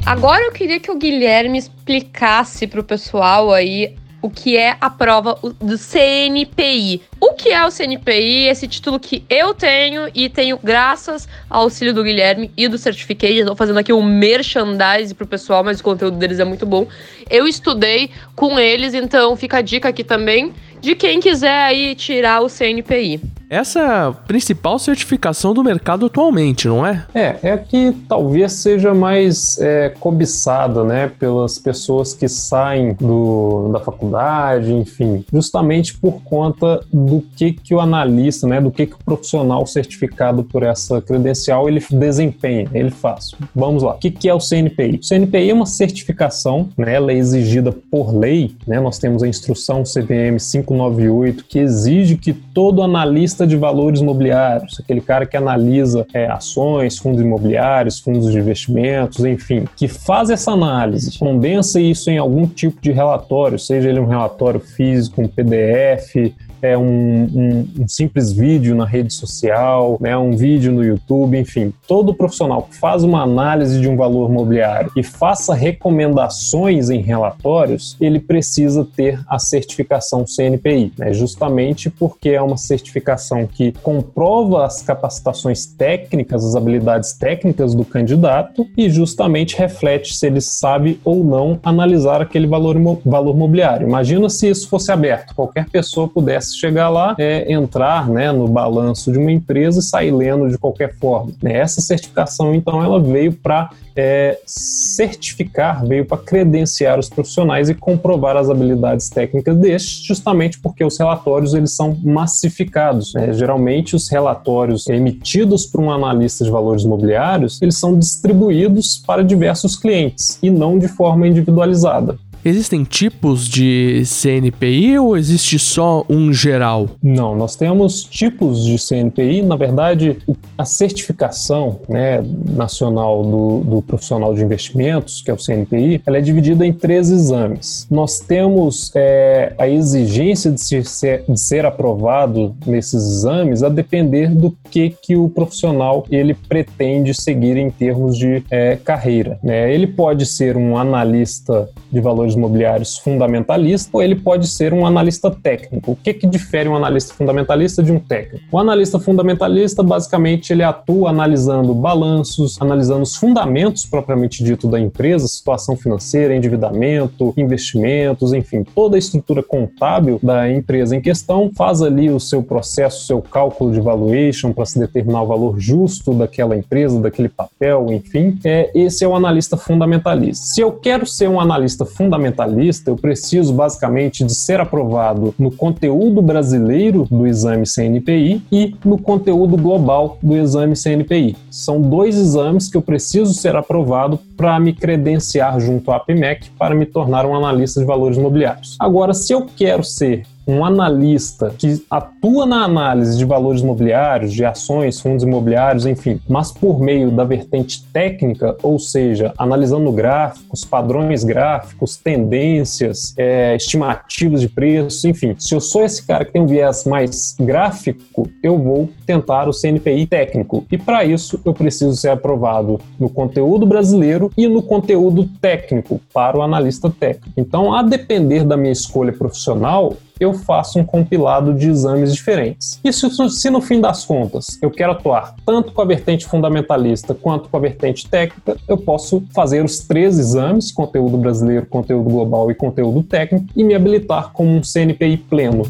Agora 0.06 0.44
eu 0.44 0.52
queria 0.52 0.78
que 0.78 0.90
o 0.90 0.98
Guilherme 0.98 1.56
explicasse 1.56 2.66
para 2.66 2.78
o 2.78 2.84
pessoal 2.84 3.50
aí 3.50 3.96
o 4.20 4.28
que 4.28 4.54
é 4.54 4.76
a 4.78 4.90
prova 4.90 5.38
do 5.42 5.78
CNPI. 5.78 7.02
O 7.24 7.32
que 7.32 7.48
é 7.48 7.66
o 7.66 7.70
CNPI, 7.70 8.48
esse 8.48 8.68
título 8.68 9.00
que 9.00 9.24
eu 9.30 9.54
tenho 9.54 10.10
e 10.14 10.28
tenho 10.28 10.58
graças 10.62 11.26
ao 11.48 11.62
auxílio 11.62 11.94
do 11.94 12.04
Guilherme 12.04 12.50
e 12.54 12.68
do 12.68 12.76
Certificate. 12.76 13.38
Estou 13.38 13.56
fazendo 13.56 13.78
aqui 13.78 13.94
um 13.94 14.02
merchandise 14.02 15.14
pro 15.14 15.26
pessoal, 15.26 15.64
mas 15.64 15.80
o 15.80 15.82
conteúdo 15.82 16.18
deles 16.18 16.38
é 16.38 16.44
muito 16.44 16.66
bom. 16.66 16.86
Eu 17.30 17.48
estudei 17.48 18.10
com 18.36 18.58
eles, 18.58 18.92
então 18.92 19.34
fica 19.36 19.58
a 19.58 19.62
dica 19.62 19.88
aqui 19.88 20.04
também 20.04 20.52
de 20.84 20.94
quem 20.94 21.18
quiser 21.18 21.62
aí 21.62 21.94
tirar 21.94 22.42
o 22.42 22.48
CNPI. 22.48 23.18
Essa 23.48 23.78
é 23.78 23.86
a 23.86 24.12
principal 24.12 24.78
certificação 24.78 25.54
do 25.54 25.64
mercado 25.64 26.06
atualmente, 26.06 26.68
não 26.68 26.84
é? 26.84 27.06
É, 27.14 27.38
é 27.42 27.56
que 27.56 27.94
talvez 28.06 28.52
seja 28.52 28.92
mais 28.92 29.58
é, 29.58 29.90
cobiçada, 29.98 30.84
né, 30.84 31.10
pelas 31.18 31.58
pessoas 31.58 32.12
que 32.12 32.28
saem 32.28 32.94
do, 32.94 33.70
da 33.72 33.80
faculdade, 33.80 34.72
enfim, 34.74 35.24
justamente 35.32 35.96
por 35.96 36.20
conta 36.22 36.80
do 36.92 37.13
que 37.20 37.52
que 37.52 37.74
o 37.74 37.80
analista, 37.80 38.46
né, 38.46 38.60
do 38.60 38.70
que 38.70 38.86
que 38.86 38.94
o 38.94 39.04
profissional 39.04 39.66
certificado 39.66 40.44
por 40.44 40.62
essa 40.62 41.00
credencial 41.00 41.68
ele 41.68 41.82
desempenha, 41.90 42.68
ele 42.72 42.90
faz. 42.90 43.32
Vamos 43.54 43.82
lá. 43.82 43.94
O 43.94 43.98
que 43.98 44.10
que 44.10 44.28
é 44.28 44.34
o 44.34 44.38
CNPI? 44.38 45.00
O 45.02 45.06
CNPI 45.06 45.50
é 45.50 45.54
uma 45.54 45.66
certificação, 45.66 46.68
né, 46.76 46.94
ela 46.94 47.12
é 47.12 47.16
exigida 47.16 47.72
por 47.72 48.14
lei, 48.14 48.54
né? 48.66 48.80
Nós 48.80 48.98
temos 48.98 49.22
a 49.22 49.28
instrução 49.28 49.82
CVM 49.82 50.38
598 50.38 51.44
que 51.44 51.58
exige 51.58 52.16
que 52.16 52.32
todo 52.32 52.82
analista 52.82 53.46
de 53.46 53.56
valores 53.56 54.00
imobiliários, 54.00 54.78
aquele 54.80 55.00
cara 55.00 55.26
que 55.26 55.36
analisa 55.36 56.06
é, 56.12 56.26
ações, 56.26 56.98
fundos 56.98 57.20
imobiliários, 57.20 58.00
fundos 58.00 58.30
de 58.30 58.38
investimentos, 58.38 59.24
enfim, 59.24 59.64
que 59.76 59.88
faz 59.88 60.30
essa 60.30 60.52
análise, 60.52 61.18
condensa 61.18 61.80
isso 61.80 62.10
em 62.10 62.18
algum 62.18 62.46
tipo 62.46 62.80
de 62.80 62.92
relatório, 62.92 63.58
seja 63.58 63.88
ele 63.88 64.00
um 64.00 64.06
relatório 64.06 64.60
físico, 64.60 65.22
um 65.22 65.28
PDF, 65.28 66.34
é 66.64 66.78
um, 66.78 66.84
um, 66.84 67.68
um, 67.80 67.88
simples 67.88 68.32
vídeo 68.32 68.74
na 68.74 68.86
rede 68.86 69.12
social, 69.12 69.98
né, 70.00 70.16
um 70.16 70.34
vídeo 70.34 70.72
no 70.72 70.82
YouTube, 70.82 71.38
enfim, 71.38 71.72
todo 71.86 72.14
profissional 72.14 72.62
que 72.62 72.76
faz 72.76 73.04
uma 73.04 73.22
análise 73.22 73.78
de 73.80 73.88
um 73.88 73.96
valor 73.96 74.30
mobiliário 74.30 74.90
e 74.96 75.02
faça 75.02 75.54
recomendações 75.54 76.88
em 76.88 77.02
relatórios, 77.02 77.96
ele 78.00 78.18
precisa 78.18 78.86
ter 78.96 79.20
a 79.28 79.38
certificação 79.38 80.24
CNPI, 80.26 80.94
né, 80.98 81.12
justamente 81.12 81.90
porque 81.90 82.30
é 82.30 82.40
uma 82.40 82.56
certificação 82.56 83.46
que 83.46 83.72
comprova 83.82 84.64
as 84.64 84.80
capacitações 84.80 85.66
técnicas, 85.66 86.44
as 86.44 86.56
habilidades 86.56 87.12
técnicas 87.12 87.74
do 87.74 87.84
candidato 87.84 88.66
e 88.74 88.88
justamente 88.88 89.56
reflete 89.56 90.14
se 90.14 90.26
ele 90.26 90.40
sabe 90.40 90.98
ou 91.04 91.22
não 91.22 91.58
analisar 91.62 92.22
aquele 92.22 92.46
valor, 92.46 92.76
valor 93.04 93.36
mobiliário. 93.36 93.86
Imagina 93.86 94.30
se 94.30 94.48
isso 94.48 94.68
fosse 94.68 94.90
aberto, 94.90 95.34
qualquer 95.34 95.68
pessoa 95.68 96.08
pudesse 96.08 96.53
chegar 96.58 96.88
lá, 96.88 97.14
é, 97.18 97.52
entrar 97.52 98.08
né, 98.08 98.32
no 98.32 98.48
balanço 98.48 99.12
de 99.12 99.18
uma 99.18 99.32
empresa 99.32 99.80
e 99.80 99.82
sair 99.82 100.10
lendo 100.10 100.48
de 100.48 100.58
qualquer 100.58 100.94
forma. 100.96 101.32
Essa 101.44 101.80
certificação, 101.80 102.54
então, 102.54 102.82
ela 102.82 103.00
veio 103.00 103.32
para 103.32 103.70
é, 103.96 104.40
certificar, 104.46 105.86
veio 105.86 106.04
para 106.04 106.18
credenciar 106.18 106.98
os 106.98 107.08
profissionais 107.08 107.68
e 107.68 107.74
comprovar 107.74 108.36
as 108.36 108.50
habilidades 108.50 109.08
técnicas 109.08 109.56
destes, 109.56 110.04
justamente 110.04 110.58
porque 110.58 110.84
os 110.84 110.98
relatórios 110.98 111.54
eles 111.54 111.72
são 111.72 111.96
massificados. 112.02 113.14
Né? 113.14 113.32
Geralmente, 113.32 113.94
os 113.94 114.08
relatórios 114.08 114.88
emitidos 114.88 115.66
por 115.66 115.80
um 115.80 115.90
analista 115.90 116.44
de 116.44 116.50
valores 116.50 116.82
imobiliários, 116.82 117.60
eles 117.62 117.78
são 117.78 117.98
distribuídos 117.98 119.02
para 119.06 119.22
diversos 119.22 119.76
clientes 119.76 120.38
e 120.42 120.50
não 120.50 120.78
de 120.78 120.88
forma 120.88 121.28
individualizada. 121.28 122.18
Existem 122.44 122.84
tipos 122.84 123.48
de 123.48 124.02
CNPI 124.04 124.98
ou 124.98 125.16
existe 125.16 125.58
só 125.58 126.04
um 126.10 126.30
geral? 126.30 126.90
Não, 127.02 127.34
nós 127.34 127.56
temos 127.56 128.04
tipos 128.04 128.62
de 128.64 128.76
CNPI. 128.76 129.40
Na 129.40 129.56
verdade, 129.56 130.18
a 130.58 130.64
certificação 130.66 131.80
né, 131.88 132.22
nacional 132.50 133.22
do, 133.22 133.60
do 133.60 133.82
profissional 133.82 134.34
de 134.34 134.42
investimentos, 134.42 135.22
que 135.22 135.30
é 135.30 135.34
o 135.34 135.38
CNPI, 135.38 136.02
ela 136.04 136.18
é 136.18 136.20
dividida 136.20 136.66
em 136.66 136.72
três 136.72 137.10
exames. 137.10 137.86
Nós 137.90 138.20
temos 138.20 138.92
é, 138.94 139.54
a 139.56 139.66
exigência 139.66 140.50
de 140.50 140.60
ser, 140.60 141.24
de 141.26 141.40
ser 141.40 141.64
aprovado 141.64 142.54
nesses 142.66 143.02
exames 143.02 143.62
a 143.62 143.70
depender 143.70 144.28
do 144.28 144.54
que, 144.70 144.90
que 144.90 145.16
o 145.16 145.30
profissional 145.30 146.04
ele 146.10 146.34
pretende 146.34 147.14
seguir 147.14 147.56
em 147.56 147.70
termos 147.70 148.18
de 148.18 148.42
é, 148.50 148.76
carreira. 148.76 149.38
Né? 149.42 149.72
Ele 149.72 149.86
pode 149.86 150.26
ser 150.26 150.58
um 150.58 150.76
analista 150.76 151.70
de 151.90 152.00
valores 152.00 152.33
imobiliários 152.34 152.98
fundamentalista 152.98 153.90
ou 153.92 154.02
ele 154.02 154.14
pode 154.14 154.46
ser 154.48 154.72
um 154.72 154.86
analista 154.86 155.30
técnico. 155.30 155.92
O 155.92 155.96
que, 155.96 156.14
que 156.14 156.26
difere 156.26 156.68
um 156.68 156.76
analista 156.76 157.14
fundamentalista 157.14 157.82
de 157.82 157.92
um 157.92 157.98
técnico? 157.98 158.44
O 158.50 158.58
analista 158.58 158.98
fundamentalista, 158.98 159.82
basicamente, 159.82 160.52
ele 160.52 160.62
atua 160.62 161.10
analisando 161.10 161.74
balanços, 161.74 162.60
analisando 162.60 163.02
os 163.02 163.16
fundamentos 163.16 163.86
propriamente 163.86 164.42
dito 164.42 164.68
da 164.68 164.78
empresa, 164.80 165.26
situação 165.26 165.76
financeira, 165.76 166.34
endividamento, 166.34 167.32
investimentos, 167.36 168.32
enfim, 168.32 168.64
toda 168.64 168.96
a 168.96 168.98
estrutura 168.98 169.42
contábil 169.42 170.18
da 170.22 170.50
empresa 170.50 170.96
em 170.96 171.00
questão, 171.00 171.50
faz 171.56 171.82
ali 171.82 172.10
o 172.10 172.20
seu 172.20 172.42
processo, 172.42 173.02
o 173.02 173.06
seu 173.06 173.22
cálculo 173.22 173.72
de 173.72 173.80
valuation 173.80 174.52
para 174.52 174.64
se 174.64 174.78
determinar 174.78 175.22
o 175.22 175.26
valor 175.26 175.58
justo 175.58 176.12
daquela 176.14 176.56
empresa, 176.56 177.00
daquele 177.00 177.28
papel, 177.28 177.86
enfim. 177.90 178.38
É, 178.44 178.70
esse 178.74 179.04
é 179.04 179.08
o 179.08 179.14
analista 179.14 179.56
fundamentalista. 179.56 180.46
Se 180.46 180.60
eu 180.60 180.72
quero 180.72 181.06
ser 181.06 181.28
um 181.28 181.40
analista 181.40 181.84
fundamentalista, 181.84 182.23
fundamentalista, 182.24 182.90
eu 182.90 182.96
preciso 182.96 183.52
basicamente 183.52 184.24
de 184.24 184.34
ser 184.34 184.60
aprovado 184.60 185.34
no 185.38 185.50
conteúdo 185.50 186.22
brasileiro 186.22 187.06
do 187.10 187.26
exame 187.26 187.64
CNPI 187.66 188.42
e 188.50 188.74
no 188.84 188.98
conteúdo 188.98 189.56
global 189.56 190.18
do 190.22 190.36
exame 190.36 190.74
CNPI. 190.74 191.36
São 191.50 191.80
dois 191.80 192.16
exames 192.16 192.68
que 192.70 192.76
eu 192.76 192.82
preciso 192.82 193.34
ser 193.34 193.56
aprovado 193.56 194.18
para 194.36 194.58
me 194.58 194.72
credenciar 194.72 195.60
junto 195.60 195.90
à 195.90 195.96
APMEC 195.96 196.50
para 196.58 196.74
me 196.74 196.86
tornar 196.86 197.26
um 197.26 197.34
analista 197.34 197.80
de 197.80 197.86
valores 197.86 198.16
imobiliários. 198.16 198.76
Agora, 198.80 199.12
se 199.12 199.32
eu 199.32 199.46
quero 199.56 199.84
ser 199.84 200.24
um 200.46 200.64
analista 200.64 201.54
que 201.56 201.84
atua 201.90 202.46
na 202.46 202.64
análise 202.64 203.16
de 203.16 203.24
valores 203.24 203.62
imobiliários, 203.62 204.32
de 204.32 204.44
ações, 204.44 205.00
fundos 205.00 205.24
imobiliários, 205.24 205.86
enfim, 205.86 206.20
mas 206.28 206.52
por 206.52 206.80
meio 206.80 207.10
da 207.10 207.24
vertente 207.24 207.84
técnica, 207.92 208.56
ou 208.62 208.78
seja, 208.78 209.32
analisando 209.38 209.90
gráficos, 209.92 210.64
padrões 210.64 211.24
gráficos, 211.24 211.96
tendências, 211.96 213.14
é, 213.16 213.56
estimativas 213.56 214.40
de 214.40 214.48
preços, 214.48 215.04
enfim. 215.04 215.34
Se 215.38 215.54
eu 215.54 215.60
sou 215.60 215.82
esse 215.82 216.06
cara 216.06 216.24
que 216.24 216.32
tem 216.32 216.42
um 216.42 216.46
viés 216.46 216.84
mais 216.84 217.34
gráfico, 217.38 218.28
eu 218.42 218.58
vou 218.58 218.88
tentar 219.06 219.48
o 219.48 219.52
CNPI 219.52 220.06
técnico. 220.06 220.64
E 220.70 220.78
para 220.78 221.04
isso, 221.04 221.40
eu 221.44 221.52
preciso 221.52 221.94
ser 221.96 222.10
aprovado 222.10 222.80
no 222.98 223.08
conteúdo 223.08 223.66
brasileiro 223.66 224.30
e 224.36 224.46
no 224.46 224.62
conteúdo 224.62 225.28
técnico 225.40 226.00
para 226.12 226.38
o 226.38 226.42
analista 226.42 226.90
técnico. 226.90 227.32
Então, 227.36 227.74
a 227.74 227.82
depender 227.82 228.44
da 228.44 228.56
minha 228.56 228.72
escolha 228.72 229.12
profissional, 229.12 229.94
eu 230.18 230.32
faço 230.34 230.78
um 230.78 230.84
compilado 230.84 231.54
de 231.54 231.68
exames 231.68 232.14
diferentes. 232.14 232.80
E 232.84 232.92
se, 232.92 233.08
se, 233.30 233.50
no 233.50 233.60
fim 233.60 233.80
das 233.80 234.04
contas 234.04 234.58
eu 234.62 234.70
quero 234.70 234.92
atuar 234.92 235.34
tanto 235.44 235.72
com 235.72 235.82
a 235.82 235.84
vertente 235.84 236.26
fundamentalista 236.26 237.14
quanto 237.14 237.48
com 237.48 237.56
a 237.56 237.60
vertente 237.60 238.08
técnica, 238.08 238.56
eu 238.68 238.76
posso 238.76 239.22
fazer 239.34 239.64
os 239.64 239.80
três 239.80 240.18
exames, 240.18 240.72
conteúdo 240.72 241.16
brasileiro, 241.16 241.66
conteúdo 241.66 242.08
global 242.08 242.50
e 242.50 242.54
conteúdo 242.54 243.02
técnico, 243.02 243.46
e 243.56 243.64
me 243.64 243.74
habilitar 243.74 244.32
como 244.32 244.50
um 244.50 244.60
CNPI 244.60 245.16
pleno. 245.16 245.64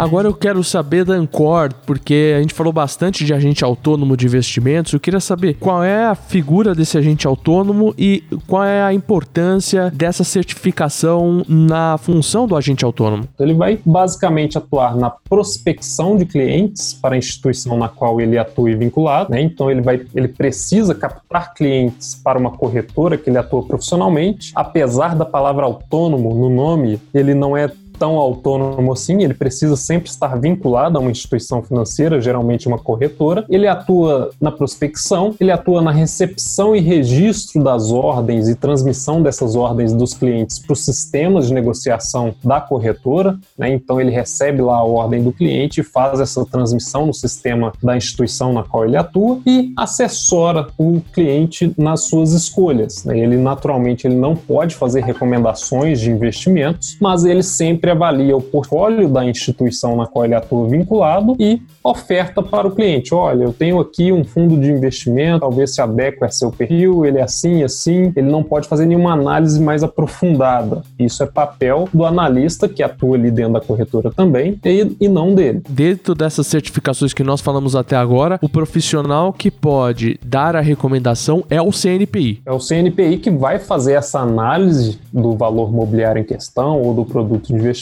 Agora 0.00 0.26
eu 0.26 0.32
quero 0.32 0.64
saber 0.64 1.04
da 1.04 1.12
Ancor, 1.12 1.74
porque 1.84 2.32
a 2.34 2.40
gente 2.40 2.54
falou 2.54 2.72
bastante 2.72 3.22
de 3.22 3.34
agente 3.34 3.62
autônomo 3.62 4.16
de 4.16 4.24
investimentos. 4.24 4.94
Eu 4.94 4.98
queria 4.98 5.20
saber 5.20 5.58
qual 5.60 5.84
é 5.84 6.06
a 6.06 6.14
figura 6.14 6.74
desse 6.74 6.96
agente 6.96 7.26
autônomo 7.26 7.94
e 7.98 8.24
qual 8.46 8.64
é 8.64 8.82
a 8.82 8.94
importância 8.94 9.90
dessa 9.90 10.24
certificação 10.24 11.44
na 11.46 11.98
função 11.98 12.46
do 12.46 12.56
agente 12.56 12.82
autônomo. 12.82 13.28
Ele 13.38 13.52
vai 13.52 13.78
basicamente 13.84 14.56
atuar 14.56 14.96
na 14.96 15.10
prospecção 15.10 16.16
de 16.16 16.24
clientes 16.24 16.94
para 16.94 17.14
a 17.14 17.18
instituição 17.18 17.76
na 17.76 17.90
qual 17.90 18.22
ele 18.22 18.38
atua 18.38 18.70
e 18.70 18.74
vinculado, 18.74 19.30
né? 19.30 19.42
Então 19.42 19.70
ele 19.70 19.82
vai, 19.82 20.00
ele 20.14 20.28
precisa 20.28 20.94
captar 20.94 21.52
clientes 21.52 22.14
para 22.14 22.38
uma 22.38 22.52
corretora 22.52 23.18
que 23.18 23.28
ele 23.28 23.36
atua 23.36 23.62
profissionalmente. 23.64 24.50
Apesar 24.54 25.14
da 25.14 25.26
palavra 25.26 25.66
autônomo 25.66 26.32
no 26.32 26.48
nome, 26.48 26.98
ele 27.12 27.34
não 27.34 27.54
é 27.54 27.70
tão 28.00 28.16
autônomo 28.16 28.94
assim, 28.94 29.22
ele 29.22 29.34
precisa 29.34 29.76
sempre 29.76 30.08
estar 30.08 30.40
vinculado 30.40 30.96
a 30.96 31.00
uma 31.02 31.10
instituição 31.10 31.62
financeira, 31.62 32.18
geralmente 32.18 32.66
uma 32.66 32.78
corretora. 32.78 33.44
Ele 33.46 33.66
atua 33.66 34.30
na 34.40 34.50
prospecção, 34.50 35.34
ele 35.38 35.52
atua 35.52 35.82
na 35.82 35.90
recepção 35.90 36.74
e 36.74 36.80
registro 36.80 37.62
das 37.62 37.92
ordens 37.92 38.48
e 38.48 38.54
transmissão 38.54 39.22
dessas 39.22 39.54
ordens 39.54 39.92
dos 39.92 40.14
clientes 40.14 40.58
para 40.58 40.72
os 40.72 40.82
sistemas 40.82 41.48
de 41.48 41.52
negociação 41.52 42.34
da 42.42 42.58
corretora. 42.58 43.38
Né? 43.58 43.74
Então, 43.74 44.00
ele 44.00 44.10
recebe 44.10 44.62
lá 44.62 44.78
a 44.78 44.84
ordem 44.84 45.22
do 45.22 45.30
cliente 45.30 45.80
e 45.80 45.84
faz 45.84 46.20
essa 46.20 46.42
transmissão 46.46 47.04
no 47.04 47.12
sistema 47.12 47.70
da 47.82 47.94
instituição 47.94 48.54
na 48.54 48.62
qual 48.62 48.86
ele 48.86 48.96
atua 48.96 49.40
e 49.46 49.74
assessora 49.76 50.68
o 50.78 51.02
cliente 51.12 51.74
nas 51.76 52.04
suas 52.04 52.32
escolhas. 52.32 53.04
Né? 53.04 53.18
Ele, 53.18 53.36
naturalmente, 53.36 54.06
ele 54.06 54.16
não 54.16 54.34
pode 54.34 54.74
fazer 54.74 55.02
recomendações 55.02 56.00
de 56.00 56.10
investimentos, 56.10 56.96
mas 56.98 57.26
ele 57.26 57.42
sempre 57.42 57.89
avalia 57.90 58.36
o 58.36 58.40
portfólio 58.40 59.08
da 59.08 59.24
instituição 59.24 59.96
na 59.96 60.06
qual 60.06 60.24
ele 60.24 60.34
atua 60.34 60.68
vinculado 60.68 61.36
e 61.38 61.60
oferta 61.82 62.42
para 62.42 62.66
o 62.66 62.70
cliente. 62.70 63.14
Olha, 63.14 63.44
eu 63.44 63.52
tenho 63.52 63.80
aqui 63.80 64.12
um 64.12 64.24
fundo 64.24 64.58
de 64.58 64.70
investimento, 64.70 65.40
talvez 65.40 65.74
se 65.74 65.80
adeque 65.80 66.24
a 66.24 66.28
seu 66.28 66.50
perfil, 66.50 67.04
ele 67.04 67.18
é 67.18 67.22
assim, 67.22 67.62
assim, 67.62 68.12
ele 68.14 68.30
não 68.30 68.42
pode 68.42 68.68
fazer 68.68 68.86
nenhuma 68.86 69.12
análise 69.12 69.60
mais 69.60 69.82
aprofundada. 69.82 70.82
Isso 70.98 71.22
é 71.22 71.26
papel 71.26 71.88
do 71.92 72.04
analista 72.04 72.68
que 72.68 72.82
atua 72.82 73.16
ali 73.16 73.30
dentro 73.30 73.54
da 73.54 73.60
corretora 73.60 74.10
também 74.10 74.58
e, 74.64 74.96
e 75.00 75.08
não 75.08 75.34
dele. 75.34 75.62
Dentro 75.68 76.14
dessas 76.14 76.46
certificações 76.46 77.12
que 77.12 77.22
nós 77.22 77.40
falamos 77.40 77.74
até 77.74 77.96
agora, 77.96 78.38
o 78.42 78.48
profissional 78.48 79.32
que 79.32 79.50
pode 79.50 80.18
dar 80.24 80.54
a 80.54 80.60
recomendação 80.60 81.44
é 81.48 81.60
o 81.60 81.70
CNPI. 81.70 82.42
É 82.44 82.52
o 82.52 82.58
CNPI 82.58 83.18
que 83.18 83.30
vai 83.30 83.58
fazer 83.58 83.94
essa 83.94 84.20
análise 84.20 84.98
do 85.12 85.36
valor 85.36 85.72
mobiliário 85.72 86.20
em 86.20 86.24
questão 86.24 86.80
ou 86.80 86.94
do 86.94 87.04
produto 87.04 87.48
de 87.48 87.54
investimento 87.54 87.79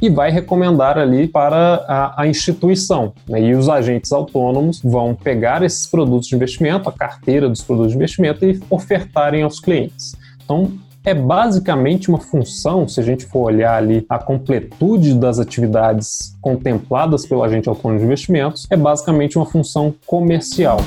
e 0.00 0.08
vai 0.08 0.30
recomendar 0.30 0.98
ali 0.98 1.26
para 1.28 1.84
a, 1.88 2.22
a 2.22 2.26
instituição. 2.26 3.12
Né? 3.28 3.42
E 3.42 3.54
os 3.54 3.68
agentes 3.68 4.12
autônomos 4.12 4.80
vão 4.82 5.14
pegar 5.14 5.62
esses 5.62 5.86
produtos 5.86 6.28
de 6.28 6.34
investimento, 6.34 6.88
a 6.88 6.92
carteira 6.92 7.48
dos 7.48 7.62
produtos 7.62 7.92
de 7.92 7.96
investimento 7.96 8.44
e 8.44 8.60
ofertarem 8.70 9.42
aos 9.42 9.60
clientes. 9.60 10.14
Então, 10.44 10.72
é 11.04 11.12
basicamente 11.12 12.08
uma 12.08 12.18
função, 12.18 12.88
se 12.88 12.98
a 12.98 13.02
gente 13.02 13.26
for 13.26 13.42
olhar 13.42 13.76
ali 13.76 14.06
a 14.08 14.18
completude 14.18 15.14
das 15.14 15.38
atividades 15.38 16.34
contempladas 16.40 17.26
pelo 17.26 17.42
agente 17.42 17.68
autônomo 17.68 18.00
de 18.00 18.06
investimentos, 18.06 18.66
é 18.70 18.76
basicamente 18.76 19.36
uma 19.36 19.44
função 19.44 19.94
comercial. 20.06 20.78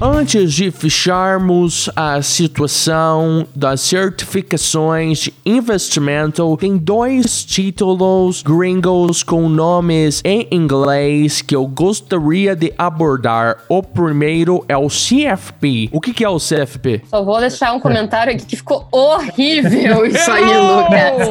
Antes 0.00 0.52
de 0.52 0.70
fecharmos 0.70 1.88
a 1.96 2.20
situação 2.20 3.46
das 3.54 3.80
certificações 3.80 5.20
de 5.20 5.34
investimento, 5.44 6.54
tem 6.58 6.76
dois 6.76 7.42
títulos 7.42 8.42
gringos 8.42 9.22
com 9.22 9.48
nomes 9.48 10.20
em 10.22 10.46
inglês 10.50 11.40
que 11.40 11.56
eu 11.56 11.66
gostaria 11.66 12.54
de 12.54 12.74
abordar. 12.76 13.56
O 13.70 13.82
primeiro 13.82 14.62
é 14.68 14.76
o 14.76 14.88
CFP. 14.88 15.88
O 15.90 15.98
que, 15.98 16.12
que 16.12 16.22
é 16.22 16.28
o 16.28 16.36
CFP? 16.36 17.02
Só 17.08 17.24
vou 17.24 17.40
deixar 17.40 17.72
um 17.72 17.80
comentário 17.80 18.34
aqui 18.34 18.44
que 18.44 18.56
ficou 18.56 18.86
horrível 18.92 20.04
isso 20.04 20.30
aí, 20.30 20.58
Lucas. 20.58 21.28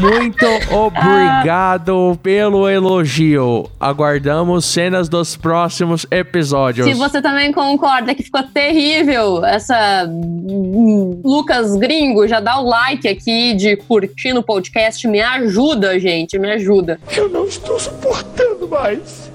Muito 0.00 0.46
obrigado 0.74 2.18
pelo 2.22 2.66
elogio. 2.66 3.68
Aguardamos 3.78 4.64
cenas 4.64 5.10
dos 5.10 5.36
próximos 5.36 6.06
episódios. 6.10 6.86
Se 6.86 6.94
você 6.94 7.20
também 7.20 7.52
concorda 7.52 7.97
que 8.14 8.22
ficou 8.22 8.42
terrível 8.42 9.44
essa 9.44 10.06
hum, 10.08 11.20
Lucas 11.24 11.76
Gringo, 11.76 12.26
já 12.26 12.40
dá 12.40 12.58
o 12.60 12.68
like 12.68 13.08
aqui 13.08 13.54
de 13.54 13.76
curtir 13.76 14.32
no 14.32 14.42
podcast, 14.42 15.06
me 15.06 15.20
ajuda, 15.20 15.98
gente, 15.98 16.38
me 16.38 16.50
ajuda. 16.52 17.00
Eu 17.16 17.28
não 17.28 17.44
estou 17.46 17.78
suportando 17.78 18.68
mais. 18.68 19.30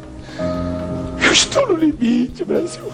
Eu 1.23 1.31
estou 1.31 1.67
no 1.67 1.75
limite, 1.75 2.43
Brasil. 2.43 2.91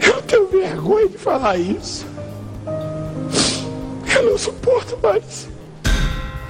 Eu 0.00 0.22
tenho 0.22 0.48
vergonha 0.48 1.08
de 1.08 1.18
falar 1.18 1.58
isso. 1.58 2.06
Eu 4.14 4.30
não 4.30 4.38
suporto 4.38 4.98
mais. 5.02 5.48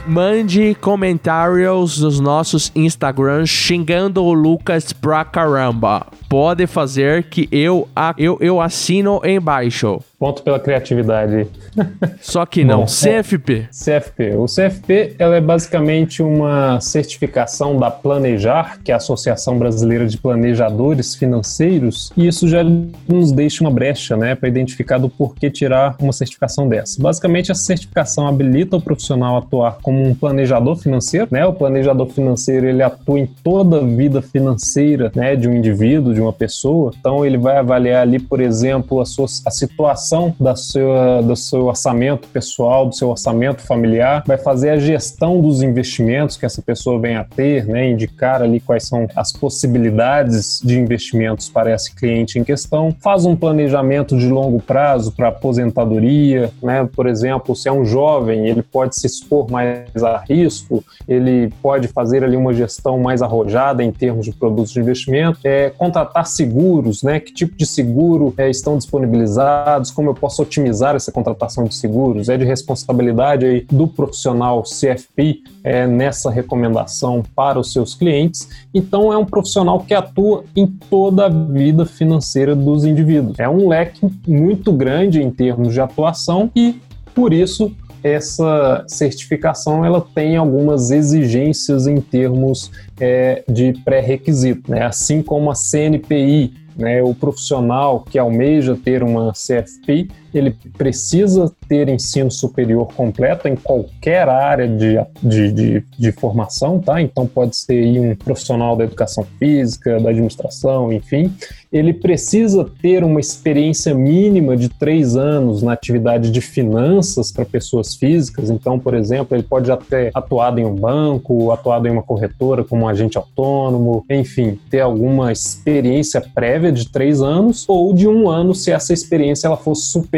Mande 0.06 0.76
comentários 0.76 1.98
nos 1.98 2.20
nossos 2.20 2.70
Instagrams 2.76 3.50
xingando 3.50 4.22
o 4.22 4.32
Lucas 4.32 4.92
pra 4.92 5.24
caramba. 5.24 6.06
Pode 6.28 6.66
fazer 6.66 7.24
que 7.24 7.48
eu, 7.52 7.88
eu, 8.18 8.38
eu 8.40 8.60
assino 8.60 9.20
embaixo. 9.24 10.00
Ponto 10.18 10.42
pela 10.42 10.58
criatividade. 10.58 11.46
Só 12.22 12.46
que 12.46 12.64
não. 12.64 12.80
Bom, 12.80 12.86
CFP. 12.86 13.68
CFP. 13.70 14.34
O 14.36 14.46
CFP 14.46 15.14
ela 15.18 15.36
é 15.36 15.40
basicamente 15.42 16.22
uma 16.22 16.80
certificação 16.80 17.76
da 17.78 17.90
Planejar, 17.90 18.78
que 18.82 18.90
é 18.90 18.94
a 18.94 18.96
Associação 18.96 19.58
Brasileira 19.58 20.06
de 20.06 20.16
Planejadores 20.16 21.14
Financeiros, 21.14 22.10
e 22.16 22.26
isso 22.26 22.48
já 22.48 22.64
nos 23.06 23.30
deixa 23.30 23.62
uma 23.62 23.70
brecha 23.70 24.16
né, 24.16 24.34
para 24.34 24.48
identificar 24.48 24.96
do 24.96 25.10
porquê 25.10 25.50
tirar 25.50 25.94
uma 26.00 26.14
certificação 26.14 26.66
dessa. 26.66 27.00
Basicamente, 27.00 27.52
essa 27.52 27.62
certificação 27.62 28.26
habilita 28.26 28.78
o 28.78 28.80
profissional 28.80 29.36
a 29.36 29.38
atuar 29.40 29.78
como 29.82 30.02
um 30.02 30.14
planejador 30.14 30.76
financeiro. 30.76 31.28
Né? 31.30 31.44
O 31.44 31.52
planejador 31.52 32.08
financeiro 32.08 32.66
ele 32.66 32.82
atua 32.82 33.20
em 33.20 33.26
toda 33.26 33.78
a 33.78 33.84
vida 33.84 34.22
financeira 34.22 35.12
né, 35.14 35.36
de 35.36 35.46
um 35.46 35.54
indivíduo, 35.54 36.14
de 36.16 36.20
uma 36.20 36.32
pessoa. 36.32 36.90
Então, 36.98 37.24
ele 37.24 37.38
vai 37.38 37.58
avaliar 37.58 38.02
ali, 38.02 38.18
por 38.18 38.40
exemplo, 38.40 39.00
a, 39.00 39.06
sua, 39.06 39.26
a 39.44 39.50
situação 39.50 40.34
da 40.40 40.56
sua, 40.56 41.22
do 41.22 41.36
seu 41.36 41.66
orçamento 41.66 42.26
pessoal, 42.28 42.86
do 42.86 42.94
seu 42.94 43.10
orçamento 43.10 43.62
familiar, 43.62 44.24
vai 44.26 44.38
fazer 44.38 44.70
a 44.70 44.78
gestão 44.78 45.40
dos 45.40 45.62
investimentos 45.62 46.36
que 46.36 46.46
essa 46.46 46.62
pessoa 46.62 46.98
vem 46.98 47.16
a 47.16 47.24
ter, 47.24 47.66
né, 47.66 47.88
indicar 47.90 48.42
ali 48.42 48.58
quais 48.60 48.88
são 48.88 49.06
as 49.14 49.32
possibilidades 49.32 50.60
de 50.64 50.78
investimentos 50.78 51.48
para 51.48 51.72
esse 51.74 51.94
cliente 51.94 52.38
em 52.38 52.44
questão, 52.44 52.94
faz 53.00 53.24
um 53.24 53.36
planejamento 53.36 54.16
de 54.16 54.28
longo 54.28 54.60
prazo 54.60 55.12
para 55.12 55.28
aposentadoria, 55.28 56.50
né, 56.62 56.88
por 56.94 57.06
exemplo, 57.06 57.54
se 57.54 57.68
é 57.68 57.72
um 57.72 57.84
jovem, 57.84 58.48
ele 58.48 58.62
pode 58.62 58.96
se 58.96 59.06
expor 59.06 59.50
mais 59.50 60.02
a 60.02 60.16
risco, 60.18 60.82
ele 61.06 61.52
pode 61.60 61.88
fazer 61.88 62.24
ali 62.24 62.36
uma 62.36 62.54
gestão 62.54 62.98
mais 62.98 63.20
arrojada 63.20 63.84
em 63.84 63.92
termos 63.92 64.24
de 64.24 64.32
produtos 64.32 64.72
de 64.72 64.80
investimento, 64.80 65.38
é, 65.44 65.70
contratar 65.70 66.05
seguros, 66.24 67.02
né, 67.02 67.20
que 67.20 67.32
tipo 67.32 67.56
de 67.56 67.66
seguro 67.66 68.32
é, 68.36 68.48
estão 68.48 68.76
disponibilizados, 68.76 69.90
como 69.90 70.10
eu 70.10 70.14
posso 70.14 70.42
otimizar 70.42 70.94
essa 70.94 71.12
contratação 71.12 71.64
de 71.64 71.74
seguros, 71.74 72.28
é 72.28 72.36
de 72.36 72.44
responsabilidade 72.44 73.44
aí 73.44 73.66
do 73.70 73.86
profissional 73.86 74.62
CFP 74.62 75.42
é, 75.62 75.86
nessa 75.86 76.30
recomendação 76.30 77.22
para 77.34 77.58
os 77.58 77.72
seus 77.72 77.94
clientes. 77.94 78.48
Então, 78.74 79.12
é 79.12 79.16
um 79.16 79.24
profissional 79.24 79.80
que 79.80 79.94
atua 79.94 80.44
em 80.54 80.66
toda 80.66 81.26
a 81.26 81.28
vida 81.28 81.84
financeira 81.84 82.54
dos 82.54 82.84
indivíduos. 82.84 83.38
É 83.38 83.48
um 83.48 83.68
leque 83.68 84.08
muito 84.26 84.72
grande 84.72 85.22
em 85.22 85.30
termos 85.30 85.72
de 85.72 85.80
atuação 85.80 86.50
e, 86.54 86.80
por 87.14 87.32
isso, 87.32 87.72
essa 88.06 88.84
certificação 88.88 89.84
ela 89.84 90.00
tem 90.00 90.36
algumas 90.36 90.90
exigências 90.90 91.86
em 91.86 92.00
termos 92.00 92.70
é, 93.00 93.44
de 93.48 93.72
pré-requisito, 93.84 94.70
né? 94.70 94.84
assim 94.84 95.22
como 95.22 95.50
a 95.50 95.54
CNPI 95.54 96.66
né, 96.76 97.02
o 97.02 97.14
profissional 97.14 98.04
que 98.08 98.18
almeja 98.18 98.76
ter 98.76 99.02
uma 99.02 99.32
CFP, 99.32 100.10
ele 100.34 100.56
precisa 100.76 101.50
ter 101.68 101.88
ensino 101.88 102.30
superior 102.30 102.92
completo 102.94 103.48
em 103.48 103.56
qualquer 103.56 104.28
área 104.28 104.68
de, 104.68 104.98
de, 105.22 105.52
de, 105.52 105.84
de 105.98 106.12
formação, 106.12 106.78
tá? 106.78 107.00
Então 107.00 107.26
pode 107.26 107.56
ser 107.56 107.98
um 107.98 108.14
profissional 108.14 108.76
da 108.76 108.84
educação 108.84 109.24
física, 109.38 110.00
da 110.00 110.10
administração, 110.10 110.92
enfim. 110.92 111.32
Ele 111.72 111.92
precisa 111.92 112.64
ter 112.80 113.02
uma 113.04 113.20
experiência 113.20 113.94
mínima 113.94 114.56
de 114.56 114.68
três 114.68 115.16
anos 115.16 115.62
na 115.62 115.72
atividade 115.72 116.30
de 116.30 116.40
finanças 116.40 117.32
para 117.32 117.44
pessoas 117.44 117.94
físicas. 117.94 118.50
Então, 118.50 118.78
por 118.78 118.94
exemplo, 118.94 119.36
ele 119.36 119.42
pode 119.42 119.66
já 119.66 119.76
ter 119.76 120.10
atuado 120.14 120.60
em 120.60 120.64
um 120.64 120.74
banco, 120.74 121.50
atuado 121.50 121.88
em 121.88 121.90
uma 121.90 122.02
corretora 122.02 122.64
como 122.64 122.84
um 122.84 122.88
agente 122.88 123.18
autônomo, 123.18 124.04
enfim, 124.08 124.58
ter 124.70 124.80
alguma 124.80 125.32
experiência 125.32 126.20
prévia 126.20 126.72
de 126.72 126.88
três 126.90 127.20
anos 127.20 127.64
ou 127.68 127.92
de 127.92 128.08
um 128.08 128.28
ano 128.28 128.54
se 128.54 128.70
essa 128.70 128.92
experiência 128.92 129.46
ela 129.46 129.56
for 129.56 129.74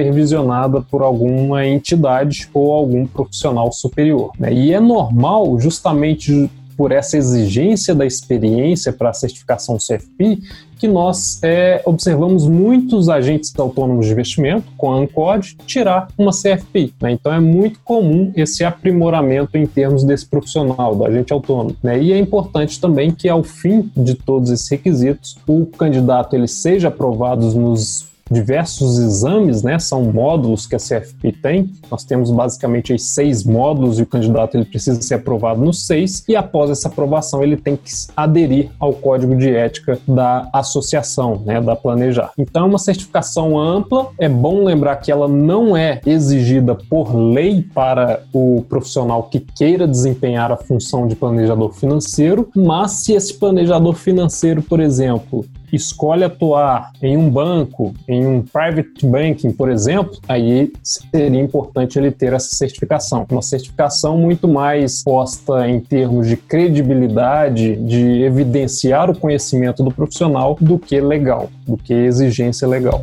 supervisionada 0.09 0.81
por 0.81 1.03
alguma 1.03 1.67
entidade 1.67 2.49
ou 2.53 2.73
algum 2.73 3.07
profissional 3.07 3.71
superior. 3.73 4.33
Né? 4.39 4.53
E 4.53 4.73
é 4.73 4.81
normal, 4.81 5.59
justamente 5.61 6.51
por 6.77 6.93
essa 6.93 7.17
exigência 7.17 7.93
da 7.93 8.07
experiência 8.07 8.93
para 8.93 9.11
a 9.11 9.13
certificação 9.13 9.77
CFP, 9.79 10.39
que 10.79 10.87
nós 10.87 11.43
é, 11.43 11.83
observamos 11.85 12.47
muitos 12.47 13.09
agentes 13.09 13.53
autônomos 13.59 14.07
de 14.07 14.13
investimento, 14.13 14.65
com 14.77 14.93
a 14.93 14.99
ANCOD, 14.99 15.57
tirar 15.67 16.07
uma 16.17 16.31
CFP. 16.31 16.93
Né? 17.03 17.11
Então 17.11 17.33
é 17.33 17.41
muito 17.41 17.81
comum 17.81 18.33
esse 18.37 18.63
aprimoramento 18.63 19.59
em 19.59 19.67
termos 19.67 20.05
desse 20.05 20.25
profissional, 20.25 20.95
do 20.95 21.05
agente 21.05 21.33
autônomo. 21.33 21.77
Né? 21.83 22.01
E 22.01 22.13
é 22.13 22.19
importante 22.19 22.81
também 22.81 23.11
que, 23.11 23.29
ao 23.29 23.43
fim 23.43 23.91
de 23.97 24.15
todos 24.15 24.49
esses 24.53 24.69
requisitos, 24.71 25.37
o 25.49 25.67
candidato 25.67 26.37
ele 26.37 26.47
seja 26.47 26.87
aprovado 26.87 27.45
nos 27.57 28.07
diversos 28.31 28.99
exames, 28.99 29.63
né? 29.63 29.79
São 29.79 30.05
módulos 30.05 30.67
que 30.67 30.75
a 30.75 30.79
CFP 30.79 31.33
tem. 31.33 31.71
Nós 31.91 32.05
temos 32.05 32.31
basicamente 32.31 32.99
seis 32.99 33.45
módulos 33.45 33.99
e 33.99 34.03
o 34.03 34.07
candidato 34.07 34.57
ele 34.57 34.65
precisa 34.65 35.01
ser 35.01 35.15
aprovado 35.15 35.61
nos 35.61 35.87
seis 35.87 36.25
e 36.29 36.37
após 36.37 36.71
essa 36.71 36.89
aprovação 36.89 37.43
ele 37.43 37.57
tem 37.57 37.77
que 37.77 37.91
aderir 38.17 38.71
ao 38.79 38.93
código 38.93 39.37
de 39.37 39.55
ética 39.55 39.99
da 40.07 40.49
associação, 40.53 41.43
né? 41.45 41.61
Da 41.61 41.77
Planejar. 41.77 42.33
Então 42.39 42.65
é 42.65 42.67
uma 42.67 42.79
certificação 42.79 43.59
ampla. 43.59 44.09
É 44.19 44.29
bom 44.29 44.65
lembrar 44.65 44.97
que 44.97 45.11
ela 45.11 45.29
não 45.29 45.77
é 45.77 46.01
exigida 46.05 46.75
por 46.75 47.15
lei 47.15 47.63
para 47.63 48.23
o 48.33 48.65
profissional 48.69 49.25
que 49.25 49.41
queira 49.41 49.87
desempenhar 49.87 50.51
a 50.53 50.57
função 50.57 51.07
de 51.07 51.17
planejador 51.17 51.73
financeiro, 51.73 52.49
mas 52.55 52.93
se 52.93 53.13
esse 53.13 53.35
planejador 53.35 53.95
financeiro, 53.95 54.63
por 54.63 54.81
exemplo, 54.81 55.45
escolhe 55.73 56.25
atuar 56.25 56.93
em 57.03 57.17
um 57.17 57.29
banco, 57.31 57.95
em 58.09 58.27
um 58.27 58.43
private 58.43 59.07
banking, 59.07 59.53
por 59.53 59.71
exemplo, 59.71 60.19
aí 60.29 60.73
seria 60.83 61.41
importante 61.41 61.99
ele 61.99 62.11
ter 62.11 62.33
essa 62.33 62.55
certificação. 62.55 63.27
Uma 63.31 63.43
certificação 63.43 64.19
muito 64.19 64.49
mais 64.49 65.03
posta 65.03 65.69
em 65.69 65.81
termos 65.81 66.27
de 66.27 66.37
credibilidade, 66.37 67.77
de 67.77 68.23
evidenciar 68.23 69.11
o 69.11 69.19
conhecimento 69.19 69.83
do 69.83 69.91
profissional, 69.91 70.57
do 70.61 70.79
que 70.79 71.01
legal, 71.01 71.51
do 71.67 71.77
que 71.77 71.93
exigência 71.93 72.67
legal. 72.67 73.03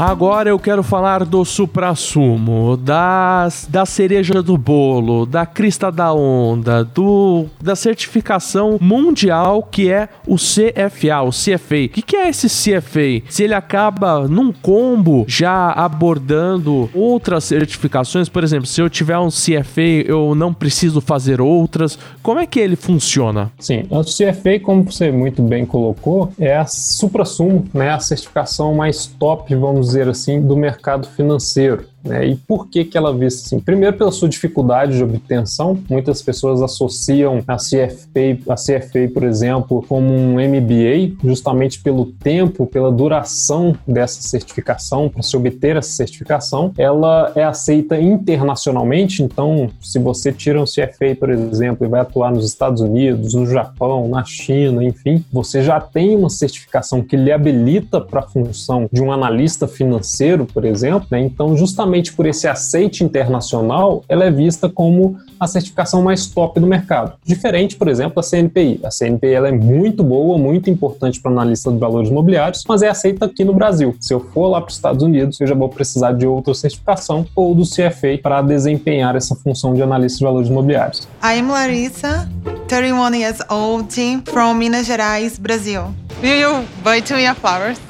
Agora 0.00 0.48
eu 0.48 0.58
quero 0.58 0.82
falar 0.82 1.26
do 1.26 1.44
supra-sumo, 1.44 2.74
das, 2.74 3.66
da 3.68 3.84
cereja 3.84 4.42
do 4.42 4.56
bolo, 4.56 5.26
da 5.26 5.44
crista 5.44 5.92
da 5.92 6.10
onda, 6.10 6.82
do, 6.82 7.44
da 7.60 7.76
certificação 7.76 8.78
mundial 8.80 9.62
que 9.62 9.90
é 9.92 10.08
o 10.26 10.36
CFA, 10.36 11.20
o 11.22 11.28
CFA. 11.28 11.84
O 11.84 11.88
que, 11.90 12.00
que 12.00 12.16
é 12.16 12.30
esse 12.30 12.46
CFA? 12.48 13.22
Se 13.28 13.42
ele 13.42 13.52
acaba 13.52 14.26
num 14.26 14.50
combo 14.50 15.26
já 15.28 15.70
abordando 15.72 16.88
outras 16.94 17.44
certificações, 17.44 18.26
por 18.26 18.42
exemplo, 18.42 18.66
se 18.66 18.80
eu 18.80 18.88
tiver 18.88 19.18
um 19.18 19.28
CFA, 19.28 19.82
eu 20.06 20.34
não 20.34 20.54
preciso 20.54 21.02
fazer 21.02 21.42
outras. 21.42 21.98
Como 22.22 22.40
é 22.40 22.46
que 22.46 22.58
ele 22.58 22.74
funciona? 22.74 23.52
Sim, 23.58 23.84
o 23.90 24.02
CFA, 24.02 24.58
como 24.62 24.82
você 24.82 25.12
muito 25.12 25.42
bem 25.42 25.66
colocou, 25.66 26.32
é 26.38 26.56
a 26.56 26.64
supra-sumo, 26.64 27.66
né? 27.74 27.90
A 27.90 28.00
certificação 28.00 28.74
mais 28.74 29.04
top, 29.04 29.54
vamos 29.54 29.89
dizer 29.90 30.08
assim, 30.08 30.40
do 30.40 30.56
mercado 30.56 31.06
financeiro. 31.08 31.86
Né? 32.04 32.28
E 32.28 32.36
por 32.36 32.68
que, 32.68 32.84
que 32.84 32.96
ela 32.96 33.12
vê 33.12 33.26
assim? 33.26 33.60
Primeiro, 33.60 33.96
pela 33.96 34.10
sua 34.10 34.28
dificuldade 34.28 34.96
de 34.96 35.04
obtenção. 35.04 35.78
Muitas 35.88 36.22
pessoas 36.22 36.62
associam 36.62 37.42
a 37.46 37.56
CFA, 37.56 38.38
a 38.48 38.54
CFA, 38.54 39.12
por 39.12 39.22
exemplo, 39.22 39.84
como 39.86 40.12
um 40.12 40.34
MBA, 40.34 41.16
justamente 41.22 41.80
pelo 41.80 42.06
tempo, 42.06 42.66
pela 42.66 42.90
duração 42.90 43.76
dessa 43.86 44.22
certificação, 44.22 45.08
para 45.08 45.22
se 45.22 45.36
obter 45.36 45.76
essa 45.76 45.90
certificação. 45.90 46.72
Ela 46.78 47.32
é 47.34 47.44
aceita 47.44 48.00
internacionalmente, 48.00 49.22
então, 49.22 49.70
se 49.80 49.98
você 49.98 50.32
tira 50.32 50.60
um 50.60 50.64
CFA, 50.64 51.14
por 51.18 51.30
exemplo, 51.30 51.86
e 51.86 51.90
vai 51.90 52.00
atuar 52.00 52.32
nos 52.32 52.46
Estados 52.46 52.80
Unidos, 52.80 53.34
no 53.34 53.46
Japão, 53.46 54.08
na 54.08 54.24
China, 54.24 54.82
enfim, 54.82 55.24
você 55.32 55.62
já 55.62 55.80
tem 55.80 56.16
uma 56.16 56.30
certificação 56.30 57.02
que 57.02 57.16
lhe 57.16 57.32
habilita 57.32 58.00
para 58.00 58.20
a 58.20 58.22
função 58.22 58.88
de 58.90 59.02
um 59.02 59.12
analista 59.12 59.68
financeiro, 59.68 60.46
por 60.46 60.64
exemplo. 60.64 61.06
Né? 61.10 61.20
Então, 61.20 61.56
justamente 61.56 61.89
justamente 61.90 62.12
por 62.12 62.26
esse 62.26 62.46
aceite 62.46 63.02
internacional, 63.02 64.04
ela 64.08 64.24
é 64.24 64.30
vista 64.30 64.68
como 64.68 65.18
a 65.38 65.46
certificação 65.46 66.02
mais 66.02 66.26
top 66.26 66.60
do 66.60 66.66
mercado. 66.66 67.14
Diferente, 67.24 67.76
por 67.76 67.88
exemplo, 67.88 68.16
da 68.16 68.22
CNPI. 68.22 68.80
A 68.84 68.90
CNPI 68.90 69.32
ela 69.32 69.48
é 69.48 69.52
muito 69.52 70.04
boa, 70.04 70.38
muito 70.38 70.70
importante 70.70 71.20
para 71.20 71.30
analista 71.30 71.70
de 71.72 71.78
valores 71.78 72.10
imobiliários, 72.10 72.62
mas 72.68 72.82
é 72.82 72.88
aceita 72.88 73.24
aqui 73.24 73.44
no 73.44 73.54
Brasil. 73.54 73.94
Se 73.98 74.12
eu 74.12 74.20
for 74.20 74.48
lá 74.48 74.60
para 74.60 74.68
os 74.68 74.74
Estados 74.74 75.02
Unidos, 75.02 75.40
eu 75.40 75.46
já 75.46 75.54
vou 75.54 75.68
precisar 75.68 76.12
de 76.12 76.26
outra 76.26 76.54
certificação 76.54 77.26
ou 77.34 77.54
do 77.54 77.64
CFA 77.64 78.18
para 78.22 78.42
desempenhar 78.42 79.16
essa 79.16 79.34
função 79.34 79.74
de 79.74 79.82
analista 79.82 80.18
de 80.18 80.24
valores 80.24 80.48
imobiliários. 80.48 81.08
I'm 81.24 81.48
Larissa, 81.48 82.28
31 82.68 83.14
years 83.14 83.40
old, 83.48 83.90
from 84.26 84.54
Minas 84.54 84.86
Gerais, 84.86 85.38
Brasil. 85.38 85.94
Will 86.22 86.38
you 86.38 86.64
buy 86.84 87.00
two 87.00 87.16
flowers? 87.40 87.89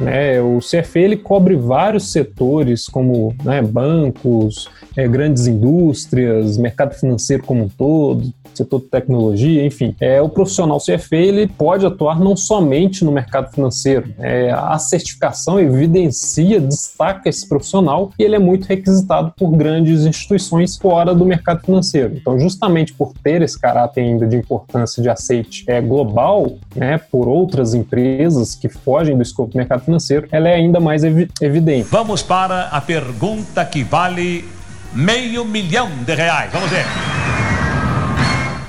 Né? 0.00 0.40
O 0.40 0.58
CFE 0.58 1.00
ele 1.00 1.16
cobre 1.16 1.56
vários 1.56 2.10
setores, 2.10 2.88
como 2.88 3.34
né, 3.44 3.62
bancos, 3.62 4.68
é, 4.96 5.06
grandes 5.06 5.46
indústrias, 5.46 6.56
mercado 6.56 6.94
financeiro 6.94 7.42
como 7.44 7.64
um 7.64 7.68
todo, 7.68 8.32
setor 8.58 8.80
de 8.80 8.86
tecnologia, 8.86 9.64
enfim. 9.64 9.94
É, 10.00 10.20
o 10.20 10.28
profissional 10.28 10.78
CFA 10.78 11.16
ele 11.16 11.46
pode 11.46 11.86
atuar 11.86 12.18
não 12.18 12.36
somente 12.36 13.04
no 13.04 13.12
mercado 13.12 13.52
financeiro. 13.52 14.12
É, 14.18 14.50
a 14.50 14.78
certificação 14.78 15.58
evidencia, 15.58 16.60
destaca 16.60 17.28
esse 17.28 17.48
profissional 17.48 18.10
e 18.18 18.22
ele 18.22 18.36
é 18.36 18.38
muito 18.38 18.66
requisitado 18.66 19.32
por 19.36 19.50
grandes 19.56 20.04
instituições 20.04 20.76
fora 20.76 21.14
do 21.14 21.24
mercado 21.24 21.64
financeiro. 21.64 22.14
Então, 22.16 22.38
justamente 22.38 22.92
por 22.92 23.12
ter 23.22 23.42
esse 23.42 23.58
caráter 23.58 24.02
ainda 24.02 24.26
de 24.26 24.36
importância 24.36 25.02
de 25.02 25.08
aceite 25.08 25.64
é, 25.66 25.80
global, 25.80 26.58
né, 26.74 26.98
por 26.98 27.28
outras 27.28 27.74
empresas 27.74 28.54
que 28.54 28.68
fogem 28.68 29.16
do 29.16 29.22
escopo 29.22 29.52
do 29.52 29.56
mercado 29.56 29.84
financeiro, 29.84 30.28
ela 30.30 30.48
é 30.48 30.54
ainda 30.54 30.80
mais 30.80 31.04
evi 31.04 31.28
evidente. 31.40 31.88
Vamos 31.90 32.22
para 32.22 32.64
a 32.68 32.80
pergunta 32.80 33.64
que 33.64 33.82
vale 33.82 34.44
meio 34.92 35.44
milhão 35.44 35.88
de 36.04 36.14
reais. 36.14 36.52
Vamos 36.52 36.70
ver. 36.70 37.13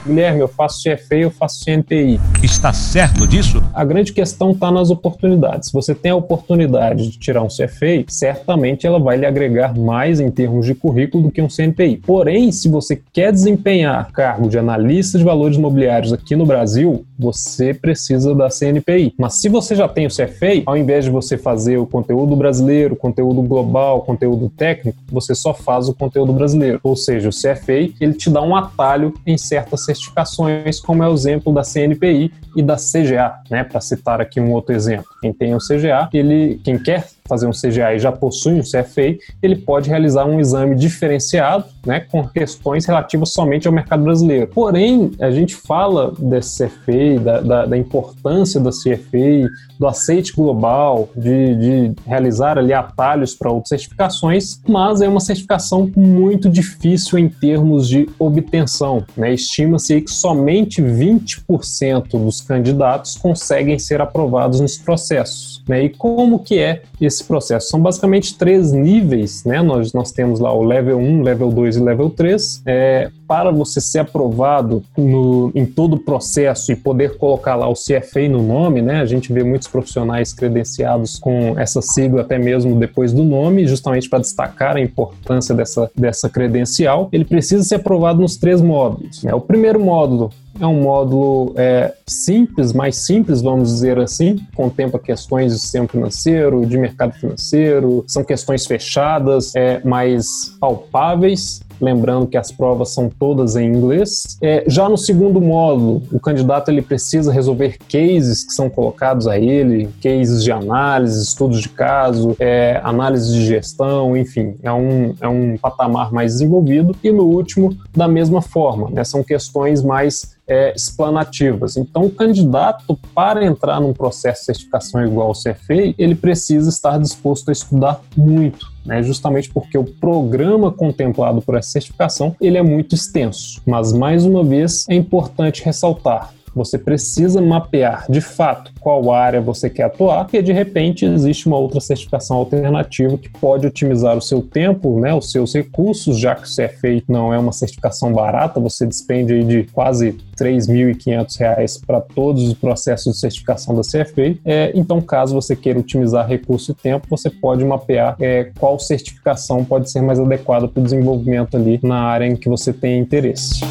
Guilherme, 0.06 0.40
eu 0.40 0.48
faço 0.48 0.84
CFA, 0.84 1.16
eu 1.16 1.32
faço 1.32 1.66
CNPI. 1.66 2.20
Está 2.44 2.72
certo 2.72 3.26
disso? 3.26 3.64
A 3.74 3.84
grande 3.84 4.14
questão 4.14 4.52
está 4.52 4.70
nas 4.70 4.92
oportunidades. 4.92 5.70
Se 5.70 5.74
você 5.74 5.96
tem 5.96 6.12
a 6.12 6.16
oportunidade 6.16 7.10
de 7.10 7.18
tirar 7.18 7.42
um 7.42 7.48
CFA, 7.48 8.06
certamente 8.08 8.86
ela 8.86 9.00
vai 9.00 9.18
lhe 9.18 9.26
agregar 9.26 9.76
mais 9.76 10.20
em 10.20 10.30
termos 10.30 10.66
de 10.68 10.76
currículo 10.76 11.24
do 11.24 11.32
que 11.32 11.42
um 11.42 11.48
CNPI. 11.48 11.98
Porém, 12.06 12.52
se 12.52 12.70
você 12.70 13.02
quer 13.12 13.32
desempenhar 13.32 14.12
cargo 14.12 14.48
de 14.48 14.60
analista 14.60 15.18
de 15.18 15.24
valores 15.24 15.58
imobiliários 15.58 16.14
aqui 16.14 16.36
no 16.36 16.46
Brasil, 16.46 17.04
você 17.18 17.74
precisa 17.74 18.34
da 18.36 18.50
CNPI. 18.50 19.14
Mas 19.18 19.42
se 19.42 19.50
você 19.50 19.76
já 19.76 19.88
tem 19.88 20.06
o 20.06 20.10
CFA, 20.10 20.64
ao 20.66 20.78
invés 20.78 21.06
de 21.06 21.12
você 21.12 21.38
fazer 21.38 21.78
o 21.78 21.86
conteúdo 21.86 22.36
brasileiro, 22.36 22.96
conteúdo 22.96 23.42
global, 23.42 24.02
conteúdo 24.02 24.50
técnico, 24.50 24.98
você 25.10 25.34
só 25.34 25.54
faz 25.54 25.88
o 25.88 25.94
conteúdo 25.94 26.34
brasileiro. 26.34 26.80
Ou 26.84 26.96
seja, 26.96 27.30
o 27.30 27.32
CFA 27.32 27.94
ele 28.00 28.14
te 28.14 28.30
dá 28.30 28.42
um 28.42 28.56
atalho 28.56 29.14
em 29.26 29.38
certas 29.38 29.86
certificações, 29.86 30.80
como 30.80 31.04
é 31.04 31.10
o 31.10 31.14
exemplo 31.14 31.54
da 31.54 31.64
CNPI 31.64 32.32
e 32.56 32.62
da 32.62 32.76
CGA, 32.76 33.36
né? 33.50 33.64
Para 33.64 33.82
citar 33.82 34.22
aqui 34.22 34.40
um 34.40 34.52
outro 34.52 34.76
exemplo. 34.76 35.06
Quem 35.22 35.34
tem 35.34 35.56
o 35.56 35.60
CGA, 35.60 36.10
ele, 36.14 36.60
quem 36.64 36.78
quer 36.78 37.08
fazer 37.28 37.48
um 37.48 37.52
CGA 37.52 37.94
e 37.96 38.00
já 38.00 38.12
possui 38.12 38.54
um 38.54 38.62
CFA, 38.62 39.18
ele 39.42 39.56
pode 39.56 39.90
realizar 39.90 40.26
um 40.26 40.40
exame 40.40 40.76
diferenciado, 40.76 41.66
né, 41.86 42.00
com 42.00 42.28
questões 42.28 42.86
relativas 42.86 43.34
somente 43.34 43.68
ao 43.68 43.74
mercado 43.74 44.04
brasileiro. 44.04 44.48
Porém, 44.48 45.12
a 45.20 45.32
gente 45.32 45.56
fala 45.56 46.14
desse 46.18 46.68
CFA, 46.68 47.20
da, 47.20 47.42
da, 47.42 47.66
da 47.66 47.78
importância 47.78 48.60
da 48.60 48.70
CFA, 48.70 49.50
do 49.80 49.88
aceite 49.88 50.34
global, 50.34 51.10
de, 51.16 51.56
de 51.56 51.94
realizar 52.06 52.58
ali 52.58 52.74
atalhos 52.74 53.34
para 53.34 53.52
outras 53.52 53.70
certificações, 53.70 54.62
mas 54.68 55.02
é 55.02 55.08
uma 55.08 55.20
certificação 55.20 55.92
muito 55.96 56.50
difícil 56.50 57.20
em 57.20 57.30
termos 57.30 57.88
de 57.88 58.10
obtenção. 58.18 59.04
Né? 59.16 59.34
Estima-se 59.34 60.02
que 60.02 60.12
somente 60.12 60.82
20% 60.82 62.12
dos 62.12 62.42
candidatos 62.42 63.18
conseguem 63.18 63.78
ser 63.80 64.02
aprovados 64.02 64.60
nos 64.60 64.78
processos. 64.78 65.64
Né? 65.68 65.86
E 65.86 65.90
como 65.90 66.40
que 66.40 66.60
é 66.60 66.84
esse 67.02 67.24
processo? 67.24 67.70
São 67.70 67.82
basicamente 67.82 68.38
três 68.38 68.72
níveis, 68.72 69.44
né? 69.44 69.62
Nós, 69.62 69.94
nós 69.94 70.12
temos 70.12 70.40
lá 70.40 70.54
o 70.54 70.64
level 70.64 70.98
1, 70.98 71.22
level 71.24 71.52
2 71.52 71.78
e 71.78 71.80
level 71.80 72.10
3. 72.10 72.62
É, 72.66 73.10
para 73.28 73.52
você 73.52 73.82
ser 73.82 74.00
aprovado 74.00 74.84
no, 74.98 75.52
em 75.56 75.66
todo 75.66 75.94
o 75.94 76.00
processo 76.00 76.72
e 76.72 76.76
poder 76.76 77.18
colocar 77.18 77.56
lá 77.56 77.68
o 77.68 77.74
CFA 77.74 78.28
no 78.30 78.42
nome, 78.42 78.82
né? 78.82 79.02
A 79.02 79.06
gente 79.06 79.32
vê 79.32 79.44
muitos 79.44 79.68
profissionais 79.68 80.34
credenciados 80.34 81.18
com 81.18 81.58
essa 81.60 81.82
sigla 81.82 82.22
até 82.22 82.38
mesmo 82.38 82.80
depois 82.80 83.14
do 83.14 83.24
nome, 83.24 83.68
justamente 83.68 84.10
para 84.10 84.20
destacar 84.20 84.78
a 84.78 84.82
importância 84.82 85.56
dessa, 85.56 85.90
dessa 85.96 86.30
credencial. 86.30 87.10
Ele 87.12 87.26
precisa 87.26 87.64
ser 87.64 87.76
aprovado 87.76 88.22
nos 88.22 88.38
três 88.38 88.62
módulos. 88.62 89.24
Né? 89.24 89.34
O 89.34 89.42
primeiro 89.42 89.80
módulo 89.80 90.32
é 90.60 90.66
um 90.66 90.82
módulo 90.82 91.54
é, 91.58 91.94
simples, 92.08 92.72
mais 92.72 92.96
simples, 92.98 93.42
vamos 93.42 93.70
dizer 93.70 94.00
assim, 94.00 94.40
contempla 94.56 95.00
questões 95.00 95.54
de 95.54 95.60
sistema 95.60 95.88
financeiro, 95.88 96.66
de 96.66 96.78
mercado 96.78 97.14
financeiro, 97.14 98.06
são 98.08 98.24
questões 98.24 98.66
fechadas, 98.66 99.54
é, 99.56 99.82
mais 99.84 100.56
palpáveis, 100.60 101.62
lembrando 101.80 102.28
que 102.28 102.38
as 102.38 102.52
provas 102.52 102.94
são 102.94 103.10
todas 103.10 103.56
em 103.56 103.68
inglês. 103.68 104.38
É, 104.42 104.64
já 104.68 104.88
no 104.88 104.98
segundo 104.98 105.42
módulo, 105.42 106.04
o 106.12 106.20
candidato 106.20 106.70
ele 106.70 106.82
precisa 106.82 107.32
resolver 107.32 107.78
cases 107.90 108.44
que 108.44 108.54
são 108.54 108.70
colocados 108.70 109.28
a 109.28 109.38
ele, 109.38 109.90
cases 110.02 110.44
de 110.44 110.52
análise, 110.52 111.24
estudos 111.24 111.62
de 111.62 111.70
caso, 111.70 112.36
é, 112.40 112.80
análise 112.84 113.32
de 113.32 113.46
gestão, 113.46 114.16
enfim, 114.16 114.56
é 114.64 114.72
um, 114.72 115.16
é 115.20 115.28
um 115.28 115.58
patamar 115.58 116.12
mais 116.12 116.34
desenvolvido. 116.34 116.96
E 117.04 117.12
no 117.12 117.24
último, 117.24 117.76
da 117.96 118.08
mesma 118.08 118.42
forma, 118.42 118.90
né, 118.90 119.04
são 119.04 119.24
questões 119.24 119.82
mais 119.82 120.36
é, 120.48 120.74
explanativas. 120.76 121.76
Então, 121.78 122.06
o 122.06 122.12
candidato, 122.12 122.98
para 123.14 123.44
entrar 123.46 123.80
num 123.80 123.94
processo 123.94 124.42
de 124.42 124.46
certificação 124.46 125.04
igual 125.06 125.28
ao 125.28 125.34
CFA, 125.34 125.94
ele 125.98 126.16
precisa 126.16 126.70
estar 126.70 127.00
disposto 127.00 127.50
a 127.50 127.52
estudar 127.52 128.02
muito 128.16 128.75
né, 128.86 129.02
justamente 129.02 129.50
porque 129.50 129.78
o 129.78 129.84
programa 129.84 130.72
contemplado 130.72 131.42
por 131.42 131.56
essa 131.56 131.72
certificação 131.72 132.36
ele 132.40 132.58
é 132.58 132.64
muito 132.64 132.96
extenso. 132.96 133.62
Mas, 133.66 133.92
mais 133.92 134.26
uma 134.26 134.44
vez, 134.44 134.86
é 134.90 134.96
importante 134.96 135.64
ressaltar, 135.64 136.34
você 136.56 136.78
precisa 136.78 137.42
mapear 137.42 138.06
de 138.10 138.22
fato 138.22 138.72
qual 138.80 139.12
área 139.12 139.42
você 139.42 139.70
quer 139.70 139.84
atuar, 139.84 140.24
porque 140.24 140.42
de 140.42 140.54
repente 140.54 141.06
existe 141.06 141.48
uma 141.48 141.58
outra 141.58 141.80
certificação 141.80 142.38
alternativa 142.38 143.18
que 143.18 143.30
pode 143.30 143.68
otimizar 143.68 144.18
o 144.18 144.22
seu 144.22 144.42
tempo, 144.42 145.00
né, 145.00 145.14
os 145.14 145.32
seus 145.32 145.54
recursos, 145.54 146.18
já 146.18 146.36
que 146.36 146.44
o 146.44 146.46
CFA 146.46 147.04
não 147.08 147.34
é 147.34 147.38
uma 147.38 147.52
certificação 147.52 148.14
barata, 148.14 148.60
você 148.60 148.86
despende 148.86 149.34
aí 149.34 149.44
de 149.44 149.64
quase 149.72 150.10
R$ 150.10 150.18
3.500 150.40 151.86
para 151.86 152.02
todos 152.02 152.44
os 152.48 152.54
processos 152.54 153.14
de 153.14 153.20
certificação 153.20 153.76
da 153.76 153.82
CFA. 153.82 154.38
É, 154.46 154.72
então, 154.76 155.02
caso 155.02 155.34
você 155.34 155.56
queira 155.56 155.80
otimizar 155.80 156.28
recurso 156.28 156.72
e 156.72 156.76
tempo, 156.76 157.08
você 157.10 157.30
pode 157.30 157.64
mapear 157.66 158.16
é, 158.20 158.52
qual 158.58 158.80
certificação 158.80 159.64
pode 159.64 159.90
ser 159.90 160.02
mais 160.02 160.20
adequada 160.20 160.68
para 160.68 160.80
o 160.80 160.84
desenvolvimento 160.84 161.58
ali 161.58 161.80
na 161.84 162.02
área 162.02 162.26
em 162.26 162.36
que 162.36 162.50
você 162.50 162.72
tem 162.72 163.00
interesse. 163.00 163.62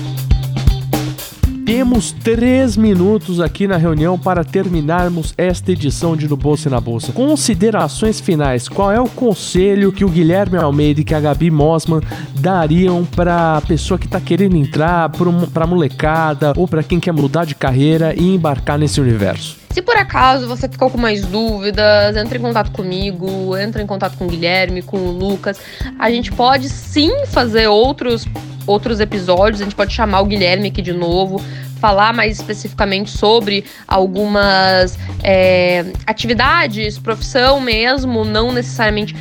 Temos 1.65 2.13
três 2.13 2.77
minutos 2.77 3.41
aqui 3.41 3.67
na 3.67 3.79
reunião 3.79 4.19
para 4.19 4.45
terminarmos 4.45 5.33
esta 5.39 5.73
edição 5.73 6.15
de 6.15 6.29
No 6.29 6.37
Bolsa 6.37 6.69
e 6.69 6.71
na 6.71 6.79
Bolsa. 6.79 7.11
Considerações 7.11 8.21
finais. 8.21 8.69
Qual 8.69 8.93
é 8.93 9.01
o 9.01 9.09
conselho 9.09 9.91
que 9.91 10.05
o 10.05 10.09
Guilherme 10.11 10.59
Almeida 10.59 11.01
e 11.01 11.05
que 11.05 11.15
a 11.15 11.21
Gabi 11.21 11.51
Mosman 11.51 12.03
dariam 12.39 13.03
para 13.05 13.57
a 13.57 13.61
pessoa 13.63 13.99
que 13.99 14.05
está 14.05 14.21
querendo 14.21 14.57
entrar, 14.57 15.11
para 15.55 15.67
molecada 15.67 16.53
ou 16.55 16.69
para 16.69 16.83
quem 16.83 17.01
quer 17.01 17.13
mudar 17.13 17.47
de 17.47 17.55
carreira 17.55 18.15
e 18.15 18.35
embarcar 18.35 18.79
nesse 18.79 19.01
universo? 19.01 19.57
Se 19.71 19.81
por 19.81 19.97
acaso 19.97 20.47
você 20.47 20.69
ficou 20.69 20.91
com 20.91 20.99
mais 20.99 21.25
dúvidas, 21.25 22.15
entre 22.15 22.39
em 22.39 22.43
contato 22.43 22.73
comigo, 22.73 23.57
entre 23.57 23.83
em 23.83 23.87
contato 23.87 24.19
com 24.19 24.27
o 24.27 24.29
Guilherme, 24.29 24.83
com 24.83 24.99
o 24.99 25.11
Lucas. 25.11 25.59
A 25.99 26.11
gente 26.11 26.31
pode 26.31 26.69
sim 26.69 27.25
fazer 27.27 27.69
outros 27.69 28.27
outros 28.67 29.01
episódios, 29.01 29.61
a 29.61 29.65
gente 29.65 29.77
pode 29.77 29.93
chamar 29.93 30.21
o 30.21 30.27
Guilherme 30.27 30.69
aqui 30.69 30.83
de 30.83 30.93
novo, 30.93 31.43
falar 31.81 32.15
mais 32.15 32.39
especificamente 32.39 33.11
sobre 33.11 33.65
algumas 33.87 34.99
é, 35.23 35.85
atividades, 36.07 36.99
profissão 36.99 37.61
mesmo, 37.61 38.25
não 38.25 38.53
necessariamente 38.53 39.15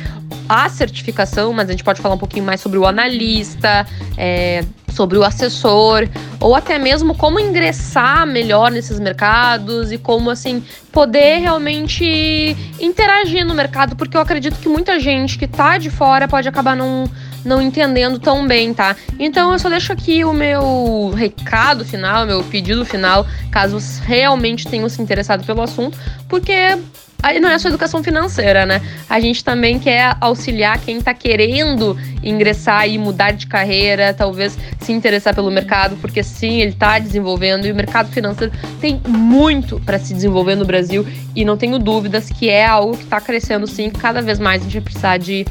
a 0.48 0.68
certificação, 0.68 1.52
mas 1.52 1.68
a 1.68 1.72
gente 1.72 1.84
pode 1.84 2.00
falar 2.00 2.14
um 2.14 2.18
pouquinho 2.18 2.44
mais 2.44 2.60
sobre 2.60 2.78
o 2.78 2.86
analista, 2.86 3.86
é, 4.16 4.64
sobre 4.94 5.18
o 5.18 5.24
assessor, 5.24 6.08
ou 6.40 6.54
até 6.54 6.78
mesmo 6.78 7.14
como 7.14 7.40
ingressar 7.40 8.26
melhor 8.26 8.70
nesses 8.70 8.98
mercados 9.00 9.90
e 9.90 9.98
como 9.98 10.30
assim 10.30 10.64
poder 10.92 11.38
realmente 11.38 12.56
interagir 12.80 13.44
no 13.44 13.54
mercado, 13.54 13.96
porque 13.96 14.16
eu 14.16 14.20
acredito 14.20 14.56
que 14.58 14.68
muita 14.68 15.00
gente 15.00 15.36
que 15.36 15.46
tá 15.46 15.76
de 15.78 15.90
fora 15.90 16.28
pode 16.28 16.48
acabar 16.48 16.76
não 16.76 17.04
não 17.44 17.60
entendendo 17.60 18.18
tão 18.18 18.46
bem, 18.46 18.72
tá? 18.72 18.96
Então 19.18 19.52
eu 19.52 19.58
só 19.58 19.68
deixo 19.68 19.92
aqui 19.92 20.24
o 20.24 20.32
meu 20.32 21.12
recado 21.14 21.84
final, 21.84 22.26
meu 22.26 22.42
pedido 22.44 22.84
final, 22.84 23.26
caso 23.50 23.78
realmente 24.02 24.66
tenham 24.66 24.88
se 24.88 25.00
interessado 25.00 25.44
pelo 25.44 25.62
assunto, 25.62 25.98
porque 26.28 26.78
aí 27.24 27.40
não 27.40 27.48
é 27.48 27.58
só 27.58 27.68
educação 27.68 28.04
financeira, 28.04 28.66
né? 28.66 28.82
A 29.08 29.18
gente 29.18 29.42
também 29.42 29.78
quer 29.78 30.14
auxiliar 30.20 30.78
quem 30.78 30.98
está 30.98 31.14
querendo 31.14 31.96
ingressar 32.22 32.86
e 32.86 32.98
mudar 32.98 33.30
de 33.30 33.46
carreira, 33.46 34.12
talvez 34.12 34.58
se 34.80 34.92
interessar 34.92 35.34
pelo 35.34 35.50
mercado, 35.50 35.96
porque 35.96 36.22
sim, 36.22 36.60
ele 36.60 36.72
está 36.72 36.98
desenvolvendo 36.98 37.66
e 37.66 37.72
o 37.72 37.74
mercado 37.74 38.10
financeiro 38.10 38.52
tem 38.78 39.00
muito 39.08 39.80
para 39.80 39.98
se 39.98 40.12
desenvolver 40.12 40.54
no 40.54 40.66
Brasil 40.66 41.06
e 41.34 41.44
não 41.44 41.56
tenho 41.56 41.78
dúvidas 41.78 42.28
que 42.28 42.50
é 42.50 42.66
algo 42.66 42.94
que 42.94 43.04
está 43.04 43.20
crescendo 43.20 43.66
sim, 43.66 43.88
cada 43.88 44.20
vez 44.20 44.38
mais 44.38 44.60
a 44.60 44.64
gente 44.64 44.74
vai 44.74 44.82
precisar 44.82 45.16
de 45.16 45.46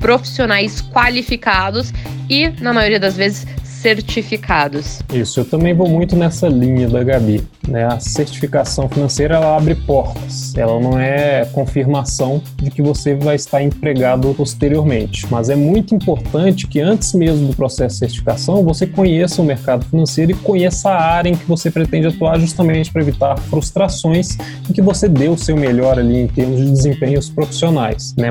profissionais 0.00 0.80
qualificados 0.80 1.92
e, 2.30 2.48
na 2.60 2.72
maioria 2.72 2.98
das 2.98 3.16
vezes, 3.16 3.46
certificados. 3.62 5.00
Isso, 5.12 5.40
eu 5.40 5.44
também 5.44 5.74
vou 5.74 5.88
muito 5.88 6.16
nessa 6.16 6.48
linha 6.48 6.88
da 6.88 7.04
Gabi. 7.04 7.46
Né? 7.68 7.84
A 7.84 8.00
certificação 8.00 8.88
financeira 8.88 9.36
ela 9.36 9.56
abre 9.56 9.74
portas, 9.74 10.54
ela 10.56 10.80
não 10.80 10.98
é 10.98 11.44
confirmação 11.52 12.42
de 12.56 12.70
que 12.70 12.80
você 12.80 13.14
vai 13.14 13.36
estar 13.36 13.62
empregado 13.62 14.32
posteriormente, 14.34 15.26
mas 15.30 15.50
é 15.50 15.56
muito 15.56 15.94
importante 15.94 16.66
que 16.66 16.80
antes 16.80 17.12
mesmo 17.12 17.48
do 17.48 17.54
processo 17.54 17.94
de 17.94 17.98
certificação 17.98 18.64
você 18.64 18.86
conheça 18.86 19.42
o 19.42 19.44
mercado 19.44 19.84
financeiro 19.84 20.32
e 20.32 20.34
conheça 20.34 20.88
a 20.90 21.00
área 21.00 21.28
em 21.28 21.36
que 21.36 21.44
você 21.44 21.70
pretende 21.70 22.06
atuar, 22.06 22.40
justamente 22.40 22.90
para 22.90 23.02
evitar 23.02 23.38
frustrações 23.38 24.36
e 24.68 24.72
que 24.72 24.80
você 24.80 25.08
dê 25.08 25.28
o 25.28 25.36
seu 25.36 25.56
melhor 25.56 25.98
ali 25.98 26.22
em 26.22 26.26
termos 26.26 26.60
de 26.60 26.70
desempenhos 26.70 27.28
profissionais. 27.28 28.14
Né? 28.16 28.30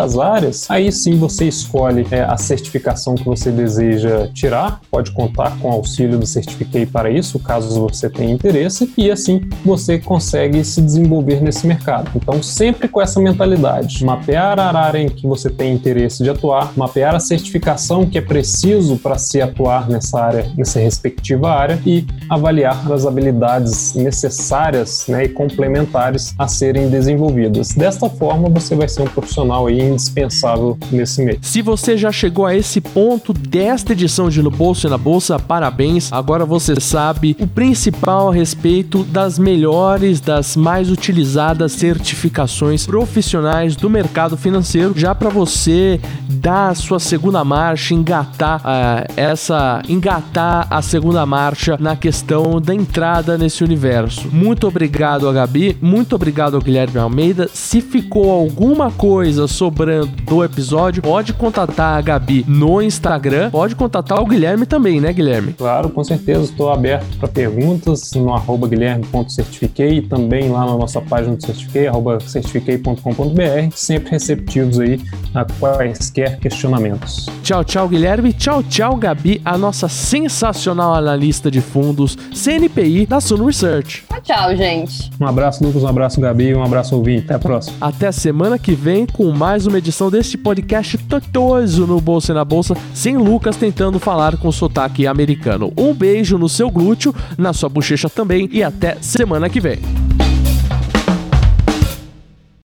As 0.00 0.18
áreas, 0.18 0.70
aí 0.70 0.90
sim 0.92 1.18
você 1.18 1.46
escolhe 1.46 2.06
é, 2.10 2.22
a 2.22 2.36
certificação 2.36 3.14
que 3.14 3.24
você 3.24 3.50
deseja 3.50 4.28
tirar, 4.32 4.80
pode 4.90 5.10
contar 5.12 5.56
com 5.58 5.68
o 5.68 5.72
auxílio 5.72 6.18
do 6.18 6.26
Certifiquei 6.26 6.84
para 6.84 7.10
isso, 7.10 7.38
caso 7.38 7.80
você 7.80 8.10
tenha 8.10 8.32
interesse 8.32 8.49
interesse 8.50 8.92
e 8.96 9.10
assim 9.10 9.40
você 9.64 9.98
consegue 9.98 10.62
se 10.64 10.82
desenvolver 10.82 11.40
nesse 11.40 11.66
mercado. 11.66 12.10
Então, 12.14 12.42
sempre 12.42 12.88
com 12.88 13.00
essa 13.00 13.20
mentalidade, 13.20 14.04
mapear 14.04 14.58
a 14.58 14.76
área 14.76 14.98
em 14.98 15.08
que 15.08 15.26
você 15.26 15.48
tem 15.48 15.72
interesse 15.72 16.22
de 16.22 16.30
atuar, 16.30 16.72
mapear 16.76 17.14
a 17.14 17.20
certificação 17.20 18.04
que 18.04 18.18
é 18.18 18.20
preciso 18.20 18.96
para 18.96 19.16
se 19.16 19.40
atuar 19.40 19.88
nessa 19.88 20.20
área, 20.20 20.50
nessa 20.56 20.80
respectiva 20.80 21.50
área 21.50 21.80
e 21.86 22.04
avaliar 22.28 22.90
as 22.92 23.06
habilidades 23.06 23.94
necessárias 23.94 25.06
né, 25.06 25.24
e 25.24 25.28
complementares 25.28 26.34
a 26.38 26.48
serem 26.48 26.88
desenvolvidas. 26.88 27.70
Desta 27.70 28.08
forma, 28.08 28.48
você 28.48 28.74
vai 28.74 28.88
ser 28.88 29.02
um 29.02 29.06
profissional 29.06 29.66
aí 29.66 29.80
indispensável 29.80 30.76
nesse 30.90 31.22
meio. 31.22 31.38
Se 31.42 31.62
você 31.62 31.96
já 31.96 32.10
chegou 32.10 32.46
a 32.46 32.54
esse 32.54 32.80
ponto 32.80 33.32
desta 33.32 33.92
edição 33.92 34.28
de 34.28 34.42
No 34.42 34.50
Bolso 34.50 34.86
e 34.86 34.90
na 34.90 34.98
Bolsa, 34.98 35.38
parabéns. 35.38 36.12
Agora 36.12 36.44
você 36.44 36.80
sabe 36.80 37.36
o 37.38 37.46
principal 37.46 38.30
respeito 38.40 39.04
das 39.04 39.38
melhores, 39.38 40.18
das 40.18 40.56
mais 40.56 40.90
utilizadas 40.90 41.72
certificações 41.72 42.86
profissionais 42.86 43.76
do 43.76 43.90
mercado 43.90 44.34
financeiro, 44.34 44.94
já 44.96 45.14
para 45.14 45.28
você 45.28 46.00
dar 46.26 46.70
a 46.70 46.74
sua 46.74 46.98
segunda 46.98 47.44
marcha, 47.44 47.92
engatar 47.92 48.60
uh, 48.60 49.12
essa, 49.14 49.82
engatar 49.86 50.66
a 50.70 50.80
segunda 50.80 51.26
marcha 51.26 51.76
na 51.78 51.94
questão 51.94 52.58
da 52.58 52.74
entrada 52.74 53.36
nesse 53.36 53.62
universo. 53.62 54.26
Muito 54.32 54.66
obrigado 54.66 55.28
a 55.28 55.32
Gabi, 55.34 55.76
muito 55.82 56.14
obrigado 56.14 56.54
ao 56.54 56.62
Guilherme 56.62 56.98
Almeida. 56.98 57.46
Se 57.52 57.82
ficou 57.82 58.30
alguma 58.30 58.90
coisa 58.90 59.46
sobrando 59.46 60.06
do 60.24 60.42
episódio, 60.42 61.02
pode 61.02 61.34
contatar 61.34 61.98
a 61.98 62.00
Gabi 62.00 62.42
no 62.48 62.80
Instagram, 62.80 63.50
pode 63.50 63.74
contatar 63.76 64.18
o 64.18 64.26
Guilherme 64.26 64.64
também, 64.64 64.98
né, 64.98 65.12
Guilherme? 65.12 65.52
Claro, 65.52 65.90
com 65.90 66.02
certeza, 66.02 66.44
estou 66.44 66.72
aberto 66.72 67.18
para 67.18 67.28
perguntas 67.28 68.14
no 68.20 68.32
arroba 68.32 68.68
guilherme.certifiquei 68.68 69.98
e 69.98 70.02
também 70.02 70.48
lá 70.48 70.66
na 70.66 70.76
nossa 70.76 71.00
página 71.00 71.36
do 71.36 71.44
Certifiquei, 71.44 71.86
arroba 71.86 72.20
certifiquei.com.br, 72.20 73.74
sempre 73.74 74.10
receptivos 74.10 74.78
aí 74.78 75.00
a 75.34 75.44
quaisquer 75.44 76.38
questionamentos. 76.38 77.26
Tchau, 77.42 77.64
tchau, 77.64 77.88
Guilherme. 77.88 78.32
Tchau, 78.32 78.62
tchau, 78.62 78.96
Gabi, 78.96 79.40
a 79.44 79.56
nossa 79.56 79.88
sensacional 79.88 80.94
analista 80.94 81.50
de 81.50 81.60
fundos 81.60 82.16
CNPI 82.34 83.06
da 83.06 83.20
Sun 83.20 83.44
Research. 83.44 84.04
Tchau, 84.22 84.54
gente. 84.54 85.10
Um 85.18 85.26
abraço, 85.26 85.64
Lucas, 85.64 85.82
um 85.82 85.88
abraço, 85.88 86.20
Gabi, 86.20 86.54
um 86.54 86.62
abraço, 86.62 86.94
ouvinte. 86.94 87.24
Até 87.24 87.34
a 87.34 87.38
próxima. 87.38 87.76
Até 87.80 88.08
a 88.08 88.12
semana 88.12 88.58
que 88.58 88.74
vem 88.74 89.06
com 89.06 89.30
mais 89.32 89.66
uma 89.66 89.78
edição 89.78 90.10
deste 90.10 90.36
podcast 90.36 90.98
totoso 90.98 91.86
no 91.86 92.00
Bolsa 92.00 92.32
e 92.32 92.34
na 92.34 92.44
Bolsa, 92.44 92.76
sem 92.92 93.16
Lucas 93.16 93.56
tentando 93.56 93.98
falar 93.98 94.36
com 94.36 94.52
sotaque 94.52 95.06
americano. 95.06 95.72
Um 95.76 95.94
beijo 95.94 96.36
no 96.36 96.48
seu 96.48 96.70
glúteo, 96.70 97.14
na 97.38 97.52
sua 97.52 97.68
bochecha 97.68 98.08
também 98.10 98.48
e 98.52 98.62
até 98.62 98.96
semana 99.00 99.48
que 99.48 99.60
vem. 99.60 99.78